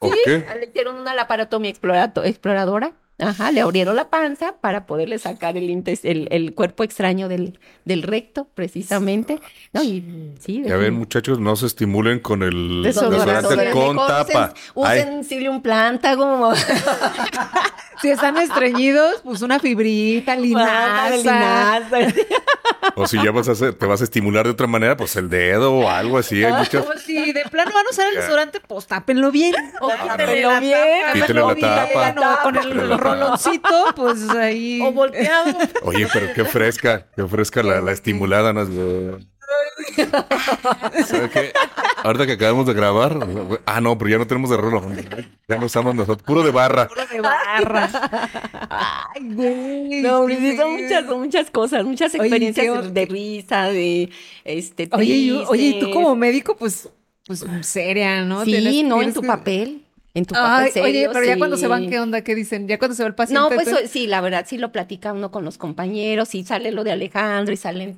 [0.02, 0.19] ¿O ¿Sí?
[0.26, 0.45] qué?
[0.60, 2.94] Le hicieron una laparotomía exploradora.
[3.22, 8.02] Ajá, le abrieron la panza para poderle sacar el, el, el cuerpo extraño del, del,
[8.02, 9.39] recto, precisamente.
[9.73, 10.64] No, y sí.
[10.65, 14.53] Ya ven, muchachos, no se estimulen con el desodorante, desodorante con tapa.
[14.73, 16.53] Usen, usen un plántago.
[18.02, 21.15] si están estreñidos, pues una fibrita, linaza.
[21.15, 22.14] linaza.
[22.95, 25.30] O si ya vas a hacer, te vas a estimular de otra manera, pues el
[25.30, 26.43] dedo o algo así.
[26.43, 26.85] Hay muchas...
[26.85, 29.53] O si de plano van a usar el desodorante, pues tápenlo bien.
[29.80, 31.03] O tápenlo bien.
[31.14, 32.11] Quítele la tapa.
[32.14, 32.73] No, con el
[33.13, 34.81] roloncito, pues ahí.
[34.81, 35.57] O volteado.
[35.83, 38.53] Oye, pero qué fresca, qué fresca la, la estimulada.
[38.53, 38.65] ¿no?
[41.05, 41.53] ¿Sabes qué?
[42.03, 43.19] Ahorita que acabamos de grabar.
[43.65, 44.83] Ah, no, pero ya no tenemos de rolo.
[45.47, 46.23] Ya no estamos nosotros.
[46.23, 46.88] Puro de barra.
[46.88, 47.89] Puro de barra.
[48.69, 50.01] Ay, güey.
[50.01, 54.09] No, sí, son muchas, son muchas cosas, muchas experiencias oye, de risa, de
[54.43, 54.89] este.
[54.93, 56.89] Oye, yo, oye, y tú como médico, pues,
[57.27, 58.45] pues seria, ¿no?
[58.45, 59.27] Sí, ¿Tienes, no, tienes en tu que...
[59.27, 59.80] papel.
[60.13, 62.21] En tu Ay, papel serio, oye, pero ya cuando se van, ¿qué onda?
[62.21, 62.67] ¿Qué dicen?
[62.67, 63.39] Ya cuando se va el paciente.
[63.41, 66.83] No, pues sí, la verdad, sí lo platica uno con los compañeros, y sale lo
[66.83, 67.95] de Alejandro, y salen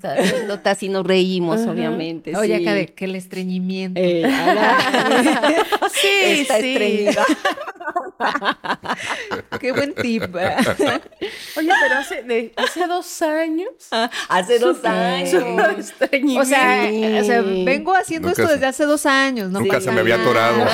[0.48, 1.72] notas y nos reímos, uh -huh.
[1.72, 2.36] obviamente.
[2.38, 2.62] Oye, sí.
[2.64, 4.00] acá de que el estreñimiento.
[4.00, 4.24] Eh,
[5.92, 6.08] sí,
[6.42, 6.74] Está sí.
[6.74, 7.26] estreñida.
[9.60, 10.24] Qué buen tip.
[10.24, 13.70] Oye, pero hace, de, hace dos años.
[14.30, 15.34] hace dos años.
[15.34, 16.90] O sea,
[17.22, 19.50] o sea, vengo haciendo Nunca esto se- desde hace dos años.
[19.50, 19.60] ¿no?
[19.62, 20.66] Nunca se me había atorado.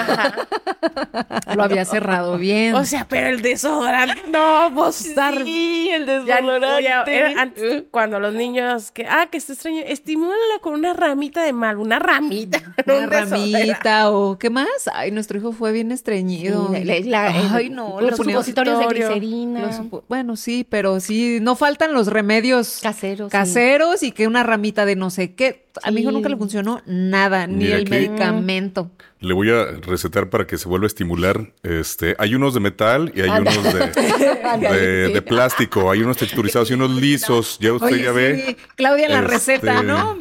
[1.56, 2.74] Lo había cerrado bien.
[2.76, 5.44] O sea, pero el desodorante no, vos estar.
[5.44, 6.84] Sí, el desodorante.
[6.84, 11.44] ya, era antes, cuando los niños que, ah, que está extraño, estimúlalo con una ramita
[11.44, 12.60] de mal, una ramita.
[12.86, 13.30] Una un desodorante.
[13.58, 14.68] ramita o qué más.
[14.94, 16.72] Ay, nuestro hijo fue bien estreñido.
[16.74, 19.62] Sí, la- la- Ay, no, los supositorios de glicerina.
[19.62, 23.28] Los Bueno, sí, pero sí, no faltan los remedios Caseros.
[23.28, 23.32] sí.
[23.32, 25.68] caseros y que una ramita de no sé qué.
[25.84, 28.90] A mi hijo nunca le funcionó nada, ni Mira el medicamento.
[29.22, 31.52] Le voy a recetar para que se vuelva a estimular.
[31.62, 33.52] Este, hay unos de metal y hay Anda.
[33.52, 33.84] unos de,
[34.50, 35.14] Ándale, de, sí.
[35.14, 37.58] de plástico, hay unos texturizados y unos lisos.
[37.60, 38.44] Ya usted Oye, ya ve.
[38.48, 40.18] sí, Claudia en la Este- receta, ¿no?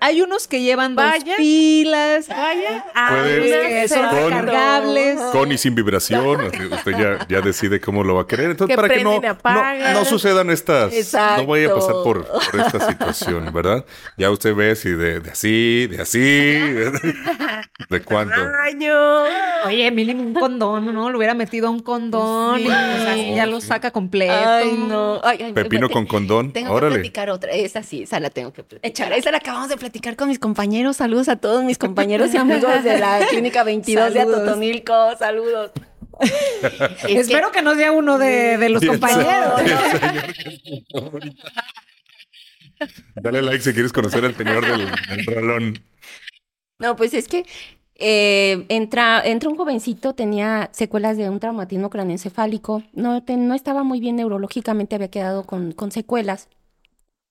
[0.00, 1.04] Hay unos que llevan dos
[1.36, 5.20] pilas, Vaya, Puedes- que son Con- recargables.
[5.32, 8.50] Con y sin vibración, usted ya, ya decide cómo lo va a querer.
[8.50, 11.42] Entonces, Que para que no, no, no sucedan estas, Exacto.
[11.42, 13.84] no vaya a pasar por, por esta situación, ¿verdad?
[14.16, 16.20] Ya usted ve si de, de así, de así,
[17.88, 18.34] de cuánto.
[18.64, 18.94] año.
[19.66, 21.10] Oye, mínimo un condón, ¿no?
[21.10, 24.32] Lo hubiera metido a un condón y pues, así ya lo saca completo.
[24.34, 25.20] Ay, no.
[25.22, 26.94] Ay, ay, Pepino con condón, Tengo que órale.
[26.96, 27.52] platicar otra.
[27.52, 29.12] Esa sí, esa la tengo que platicar.
[29.12, 30.96] Esa la acabamos de platicar con mis compañeros.
[30.96, 34.40] Saludos a todos mis compañeros y amigos de la Clínica 22 de Saludos.
[34.40, 35.16] Atotonilco.
[35.18, 35.70] Saludos.
[37.08, 39.60] Es Espero que no sea uno de, de los compañeros.
[39.60, 41.34] señor-
[43.16, 45.78] Dale like si quieres conocer al señor del, del rolón.
[46.78, 47.44] No, pues es que
[47.96, 53.82] eh, entra, entra un jovencito, tenía secuelas de un traumatismo craneoencefálico, no, te- no estaba
[53.84, 56.48] muy bien neurológicamente, había quedado con, con secuelas,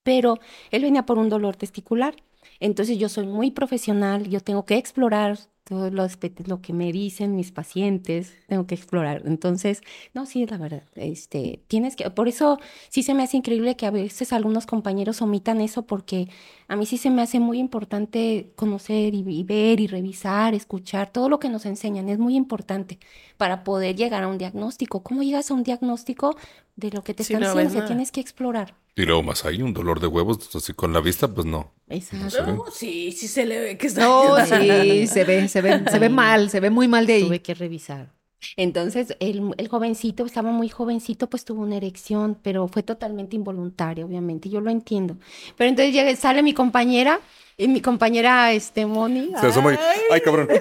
[0.03, 0.39] pero
[0.71, 2.15] él venía por un dolor testicular.
[2.59, 7.51] Entonces yo soy muy profesional, yo tengo que explorar todo lo, que me dicen mis
[7.51, 9.21] pacientes, tengo que explorar.
[9.25, 9.81] Entonces,
[10.13, 12.59] no, sí, es la verdad, este, tienes que, por eso
[12.89, 16.27] sí se me hace increíble que a veces algunos compañeros omitan eso porque
[16.67, 21.09] a mí sí se me hace muy importante conocer y, y ver y revisar, escuchar,
[21.11, 22.99] todo lo que nos enseñan es muy importante
[23.37, 25.03] para poder llegar a un diagnóstico.
[25.03, 26.35] ¿Cómo llegas a un diagnóstico
[26.75, 27.77] de lo que te Si están no diciendo?
[27.77, 28.75] O sea, tienes que explorar.
[28.95, 31.73] Y luego más hay un dolor de huevos, así con la vista, pues no.
[31.87, 32.45] Exacto.
[32.45, 34.01] No, sí, sí se le ve que está.
[34.01, 37.23] No, sí, se ve, se ve, se ve mal, se ve muy mal de ahí.
[37.23, 38.13] Tuve que revisar.
[38.57, 44.05] Entonces, el, el jovencito, estaba muy jovencito, pues tuvo una erección, pero fue totalmente involuntaria,
[44.05, 45.17] obviamente, yo lo entiendo.
[45.57, 47.19] Pero entonces llega, sale mi compañera,
[47.57, 49.31] y mi compañera, este, Moni.
[49.39, 49.77] Se asoma y,
[50.11, 50.47] ay, cabrón.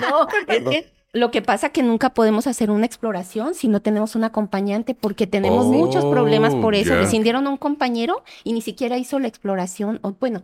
[0.00, 4.14] No, es que Lo que pasa que nunca podemos hacer una exploración si no tenemos
[4.16, 6.90] un acompañante, porque tenemos muchos problemas por eso.
[6.90, 6.96] ya.
[7.00, 10.00] Rescindieron a un compañero y ni siquiera hizo la exploración.
[10.02, 10.42] O, bueno,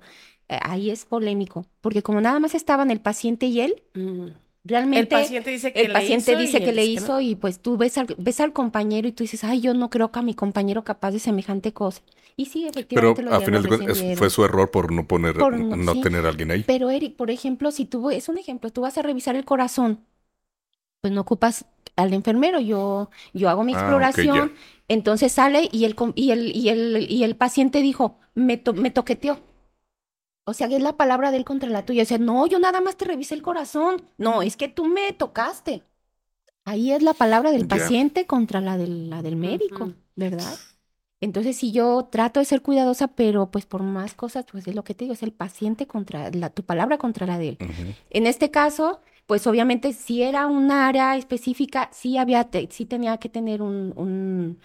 [0.48, 4.28] eh, ahí es polémico, porque como nada más estaban el paciente y él, Mm.
[4.64, 7.60] realmente El paciente dice que le paciente hizo y dice que le hizo y pues
[7.60, 10.22] tú ves al, ves al compañero y tú dices, ay, yo no creo que a
[10.22, 12.00] mi compañero capaz de semejante cosa.
[12.36, 15.36] Y sí, Pero efectivamente lo, a final de cuentas fue su error por no poner,
[15.36, 16.00] Por no, no- sí.
[16.00, 16.62] tener a alguien ahí.
[16.66, 20.00] Pero Eric, por ejemplo, si tú, es un ejemplo, tú vas a revisar el corazón,
[21.00, 21.64] pues no ocupas
[21.96, 24.52] al enfermero, yo, yo hago mi Ah, exploración,
[24.88, 28.90] entonces sale y el, y el, y el, y el paciente dijo, me, to- me
[28.90, 29.38] toqueteó.
[30.44, 32.02] O sea, que es la palabra de él contra la tuya.
[32.02, 34.02] O sea, no, yo nada más te revisé el corazón.
[34.18, 35.82] No, es que tú me tocaste.
[36.64, 39.92] Ahí es la palabra del paciente contra la del, la del médico.
[40.16, 40.54] ¿verdad?
[41.20, 44.84] Entonces, si yo trato de ser cuidadosa, pero pues por más cosas, pues es lo
[44.84, 47.58] que te digo, es el paciente contra, la, tu palabra contra la de él.
[48.10, 49.00] En este caso,
[49.30, 54.58] pues obviamente si era un área específica, sí había, sí tenía que tener un, un,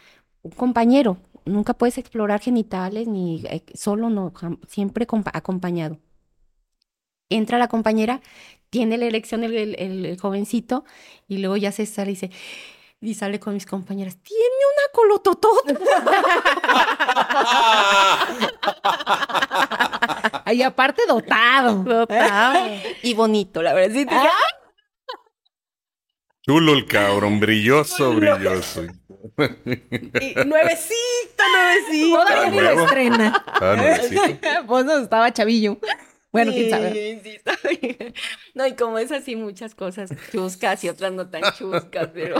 [0.58, 1.18] compañero.
[1.46, 4.34] Nunca puedes explorar genitales ni eh, solo, no,
[4.68, 6.00] siempre compa- acompañado.
[7.30, 8.22] Entra la compañera,
[8.72, 10.84] tiene la elección el, el- el- el jovencito
[11.28, 12.32] y luego ya se sale y dice,
[13.02, 14.44] y sale con mis compañeras, tiene
[14.74, 15.74] una colototota.
[20.46, 21.84] Ahí aparte dotado.
[21.84, 22.82] Total.
[23.04, 23.94] y bonito, la verdad.
[23.94, 24.28] sí, dije,
[26.44, 28.84] Chulo el cabrón, brilloso, brilloso.
[28.84, 32.24] Y nuevecito, nuevecito.
[32.24, 33.44] Todavía ni lo estrena.
[33.48, 34.48] Ah, nuevecito.
[34.68, 35.80] Pues no, estaba chavillo.
[36.32, 37.22] Bueno, quién Sí, sabe.
[37.24, 38.14] sí, está bien.
[38.54, 42.36] No, y como es así, muchas cosas chuscas y otras no tan chuscas, pero...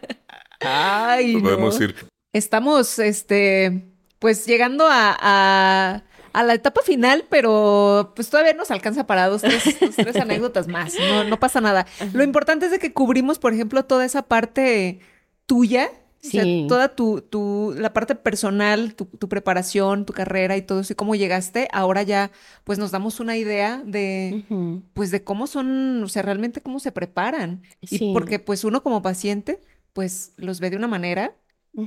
[0.60, 1.42] Ay, no.
[1.42, 1.94] Podemos ir.
[2.34, 3.88] Estamos, este,
[4.18, 6.02] pues llegando a, a,
[6.32, 10.68] a la etapa final, pero pues todavía nos alcanza para dos, tres, dos, tres anécdotas
[10.68, 10.94] más.
[10.98, 11.86] No, no pasa nada.
[12.12, 15.00] Lo importante es de que cubrimos, por ejemplo, toda esa parte
[15.46, 15.90] tuya.
[16.22, 16.66] O sea, Sí.
[16.68, 20.96] toda tu, tu, la parte personal, tu, tu preparación, tu carrera y todo eso, y
[20.96, 22.30] cómo llegaste, ahora ya,
[22.64, 24.44] pues nos damos una idea de,
[24.92, 27.62] pues de cómo son, o sea, realmente cómo se preparan.
[27.80, 28.10] Y Sí.
[28.12, 29.60] porque pues uno como paciente,
[29.94, 31.34] pues los ve de una manera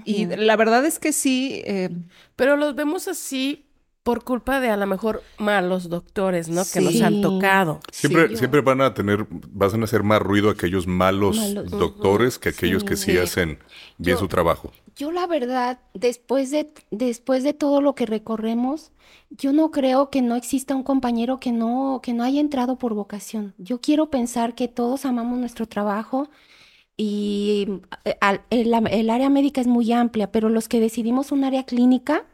[0.03, 1.90] y la verdad es que sí, eh,
[2.36, 3.68] Pero los vemos así
[4.03, 6.63] por culpa de a lo mejor malos doctores, ¿no?
[6.71, 7.80] Que nos han tocado.
[7.91, 8.35] Siempre, Sí.
[8.38, 11.71] siempre van a tener, van a hacer más ruido aquellos malos, Malos.
[11.71, 13.17] doctores que aquellos que sí Sí.
[13.17, 13.59] hacen
[13.97, 14.71] bien Yo- su trabajo.
[14.95, 18.91] Yo la verdad, después de, después de todo lo que recorremos,
[19.31, 22.93] yo no creo que no exista un compañero que no, que no haya entrado por
[22.93, 23.55] vocación.
[23.57, 26.30] Yo quiero pensar que todos amamos nuestro trabajo
[26.95, 27.67] y
[28.05, 31.63] eh, al- el, el área médica es muy amplia, pero los que decidimos un área
[31.63, 32.25] clínica,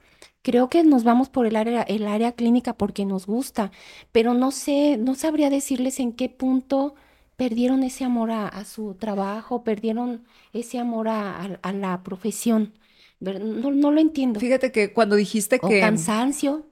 [0.41, 3.71] creo que nos vamos por el área, el área clínica porque nos gusta,
[4.11, 6.95] pero no sé, no sabría decirles en qué punto
[7.35, 12.73] perdieron ese amor a, a su trabajo, perdieron ese amor a, a- a la profesión.
[13.19, 14.39] No, no lo entiendo.
[14.39, 16.65] fíjate que cuando dijiste O que cansancio,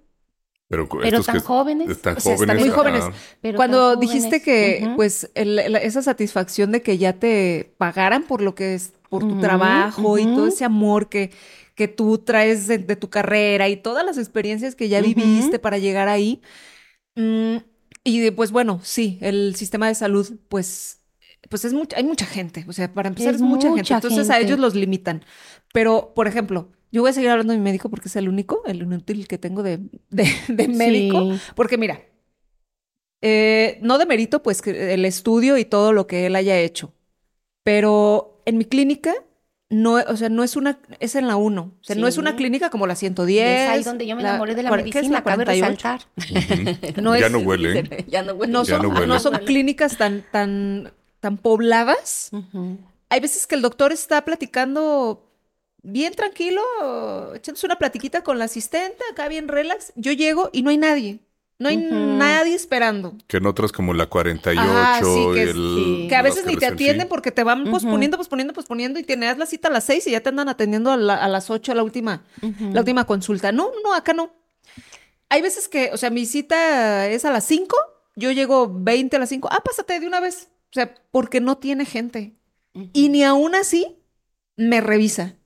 [0.67, 1.87] Pero, pero tan que jóvenes.
[1.91, 2.59] están O sea, están jóvenes.
[2.59, 3.09] muy jóvenes.
[3.41, 4.41] pero cuando tan dijiste jóvenes.
[4.41, 9.23] que pues el- esa satisfacción de que ya te pagaran por lo que es, por
[9.23, 11.31] tu trabajo y todo ese amor que,
[11.77, 15.77] que tú traes de, de tu carrera y todas las experiencias que ya viviste para
[15.79, 16.41] llegar ahí.
[17.15, 17.57] Mm,
[18.03, 21.01] y de- pues bueno, sí, el sistema de salud, pues,
[21.49, 22.65] pues es mucha, hay mucha gente.
[22.67, 23.93] O sea, para empezar es, Es mucha, gente.
[23.93, 25.23] Entonces a ellos los limitan.
[25.73, 28.63] Pero, por ejemplo, yo voy a seguir hablando de mi médico porque es el único,
[28.65, 29.79] el inútil que tengo de,
[30.09, 31.33] de, de médico.
[31.35, 31.41] Sí.
[31.55, 32.01] Porque mira,
[33.21, 36.93] eh, no demerito pues que el estudio y todo lo que él haya hecho,
[37.63, 39.13] pero en mi clínica
[39.69, 42.31] no, o sea, no es una, es en la 1, o sea, no es una
[42.31, 42.37] Sí.
[42.37, 43.59] clínica como la Y 110.
[43.61, 45.65] es ahí donde yo me enamoré de la cuar- ¿qué es medicina, la cabe 48?
[45.67, 46.01] resaltar.
[46.95, 47.01] Ujú.
[47.01, 47.79] No ya es- no huele.
[47.79, 48.05] ¿eh?
[48.07, 48.53] Ya no huele.
[48.53, 49.07] No Ya son, no huele.
[49.07, 52.29] no son clínicas tan, tan, tan pobladas.
[52.31, 52.77] Ujú.
[53.09, 55.23] Hay veces que el doctor está platicando
[55.83, 56.61] bien tranquilo,
[57.35, 59.93] echándose una platiquita con la asistente, acá bien relax.
[59.95, 61.19] Yo llego y no hay nadie.
[61.59, 63.15] No hay nadie esperando.
[63.25, 65.53] Que en otras como la 48 Ah, sí, que el...
[65.53, 66.05] sí.
[66.07, 67.09] Que a veces ni te atienden sí.
[67.09, 70.21] porque te van posponiendo, posponiendo, posponiendo y tienes la cita a las seis y ya
[70.21, 72.23] te andan atendiendo a, la- a las ocho la última,
[72.71, 73.51] la última consulta.
[73.51, 74.31] No, no, acá no.
[75.29, 77.75] Hay veces que, o sea, mi cita es a las cinco,
[78.15, 79.49] yo llego 20 a las cinco.
[79.51, 80.49] Ah, pásate de una vez.
[80.69, 82.35] O sea, porque no tiene gente.
[82.93, 83.97] Y ni aún así
[84.57, 85.36] me revisa.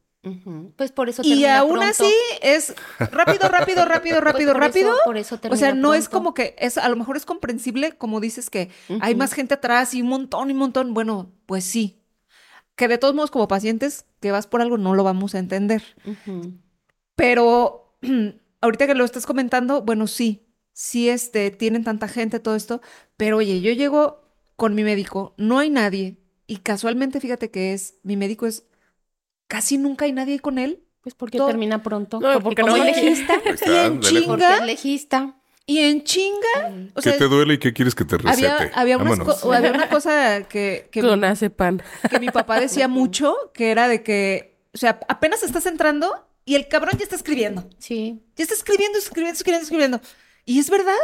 [0.76, 1.90] Pues por eso Y aún pronto.
[1.90, 4.96] así es rápido, rápido, rápido, Pues rápido, por eso- rápido.
[5.04, 8.20] por eso O sea, no es como que es, a lo mejor es comprensible, como
[8.20, 8.70] dices que
[9.02, 10.94] hay más gente atrás y un montón y un montón.
[10.94, 11.98] Bueno, pues sí.
[12.76, 15.84] Que de todos modos, como pacientes, que vas por algo, no lo vamos a entender.
[17.16, 17.96] Pero
[18.62, 22.82] ahorita que lo estás comentando, bueno, sí, sí, este, tienen tanta gente, todo esto.
[23.18, 24.22] Pero oye, yo llego
[24.56, 26.18] con mi médico, no hay nadie.
[26.48, 28.66] y casualmente, fíjate que es, mi médico es,
[29.52, 30.82] casi nunca hay nadie con él.
[31.02, 32.22] Pues porque termina pronto.
[32.22, 33.34] No, porque no legista.
[33.66, 34.28] Y en chinga.
[34.28, 35.36] Porque legista.
[35.66, 36.90] Y en chinga.
[36.94, 38.48] O ¿Qué te duele y qué quieres que te recete?
[38.48, 40.88] Había, había, había una cosa que...
[40.90, 41.82] que pan.
[42.10, 46.56] Que mi papá decía mucho, que era de que, o sea, apenas estás entrando y
[46.56, 47.68] el cabrón ya está escribiendo.
[47.78, 48.24] Sí.
[48.36, 50.02] Ya está escribiendo, escribiendo, escribiendo, escribiendo.
[50.46, 50.96] Y es verdad.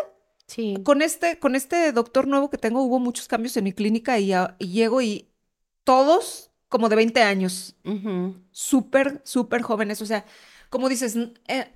[0.46, 0.78] Sí.
[0.84, 4.34] Con este, con este doctor nuevo que tengo hubo muchos cambios en mi clínica y,
[4.60, 5.30] llego y
[5.84, 7.76] todos como de 20 años.
[8.52, 10.02] Súper, súper jóvenes.
[10.02, 10.26] O sea,
[10.70, 11.18] como dices,
[11.48, 11.74] eh,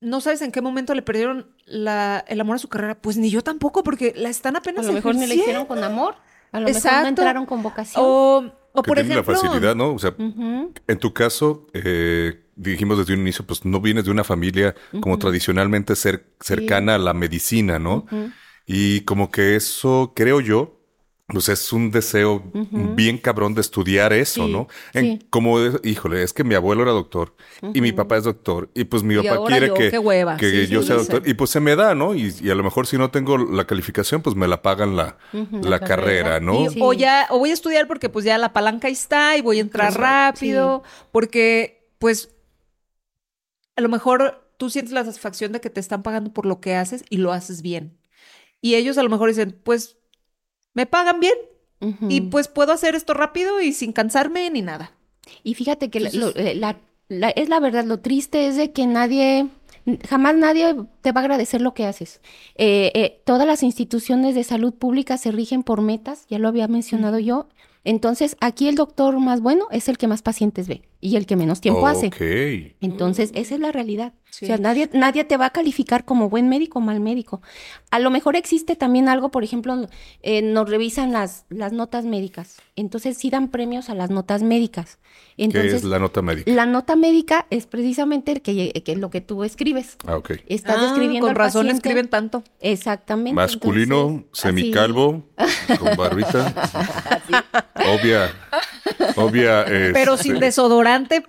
[0.00, 3.00] no sabes en qué momento le perdieron la, el amor a su carrera.
[3.00, 5.82] Pues ni yo tampoco, porque la están apenas A lo mejor ni la hicieron con
[5.82, 6.16] amor.
[6.50, 8.04] A lo mejor no entraron con vocación.
[8.04, 9.16] O, o por ejemplo...
[9.16, 9.94] la facilidad, ¿no?
[9.94, 14.24] O sea, en tu caso, eh, dijimos desde un inicio, pues no vienes de una
[14.24, 18.06] familia como tradicionalmente cercana a la medicina, ¿no?
[18.66, 20.81] Y como que eso, creo yo,
[21.26, 22.42] pues es un deseo
[22.94, 24.68] bien cabrón de estudiar eso, ¿no?
[24.92, 27.34] En, Como, híjole, es que mi abuelo era doctor
[27.72, 29.90] y mi papá es doctor y pues mi papá quiere que,
[30.38, 31.22] que yo sea doctor.
[31.24, 32.14] y pues se me da, ¿no?
[32.14, 35.16] Y, a lo mejor si no tengo la calificación, pues me la pagan la,
[35.62, 36.66] la, carrera, ¿no?
[36.80, 39.62] o ya, o voy a estudiar porque pues ya la palanca está y voy a
[39.62, 40.82] entrar rápido,
[41.12, 42.34] porque pues
[43.76, 46.74] a lo mejor tú sientes la satisfacción de que te están pagando por lo que
[46.74, 47.98] haces y lo haces bien.
[48.60, 49.96] Y ellos a lo mejor dicen, pues
[50.74, 51.34] me pagan bien
[52.08, 54.92] y pues puedo hacer esto rápido y sin cansarme ni nada.
[55.42, 56.78] Y fíjate que eh, la,
[57.30, 59.48] es la verdad, lo triste es de que nadie,
[60.08, 62.20] jamás nadie te va a agradecer lo que haces.
[62.54, 66.68] Eh, eh, todas las instituciones de salud pública se rigen por metas, ya lo había
[66.68, 67.48] mencionado yo.
[67.82, 71.34] Entonces, aquí el doctor más bueno es el que más pacientes ve y el que
[71.34, 72.10] menos tiempo hace.
[72.80, 74.14] Entonces, esa es la realidad.
[74.30, 77.42] O sea, nadie, nadie te va a calificar como buen médico o mal médico.
[77.90, 79.88] A lo mejor existe también algo, por ejemplo,
[80.22, 82.56] eh, nos revisan las, las notas médicas.
[82.76, 85.00] Entonces, sí dan premios a las notas médicas.
[85.36, 86.50] Entonces, ¿Qué es la nota médica?
[86.50, 89.96] La nota médica es precisamente el que, que lo que tú escribes.
[90.06, 90.30] Ah, ok.
[90.46, 92.44] Estás ah, escribiendo Con razón escriben tanto.
[92.60, 93.34] Exactamente.
[93.34, 95.24] Masculino, semicalvo,
[95.80, 96.54] con barbita.
[97.74, 98.30] Obvia.
[99.16, 99.64] Obvia.
[99.92, 100.46] Pero sin este,
[100.98, 101.24] desodorante.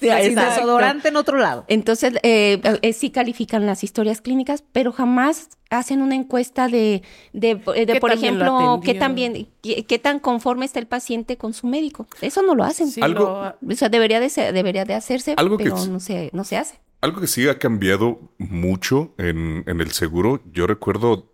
[0.00, 1.64] sin desodorante en otro lado.
[1.68, 7.56] Entonces, eh, eh, sí califican las historias clínicas, pero jamás hacen una encuesta de, de,
[7.56, 12.06] por ejemplo, qué tan qué, tan conforme está el paciente con su médico.
[12.20, 12.88] Eso no lo hacen.
[13.02, 16.80] algo, O sea, debería de, ser, debería de hacerse, pero no, se, no se hace.
[17.00, 21.32] Algo que sí ha cambiado mucho en, en el seguro, yo recuerdo,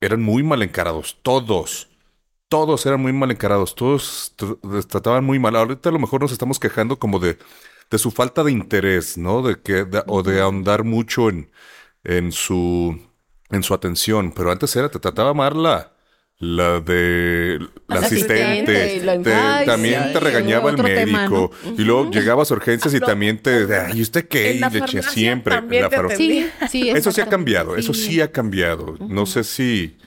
[0.00, 1.88] eran muy mal encarados, todos
[2.48, 4.34] todos eran muy mal encarados, todos
[4.88, 5.56] trataban muy mal.
[5.56, 7.38] Ahorita a lo mejor nos estamos quejando como de,
[7.90, 9.42] de su falta de interés, ¿no?
[9.42, 11.50] De que, o de ahondar mucho en,
[12.04, 12.98] en su,
[13.50, 14.32] en su atención.
[14.32, 15.92] Pero antes era, te trataba mal la,
[16.38, 17.58] la de
[17.88, 19.02] la, asistente,
[19.66, 24.28] también te regañaba el médico y luego llegabas a urgencias y también te y usted
[24.28, 26.52] qué y le siempre en la farmacia.
[26.72, 28.96] eso sí ha cambiado, eso sí ha cambiado.
[29.00, 29.98] No sé si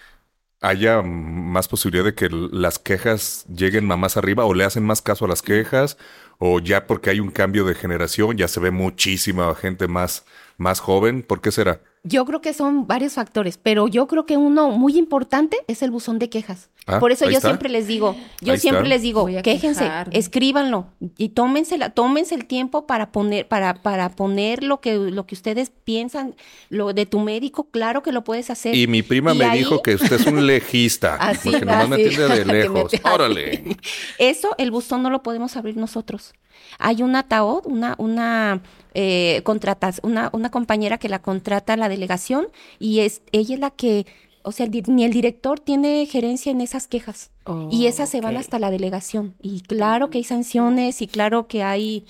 [0.61, 5.25] haya más posibilidad de que las quejas lleguen más arriba o le hacen más caso
[5.25, 5.97] a las quejas
[6.37, 10.23] o ya porque hay un cambio de generación ya se ve muchísima gente más
[10.61, 11.81] más joven, ¿por qué será?
[12.03, 15.91] Yo creo que son varios factores, pero yo creo que uno muy importante es el
[15.91, 16.69] buzón de quejas.
[16.87, 21.77] Ah, Por eso yo siempre les digo, yo siempre les digo, quéjense, escríbanlo y tómense,
[21.77, 26.35] la, tómense el tiempo para poner, para, para poner lo que, lo que ustedes piensan,
[26.69, 28.75] lo de tu médico, claro que lo puedes hacer.
[28.75, 32.27] Y mi prima me dijo que usted es un legista, así, porque nomás me atiende
[32.27, 32.91] de lejos.
[33.03, 33.77] Órale.
[34.17, 36.33] Eso, el buzón no lo podemos abrir nosotros.
[36.81, 38.61] Hay un ataúd, una, una
[38.93, 42.47] eh, contratas, una, una compañera que la contrata la delegación
[42.79, 44.05] y es ella es la que,
[44.43, 47.31] o sea, ni el director tiene gerencia en esas quejas
[47.69, 49.35] y esas se van hasta la delegación.
[49.41, 52.05] Y claro que hay sanciones y claro que hay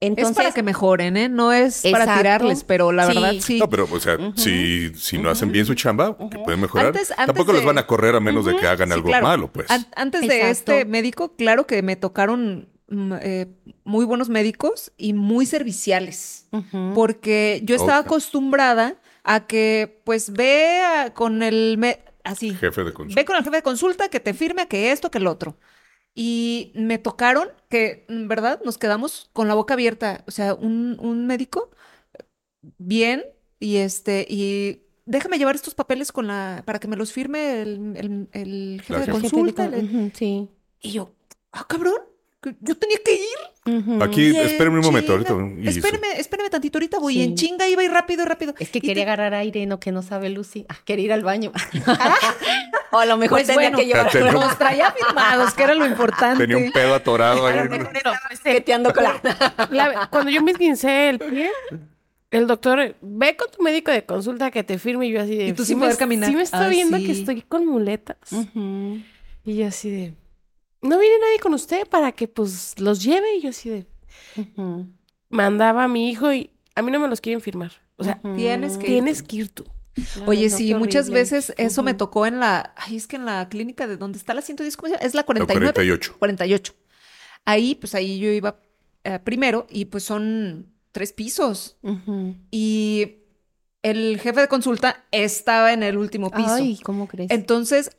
[0.00, 1.28] entonces, es para que mejoren, ¿eh?
[1.28, 3.58] No es para tirarles, pero la verdad sí.
[3.58, 7.52] No, pero, o sea, si, si no hacen bien su chamba, que pueden mejorar, tampoco
[7.52, 9.66] les van a correr a menos de que hagan algo malo, pues.
[9.96, 13.46] antes de este médico, claro que me tocaron eh,
[13.84, 16.48] muy buenos médicos y muy serviciales,
[16.94, 21.78] porque yo estaba acostumbrada a que pues ve con el
[22.24, 23.20] así jefe de consulta.
[23.20, 25.56] ve con el jefe de consulta que te firme que esto que el otro.
[26.14, 30.22] Y me tocaron que en verdad nos quedamos con la boca abierta.
[30.26, 31.70] O sea un, médico
[32.78, 33.24] bien
[33.58, 38.82] y este y déjame llevar estos papeles con la para que me los firme el,
[38.84, 39.70] jefe, de consulta
[40.12, 40.48] sí.
[40.80, 41.14] Y yo
[41.52, 42.13] ah cabrón
[42.60, 44.02] yo tenía que ir.
[44.02, 45.34] Aquí, espérenme un momento, ahorita.
[45.58, 47.22] y espéreme, espéreme tantito, ahorita voy.
[47.22, 48.54] En chinga iba y rápido, rápido.
[48.58, 50.66] Es que quería agarrar aire, no que no sabe Lucy.
[50.68, 51.52] Ah, quería ir al baño.
[52.92, 54.14] o a lo mejor pues tenía que llevar.
[54.32, 56.46] Nos traía firmados, que era lo importante.
[56.46, 57.58] Tenía un pedo atorado ahí.
[60.10, 61.50] Cuando yo me esguincé el pie,
[62.30, 65.46] el doctor, ve con tu médico de consulta que te firme y yo así de...
[65.48, 66.28] Y tú sí poder caminar.
[66.28, 68.16] Sí me está viendo que estoy con muletas.
[69.44, 70.14] Y yo así de...
[70.84, 73.36] No viene nadie con usted para que pues los lleve.
[73.36, 73.86] Y yo así de...
[75.30, 77.72] Mandaba a mi hijo y a mí no me los quieren firmar.
[77.96, 79.26] O sea, tienes que tienes ir.
[79.26, 79.64] que ir tú.
[80.26, 83.86] Oye, sí, muchas veces eso me tocó en la, ay, es que en la clínica
[83.86, 85.06] de donde está la 110, ¿cómo se llama?
[85.06, 85.72] Es la 49.
[85.72, 86.16] 48.
[86.18, 86.74] 48.
[87.44, 88.60] Ahí, pues ahí yo iba
[89.04, 91.76] eh, primero y pues son tres pisos.
[92.50, 93.16] Y
[93.82, 96.54] el jefe de consulta estaba en el último piso.
[96.54, 97.30] Ay, ¿cómo crees?
[97.30, 97.96] Entonces,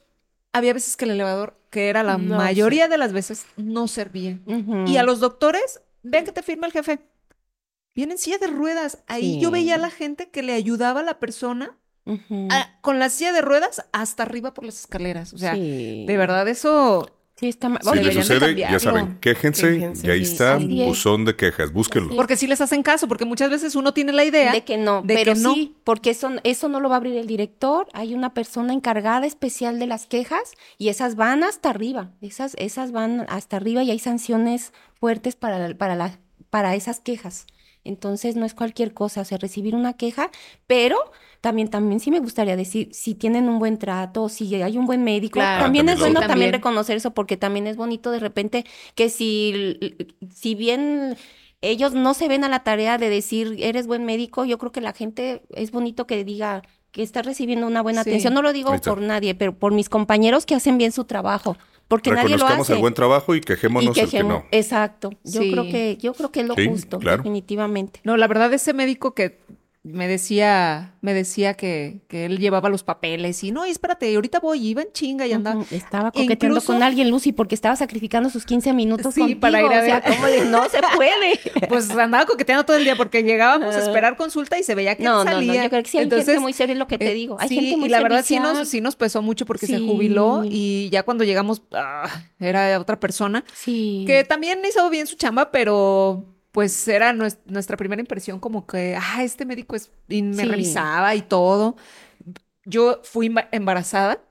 [0.58, 4.40] había veces que el elevador, que era la mayoría de las veces, no servía.
[4.88, 7.00] Y a los doctores, ven que te firma el jefe.
[7.94, 9.00] Vienen silla de ruedas.
[9.08, 11.78] Ahí yo veía a la gente que le ayudaba a la persona
[12.82, 15.34] con la silla de ruedas hasta arriba por las escaleras.
[15.34, 17.82] O sea, de verdad eso Sí, está mal.
[17.84, 22.16] Si le sucede, ya saben, quéjense, y ahí está, buzón de quejas, búsquenlo.
[22.16, 25.02] Porque sí les hacen caso, porque muchas veces uno tiene la idea de que no,
[25.02, 28.14] de pero que sí, porque eso, eso no lo va a abrir el director, hay
[28.14, 33.26] una persona encargada especial de las quejas y esas van hasta arriba, esas, esas van
[33.28, 36.18] hasta arriba y hay sanciones fuertes para, para, la,
[36.50, 37.48] para esas quejas.
[37.84, 40.32] Entonces no es cualquier cosa, o sea, recibir una queja,
[40.68, 40.98] pero
[41.46, 45.04] también, también sí me gustaría decir, si tienen un buen trato, si hay un buen
[45.04, 46.52] médico, también, es bueno también.
[46.52, 48.66] reconocer eso, porque también es bonito de repente
[48.96, 49.96] que si,
[50.34, 51.16] si bien
[51.62, 54.82] ellos no se ven a la tarea de decir, eres buen médico, yo creo que
[54.82, 58.34] la gente es bonito que diga que está recibiendo una buena atención.
[58.34, 61.58] No lo digo por nadie, pero por mis compañeros que hacen bien su trabajo
[61.88, 62.74] porque nadie lo hace.
[62.74, 64.46] el buen trabajo y quejémonos el que no.
[64.50, 65.12] Exacto.
[65.24, 68.00] Yo creo que yo creo que es lo justo, definitivamente.
[68.04, 69.38] No, la verdad ese médico que
[69.86, 74.66] me decía, me decía que, que, él llevaba los papeles y no, espérate, ahorita voy,
[74.66, 75.64] iba en chinga y andaba.
[75.70, 79.82] Estaba coqueteando con alguien, Lucy, porque estaba sacrificando sus 15 minutos sí, para ir a
[79.82, 80.48] ver.
[80.48, 81.40] no se puede.
[81.70, 85.04] Pues andaba coqueteando todo el día porque llegábamos a esperar consulta y se veía que
[85.04, 85.54] no, salía.
[85.54, 87.12] No, no, yo creo que sí hay Entonces, gente muy seria, es lo que te
[87.12, 87.38] eh, digo.
[87.40, 90.90] Hay sí, y la verdad sí nos, sí nos pesó mucho porque se jubiló y
[90.92, 92.10] ya cuando llegamos ah,
[92.40, 93.44] era otra persona.
[93.54, 94.04] Sí.
[94.08, 99.22] Que también hizo bien su chamba, pero pues era nuestra primera impresión como que, ah,
[99.24, 101.76] este médico es, y me revisaba y todo.
[102.64, 104.24] Yo fui embarazada,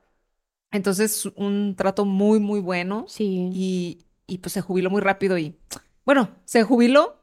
[0.71, 3.05] entonces un trato muy, muy bueno.
[3.09, 3.51] Sí.
[3.53, 5.55] Y, y pues se jubiló muy rápido y,
[6.07, 7.21] bueno, se jubiló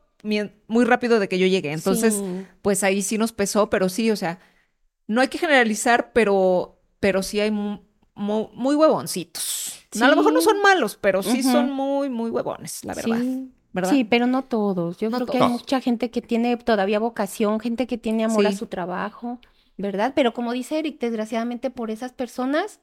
[0.68, 1.72] muy rápido de que yo llegué.
[1.72, 2.22] Entonces,
[2.62, 4.38] pues ahí sí nos pesó, pero sí, o sea,
[5.08, 9.80] no hay que generalizar, pero, pero sí hay muy, huevoncitos.
[10.00, 13.18] a lo mejor no son malos, pero sí son muy, muy huevones, la verdad.
[13.18, 13.52] Sí,
[14.10, 14.98] pero no todos.
[14.98, 18.52] Yo creo que hay mucha gente que tiene todavía vocación, gente que tiene amor a
[18.52, 19.40] su trabajo,
[19.78, 20.14] ¿verdad?
[20.16, 22.80] Pero como dice Eric, desgraciadamente por esas personas...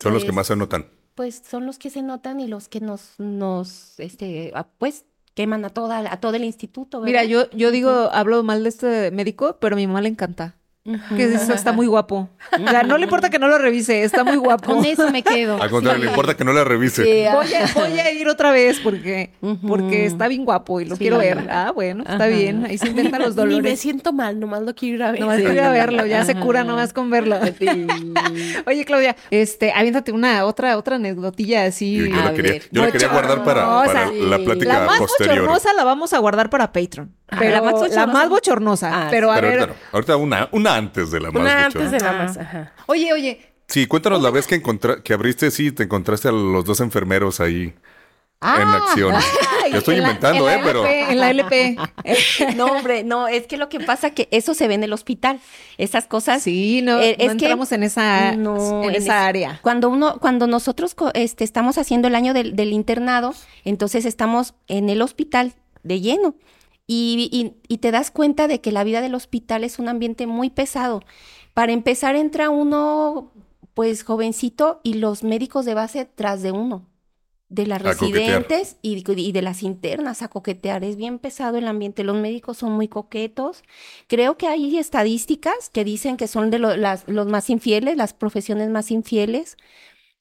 [0.00, 0.86] Son los que pues, más se notan.
[1.14, 5.04] Pues son los que se notan y los que nos, nos, este, pues
[5.34, 7.00] queman a toda, a todo el instituto.
[7.00, 7.22] ¿verdad?
[7.22, 10.56] Mira, yo, yo digo, hablo mal de este médico, pero a mi mamá le encanta.
[10.84, 12.28] Que está muy guapo.
[12.52, 14.74] O sea, no le importa que no lo revise, está muy guapo.
[14.74, 15.60] Con eso me quedo.
[15.62, 17.02] Al contrario, le importa que no la revise.
[17.32, 19.30] voy, a, ir otra vez porque,
[19.66, 21.46] porque está bien guapo y lo quiero ver.
[21.50, 22.66] Ah, bueno, está bien.
[22.66, 23.56] Ahí se intentan los dolores.
[23.62, 25.20] Ni me siento mal, nomás lo quiero ir a ver.
[25.20, 27.38] Nomás quiero ir a verlo, ya se cura nomás con verlo.
[28.66, 32.08] Oye, Claudia, este, aviéntate una otra, otra anecdotilla así.
[32.08, 35.48] Yo, la, quería, yo la quería, guardar para, para la plática la más posterior.
[35.76, 37.12] la vamos a guardar para Patreon.
[37.28, 38.90] Ah, pero la, más la más bochornosa.
[38.92, 39.60] Ah, pero a ver.
[39.60, 42.72] Ahorita, ahorita una, una antes de la más Una antes de la más, ajá.
[42.86, 43.52] Oye, oye.
[43.68, 44.62] Sí, cuéntanos la vez que,
[45.02, 47.74] que abriste, sí, te encontraste a los dos enfermeros ahí.
[48.42, 49.14] Ah, en acción.
[49.70, 50.60] Yo estoy inventando, ¿eh?
[50.64, 50.84] pero.
[50.84, 51.76] En la LP.
[52.56, 54.92] no, hombre, no, es que lo que pasa es que eso se ve en el
[54.92, 55.40] hospital.
[55.78, 56.42] Esas cosas.
[56.42, 58.44] Sí, no, eh, entramos en esa, en,
[58.94, 59.60] esa área.
[59.62, 63.32] Cuando uno, cuando nosotros este, estamos haciendo el año del, del internado,
[63.64, 65.54] entonces estamos en el hospital
[65.84, 66.34] de lleno.
[66.86, 71.02] Y, te das cuenta de que la vida del hospital es un ambiente muy pesado.
[71.54, 73.32] Para empezar, entra uno,
[73.74, 76.88] pues jovencito, y los médicos de base tras de uno,
[77.48, 79.02] de las residentes y,
[79.32, 80.84] de las internas a coquetear.
[80.84, 82.04] Es bien pesado el ambiente.
[82.04, 83.62] Los médicos son muy coquetos.
[84.06, 88.90] Creo que hay estadísticas que dicen que son de los más infieles, las profesiones más
[88.90, 89.56] infieles.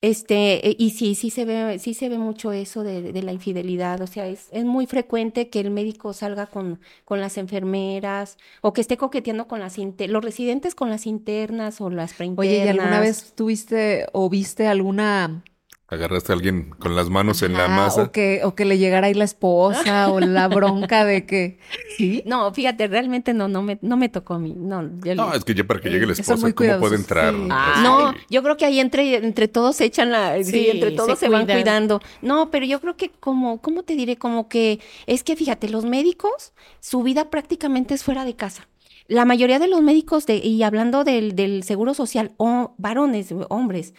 [0.02, 3.34] Este, e, y sí, sí se ve, sí se ve mucho eso de, de la
[3.34, 4.02] infidelidad.
[4.02, 8.73] O sea, es, es, muy frecuente que el médico salga con, con las enfermeras o
[8.73, 12.52] que esté coqueteando con las los residentes con las internas o las preinternas.
[12.52, 15.44] Oye, ¿y alguna vez tuviste o viste alguna
[15.91, 18.03] agarraste a alguien con las manos en la Ah, masa.
[18.03, 21.59] o que, o que le llegara ahí la esposa o la bronca de que.
[21.97, 22.23] ¿Sí?
[22.26, 24.53] No, fíjate, realmente no, no me, no me tocó a mí.
[24.57, 26.95] No, yo No, le- es que ya para que llegue la son esposa, ¿cómo puede
[26.95, 27.34] entrar?
[27.34, 27.47] sí.
[27.51, 27.84] Así.
[27.84, 31.19] No, yo creo que ahí entre, entre todos se echan la, sí, Sí, entre todos
[31.19, 31.57] se se, van cuidan.
[31.61, 31.99] cuidando.
[32.22, 34.15] No, pero yo creo que como, ¿cómo te diré?
[34.18, 38.68] Como que es que fíjate, los médicos, su vida prácticamente es fuera de casa.
[39.07, 43.93] La mayoría de los médicos, de, y hablando del, del seguro social, o varones, hombres,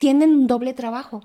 [0.00, 1.22] tienen un doble trabajo.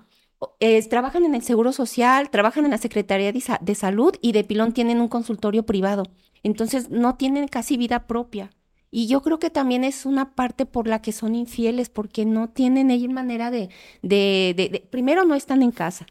[0.60, 4.44] Es- trabajan en el seguro social, trabajan en la Secretaría de, de Salud y de
[4.44, 6.04] pilón tienen un consultorio privado.
[6.44, 8.52] Entonces no tienen casi vida propia.
[8.92, 12.50] Y yo creo que también es una parte por la que son infieles, porque no
[12.50, 13.70] tienen ellos manera de,
[14.02, 16.06] de- de- primero no están en casa.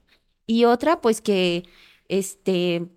[0.47, 1.65] Y otra, pues que,
[2.09, 2.89] este,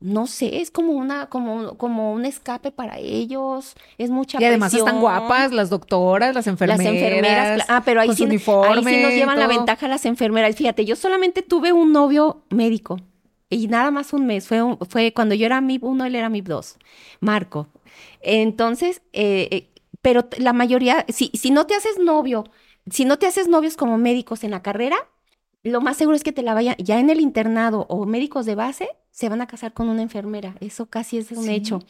[0.00, 4.72] no sé, es como una, como, como un escape para ellos, es mucha Y además
[4.74, 6.84] están guapas las doctoras, las enfermeras.
[6.84, 8.24] Las enfermeras, ah, pero ahí sí,
[8.72, 10.54] ahí sí nos llevan la ventaja las enfermeras.
[10.56, 12.98] Fíjate, yo solamente tuve un novio médico
[13.48, 14.46] y nada más un mes.
[14.46, 16.76] Fue, un- fue cuando yo era MIP 1, él era MIP 2,
[17.20, 17.68] Marco.
[18.20, 19.70] Entonces, eh, eh,
[20.02, 22.44] pero la mayoría, si, si no te haces novio,
[22.90, 24.96] si no te haces novios como médicos en la carrera,
[25.62, 28.54] lo más seguro es que te la vayan, ya en el internado o médicos de
[28.54, 30.54] base, se van a casar con una enfermera.
[30.60, 31.50] Eso casi es un Sí.
[31.54, 31.82] hecho.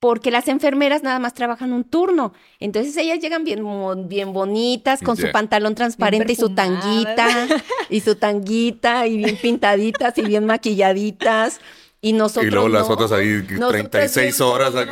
[0.00, 2.32] Porque las enfermeras nada más trabajan un turno.
[2.58, 3.62] Entonces ellas llegan bien,
[4.08, 7.46] bien bonitas, con su pantalón transparente y su tanguita,
[7.90, 11.60] y su tanguita, y bien pintaditas y bien maquilladitas.
[12.04, 12.46] Y nosotros.
[12.46, 12.94] Y luego las no.
[12.94, 14.74] otras ahí, Nosotros 36 bien horas.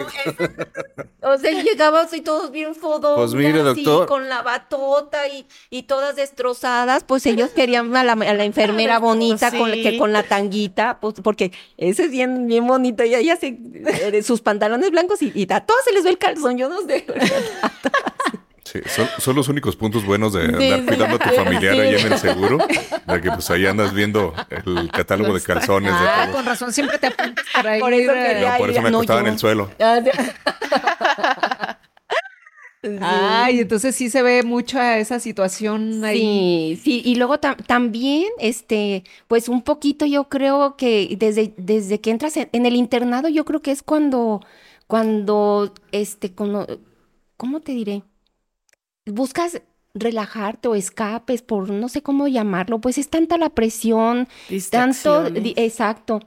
[1.22, 3.18] O sea, llegábamos y todos bien fodos.
[3.18, 4.06] Pues mire, doctor.
[4.06, 7.04] Con la batota y, y todas destrozadas.
[7.04, 11.16] Pues ellos querían a la, a la enfermera bonita con, que con la tanguita, pues
[11.22, 13.04] porque ese es bien, bien bonito.
[13.04, 16.18] Y ella se, eh, sus pantalones blancos y, y a todos se les ve el
[16.18, 16.56] calzón.
[16.56, 17.04] Yo no sé.
[18.72, 20.86] Sí, son, son los únicos puntos buenos de andar sí.
[20.86, 22.58] cuidando a tu familiar ahí en el seguro.
[23.06, 25.90] De que pues ahí andas viendo el catálogo de calzones.
[25.92, 27.80] de Ah, con razón, siempre te apuntas para ir.
[27.82, 29.70] Por eso quería No, por eso me no, acostaba en el suelo.
[33.02, 36.76] Ay, entonces sí se ve mucha esa situación ahí.
[36.76, 42.00] Sí, sí, y luego tam- también, este, pues un poquito yo creo que desde, desde
[42.00, 44.40] que entras en, en el internado, yo creo que es cuando,
[44.86, 46.66] cuando, este, cono-
[47.36, 48.02] ¿cómo te diré?
[49.12, 49.62] Buscas
[49.94, 54.28] relajarte o escapes por no sé cómo llamarlo, pues es tanta la presión,
[54.70, 55.26] tanto,
[55.56, 56.20] exacto.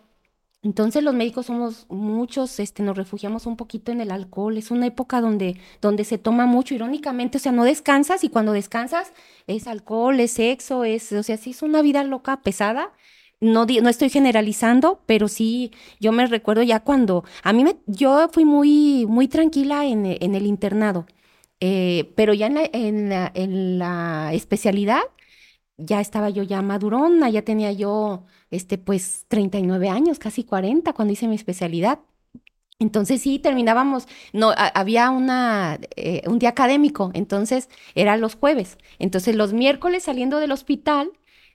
[0.64, 4.58] Entonces los médicos somos muchos, este, nos refugiamos un poquito en el alcohol.
[4.58, 8.54] Es una época donde, donde se toma mucho, irónicamente, o sea, no descansas y cuando
[8.54, 9.12] descansas
[9.48, 12.94] es alcohol, es sexo, es, o sea, sí es una vida loca, pesada.
[13.42, 18.30] No, no estoy generalizando, pero sí, yo me recuerdo ya cuando, a mí me, yo
[18.32, 21.06] fui muy, muy tranquila en, en el internado,
[21.66, 23.10] eh, pero ya en
[23.80, 25.00] la, especialidad,
[25.78, 31.14] ya estaba yo ya madurona, ya tenía yo, este, pues, 39 años, casi 40 cuando
[31.14, 32.00] hice mi especialidad.
[32.80, 38.78] Entonces sí, terminábamos, no, había una, eh, un día académico, entonces era los jueves.
[39.00, 41.12] Entonces los miércoles saliendo del hospital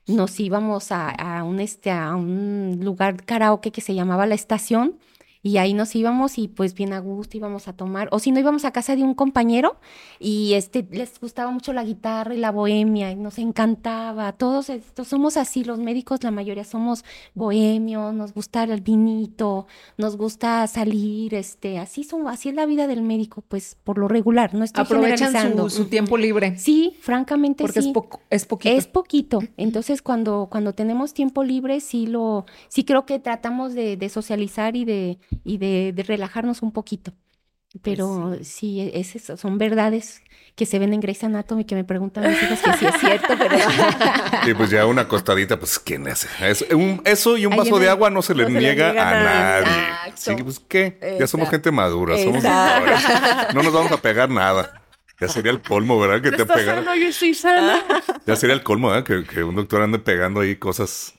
[0.07, 4.97] nos íbamos a, a un, este, a un lugar karaoke que se llamaba La Estación
[5.41, 8.39] y ahí nos íbamos y pues bien a gusto íbamos a tomar, o si no
[8.39, 9.79] íbamos a casa de un compañero
[10.19, 14.33] y este les gustaba mucho la guitarra y la bohemia y nos encantaba.
[14.33, 19.67] Todos estos somos así, los médicos la mayoría somos bohemios, nos gusta el vinito,
[19.97, 24.07] nos gusta salir, este, así somos, así es la vida del médico, pues por lo
[24.07, 25.69] regular, no estoy Aprovechan generalizando.
[25.69, 26.57] su, su tiempo libre.
[26.57, 27.87] Sí, francamente Porque sí.
[27.89, 28.75] es, poco, es poquito.
[28.77, 29.39] Es poquito.
[29.57, 34.75] Entonces, cuando, cuando tenemos tiempo libre, sí lo, sí creo que tratamos de, de socializar
[34.75, 37.13] y de, y de, de relajarnos un poquito.
[37.83, 40.23] Pero sí, e- es eso, son verdades
[40.55, 43.27] que se ven en Grey's Anatomy que me preguntan mis hijos que sí es cierto,
[43.37, 43.55] pero
[44.47, 46.27] Y pues ya una acostadita, pues ¿quién hace?
[46.49, 48.89] Es- un- eso y un vaso de agua no se le no se le niega
[48.89, 49.23] a nadie.
[49.65, 49.83] nadie.
[50.07, 50.37] Exacto.
[50.39, 50.97] Sí, pues ¿qué?
[51.19, 51.51] Ya somos Exacto.
[51.51, 53.53] gente madura, somos doctores.
[53.53, 54.81] No nos vamos a pegar nada.
[55.21, 56.23] Ya sería el colmo, ¿verdad?
[56.23, 56.85] Que te ¿Estás pegaran.
[56.85, 56.95] sano?
[56.95, 57.83] Yo estoy sana.
[58.25, 59.03] Ya sería el colmo, ¿verdad?
[59.03, 61.13] Que, que un doctor ande pegando ahí cosas.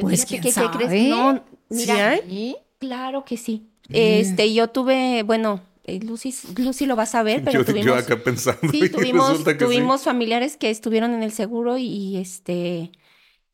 [0.00, 0.68] Pues, ¿quién ¿qué sabe?
[0.76, 1.08] crees?
[1.08, 2.56] No, ¿Sí mira, hay?
[2.86, 3.70] Claro que sí.
[3.88, 7.98] Este, yo tuve, bueno, eh, Lucy, Lucy lo vas a ver, pero Yo, yo tuvimos...
[7.98, 8.60] acá pensando.
[8.70, 9.58] Sí, tuvimos, que sí.
[9.58, 12.90] tuvimos familiares que estuvieron en el seguro y, y, este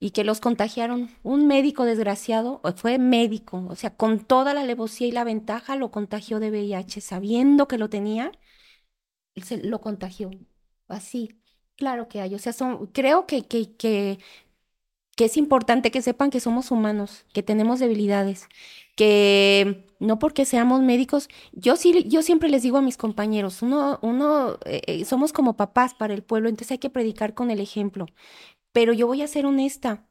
[0.01, 1.11] y que los contagiaron.
[1.23, 5.93] Un médico desgraciado, fue médico, o sea, con toda la alevosía y la ventaja lo
[5.93, 8.33] contagió de VIH, sabiendo que lo tenía,
[9.37, 10.31] se lo contagió.
[10.89, 11.39] Así.
[11.77, 14.19] Claro que hay, o sea, son, creo que, que, que,
[15.16, 18.48] que es importante que sepan que somos humanos, que tenemos debilidades,
[18.97, 23.98] que no porque seamos médicos, yo sí, yo siempre les digo a mis compañeros, uno,
[24.02, 27.60] uno, eh, eh, somos como papás para el pueblo, entonces hay que predicar con el
[27.60, 28.06] ejemplo.
[28.72, 30.06] Pero yo voy a ser honesta,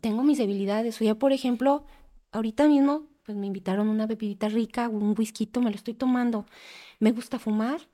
[0.00, 1.00] tengo mis debilidades.
[1.00, 1.84] O ya, por ejemplo,
[2.32, 6.46] ahorita mismo, pues me invitaron una bebidita rica, un whisky, me lo estoy tomando.
[7.00, 7.88] Me gusta fumar.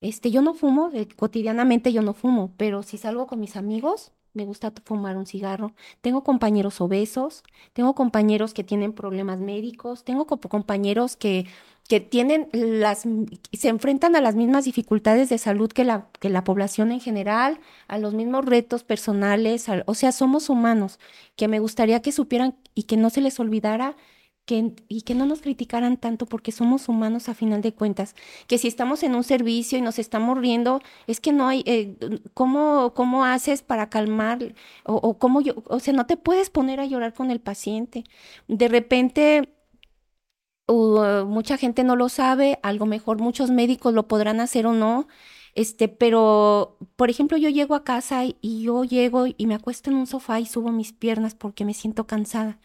[0.00, 4.12] Este, yo no fumo, eh, cotidianamente yo no fumo, pero si salgo con mis amigos,
[4.36, 5.72] me gusta fumar un cigarro.
[6.02, 7.42] Tengo compañeros obesos,
[7.72, 11.46] tengo compañeros que tienen problemas médicos, tengo compañeros que,
[11.88, 13.04] que tienen las,
[13.52, 17.60] se enfrentan a las mismas dificultades de salud que la, que la población en general,
[17.88, 21.00] a los mismos retos personales, o sea, somos humanos,
[21.34, 23.96] que me gustaría que supieran y que no se les olvidara
[24.48, 28.14] y que no nos criticaran tanto porque somos humanos a final de cuentas,
[28.46, 31.96] que si estamos en un servicio y nos estamos riendo, es que no hay, eh,
[32.34, 34.54] ¿cómo, ¿cómo, haces para calmar?
[34.84, 38.04] O, cómo yo, o sea, no te puedes poner a llorar con el paciente.
[38.48, 39.48] De repente,
[40.68, 45.08] mucha gente no lo sabe, algo mejor muchos médicos lo podrán hacer o no,
[45.54, 49.96] este, pero, por ejemplo, yo llego a casa y yo llego y me acuesto en
[49.96, 52.58] un sofá y subo mis piernas porque me siento cansada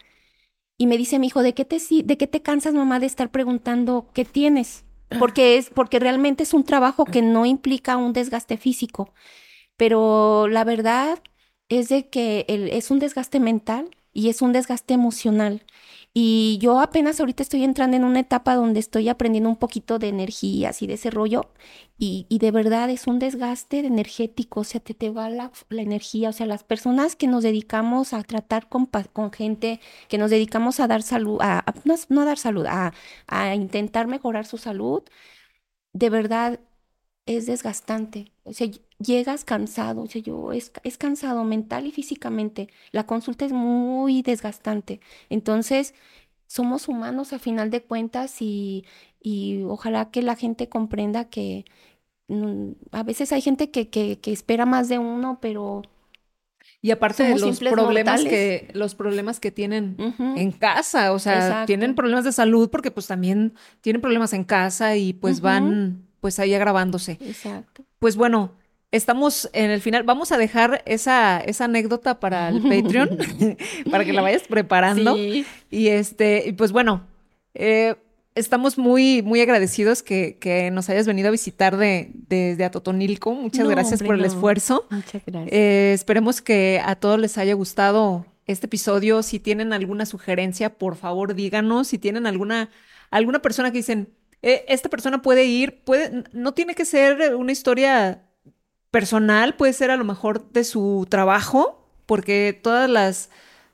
[0.81, 3.29] y me dice mi hijo, ¿de qué te, de qué te cansas, mamá, de estar
[3.29, 4.83] preguntando qué tienes?
[5.19, 9.13] Porque es, porque realmente es un trabajo que no implica un desgaste físico.
[9.77, 11.21] Pero la verdad
[11.69, 15.61] es de que es un desgaste mental y es un desgaste emocional.
[16.13, 20.09] Y yo apenas ahorita estoy entrando en una etapa donde estoy aprendiendo un poquito de
[20.09, 21.51] energías y de ese rollo.
[21.97, 26.29] Y, de verdad es un desgaste energético, o sea, te, te va la, energía.
[26.29, 29.79] O sea, las personas que nos dedicamos a tratar con, con gente,
[30.09, 31.63] que nos dedicamos a dar salud, a,
[32.09, 32.93] no, a dar salud, a,
[33.27, 35.03] a intentar mejorar su salud,
[35.93, 36.59] de verdad
[37.25, 38.33] es desgastante.
[38.43, 38.67] O sea,
[39.01, 42.69] llegas cansado, o sea, yo es, es, cansado mental y físicamente.
[42.91, 44.99] La consulta es muy desgastante.
[45.29, 45.93] Entonces,
[46.47, 48.85] somos humanos a final de cuentas y,
[49.21, 51.65] y ojalá que la gente comprenda que
[52.27, 55.83] mm, a veces hay gente que, que, que espera más de uno, pero
[56.83, 59.95] y aparte de los problemas que los problemas que tienen
[60.35, 64.95] en casa, o sea, tienen problemas de salud porque pues también tienen problemas en casa
[64.95, 67.19] y pues van pues ahí agravándose.
[67.21, 67.83] Exacto.
[67.99, 68.53] Pues bueno,
[68.91, 70.03] estamos en el final.
[70.03, 73.17] Vamos a dejar esa, esa anécdota para el Patreon,
[73.91, 75.15] para que la vayas preparando.
[75.15, 75.45] Sí.
[75.69, 77.07] Y este, pues bueno,
[77.53, 77.95] eh,
[78.35, 83.33] estamos muy, muy agradecidos que, que, nos hayas venido a visitar de, desde Atotonilco.
[83.33, 84.85] Muchas gracias por el esfuerzo.
[84.89, 85.53] Muchas gracias.
[85.53, 89.23] Eh, esperemos que a todos les haya gustado este episodio.
[89.23, 91.87] Si tienen alguna sugerencia, por favor díganos.
[91.87, 92.69] Si tienen alguna,
[93.09, 94.09] alguna persona que dicen,
[94.41, 98.23] eh, esta persona puede ir, puede, no tiene que ser una historia
[98.91, 103.29] personal, puede ser a lo mejor de su trabajo, porque todas las,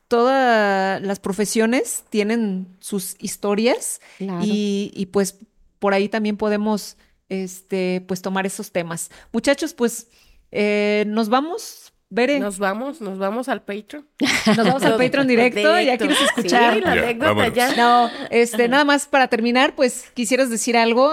[0.08, 5.40] todas las profesiones tienen sus historias y, y, pues
[5.80, 6.98] por ahí también podemos
[7.30, 9.10] este, pues tomar esos temas.
[9.32, 10.08] Muchachos, pues
[10.52, 12.40] eh, nos vamos Veré.
[12.40, 14.08] Nos vamos, nos vamos al Patreon.
[14.48, 16.76] Nos vamos al Patreon directo, ya quieres escuchar.
[16.76, 17.76] Sí, la anécdota ya.
[17.76, 21.12] No, este, nada más para terminar, pues quisieras decir algo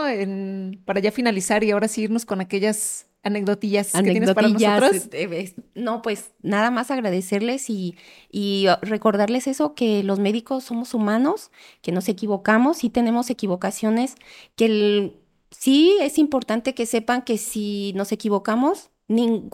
[0.84, 4.92] para ya finalizar y ahora sí irnos con aquellas anecdotillas, que tienes para nosotros.
[4.92, 7.96] Este, no, pues nada más agradecerles y,
[8.30, 11.50] y recordarles eso, que los médicos somos humanos,
[11.82, 14.14] que nos equivocamos, y tenemos equivocaciones,
[14.54, 15.16] que el,
[15.50, 18.90] sí es importante que sepan que si nos equivocamos,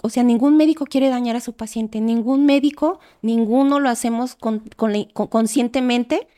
[0.03, 4.61] o sea, ningún médico quiere dañar a su paciente, ningún médico, ninguno lo hacemos con,
[4.77, 6.29] conscientemente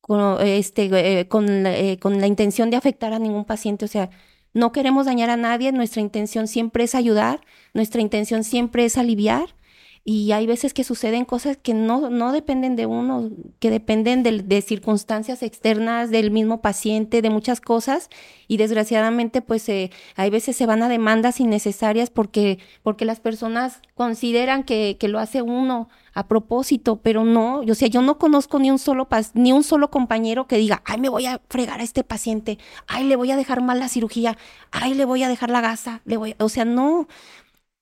[0.00, 3.84] con, este, eh, con, eh, con la intención de afectar a ningún paciente.
[3.84, 4.10] O sea,
[4.54, 7.40] no queremos dañar a nadie, nuestra intención siempre es ayudar,
[7.74, 9.54] nuestra intención siempre es aliviar
[10.04, 13.30] y hay veces que suceden cosas que no, no dependen de uno,
[13.60, 18.10] que dependen de, circunstancias externas del mismo paciente, de muchas cosas,
[18.48, 23.80] y desgraciadamente pues eh, hay veces se van a demandas innecesarias porque, porque las personas
[23.94, 28.58] consideran que, que lo hace uno a propósito, pero no, o sea, yo no conozco
[28.58, 31.84] ni un solo ni un solo compañero que diga, ay, me voy a fregar a
[31.84, 32.58] este paciente,
[32.88, 34.36] ay, le voy a dejar mal la cirugía,
[34.72, 37.06] ay, le voy a dejar la gasa, le voy, o sea, no.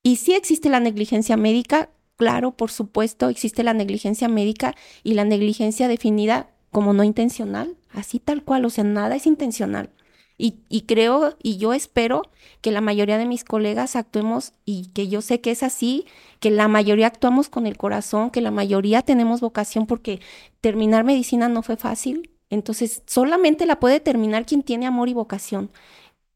[0.02, 1.90] Y sí existe la negligencia médica,
[2.20, 8.18] Claro, por supuesto, existe la negligencia médica y la negligencia definida como no intencional, así
[8.18, 9.88] tal cual, o sea, nada es intencional.
[10.36, 12.22] Y, creo y yo espero
[12.60, 16.04] que la mayoría de mis colegas actuemos y que yo sé que es así,
[16.40, 20.20] que la mayoría actuamos con el corazón, que la mayoría tenemos vocación porque
[20.60, 22.30] terminar medicina no fue fácil.
[22.50, 25.70] Entonces, solamente la puede terminar quien tiene amor y vocación.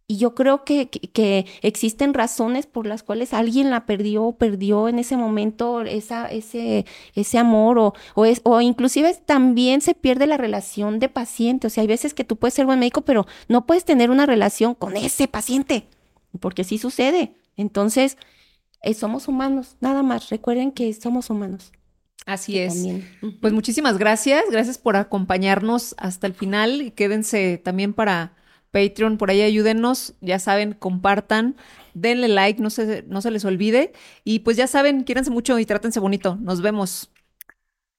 [0.06, 4.88] Y yo creo que, que, existen razones por las cuales alguien la perdió o perdió
[4.88, 10.26] en ese momento esa, ese, ese amor o, o, es, o inclusive también se pierde
[10.26, 11.68] la relación de paciente.
[11.68, 14.26] O sea, hay veces que tú puedes ser buen médico, pero no puedes tener una
[14.26, 15.86] relación con ese paciente,
[16.38, 17.34] porque sí sucede.
[17.56, 18.18] Entonces,
[18.82, 20.28] eh, somos humanos, nada más.
[20.28, 21.72] Recuerden que somos humanos.
[22.26, 22.86] Así es.
[23.40, 24.44] Pues muchísimas gracias.
[24.50, 28.34] Gracias por acompañarnos hasta el final y quédense también para
[28.74, 29.16] Patreon.
[29.16, 30.14] Por ahí ayúdenos.
[30.20, 31.56] Ya saben, compartan,
[31.94, 33.92] denle like, no se, no se les olvide.
[34.24, 36.36] Y pues ya saben, quiérense mucho y trátense bonito.
[36.40, 37.10] Nos vemos.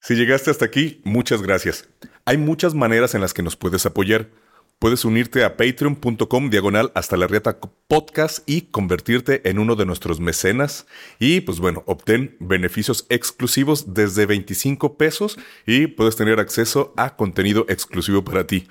[0.01, 1.87] Si llegaste hasta aquí, muchas gracias.
[2.25, 4.29] Hay muchas maneras en las que nos puedes apoyar.
[4.77, 7.57] Puedes unirte a patreon.com diagonal hasta la rieta
[7.87, 10.85] podcast y convertirte en uno de nuestros mecenas.
[11.17, 17.65] Y pues bueno, obtén beneficios exclusivos desde 25 pesos y puedes tener acceso a contenido
[17.69, 18.67] exclusivo para ti.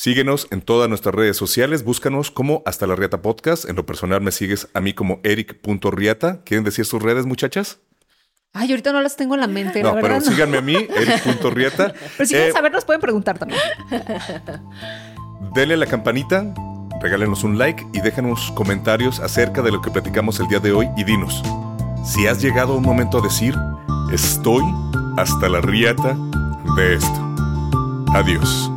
[0.00, 3.68] Síguenos en todas nuestras redes sociales, búscanos como Hasta la Riata Podcast.
[3.68, 6.44] En lo personal me sigues a mí como eric.riata.
[6.44, 7.80] ¿Quieren decir sus redes, muchachas?
[8.52, 9.82] Ay, ahorita no las tengo en la mente.
[9.82, 11.94] No, pero síganme a mí, eric.riata.
[12.16, 13.60] pero si quieren eh, saber, nos pueden preguntar también.
[15.56, 16.46] Denle a la campanita,
[17.02, 20.88] regálenos un like y déjanos comentarios acerca de lo que platicamos el día de hoy
[20.96, 21.42] y dinos,
[22.04, 23.52] si has llegado un momento a decir,
[24.12, 24.62] estoy
[25.16, 26.16] hasta la riata
[26.76, 27.34] de esto.
[28.14, 28.70] Adiós.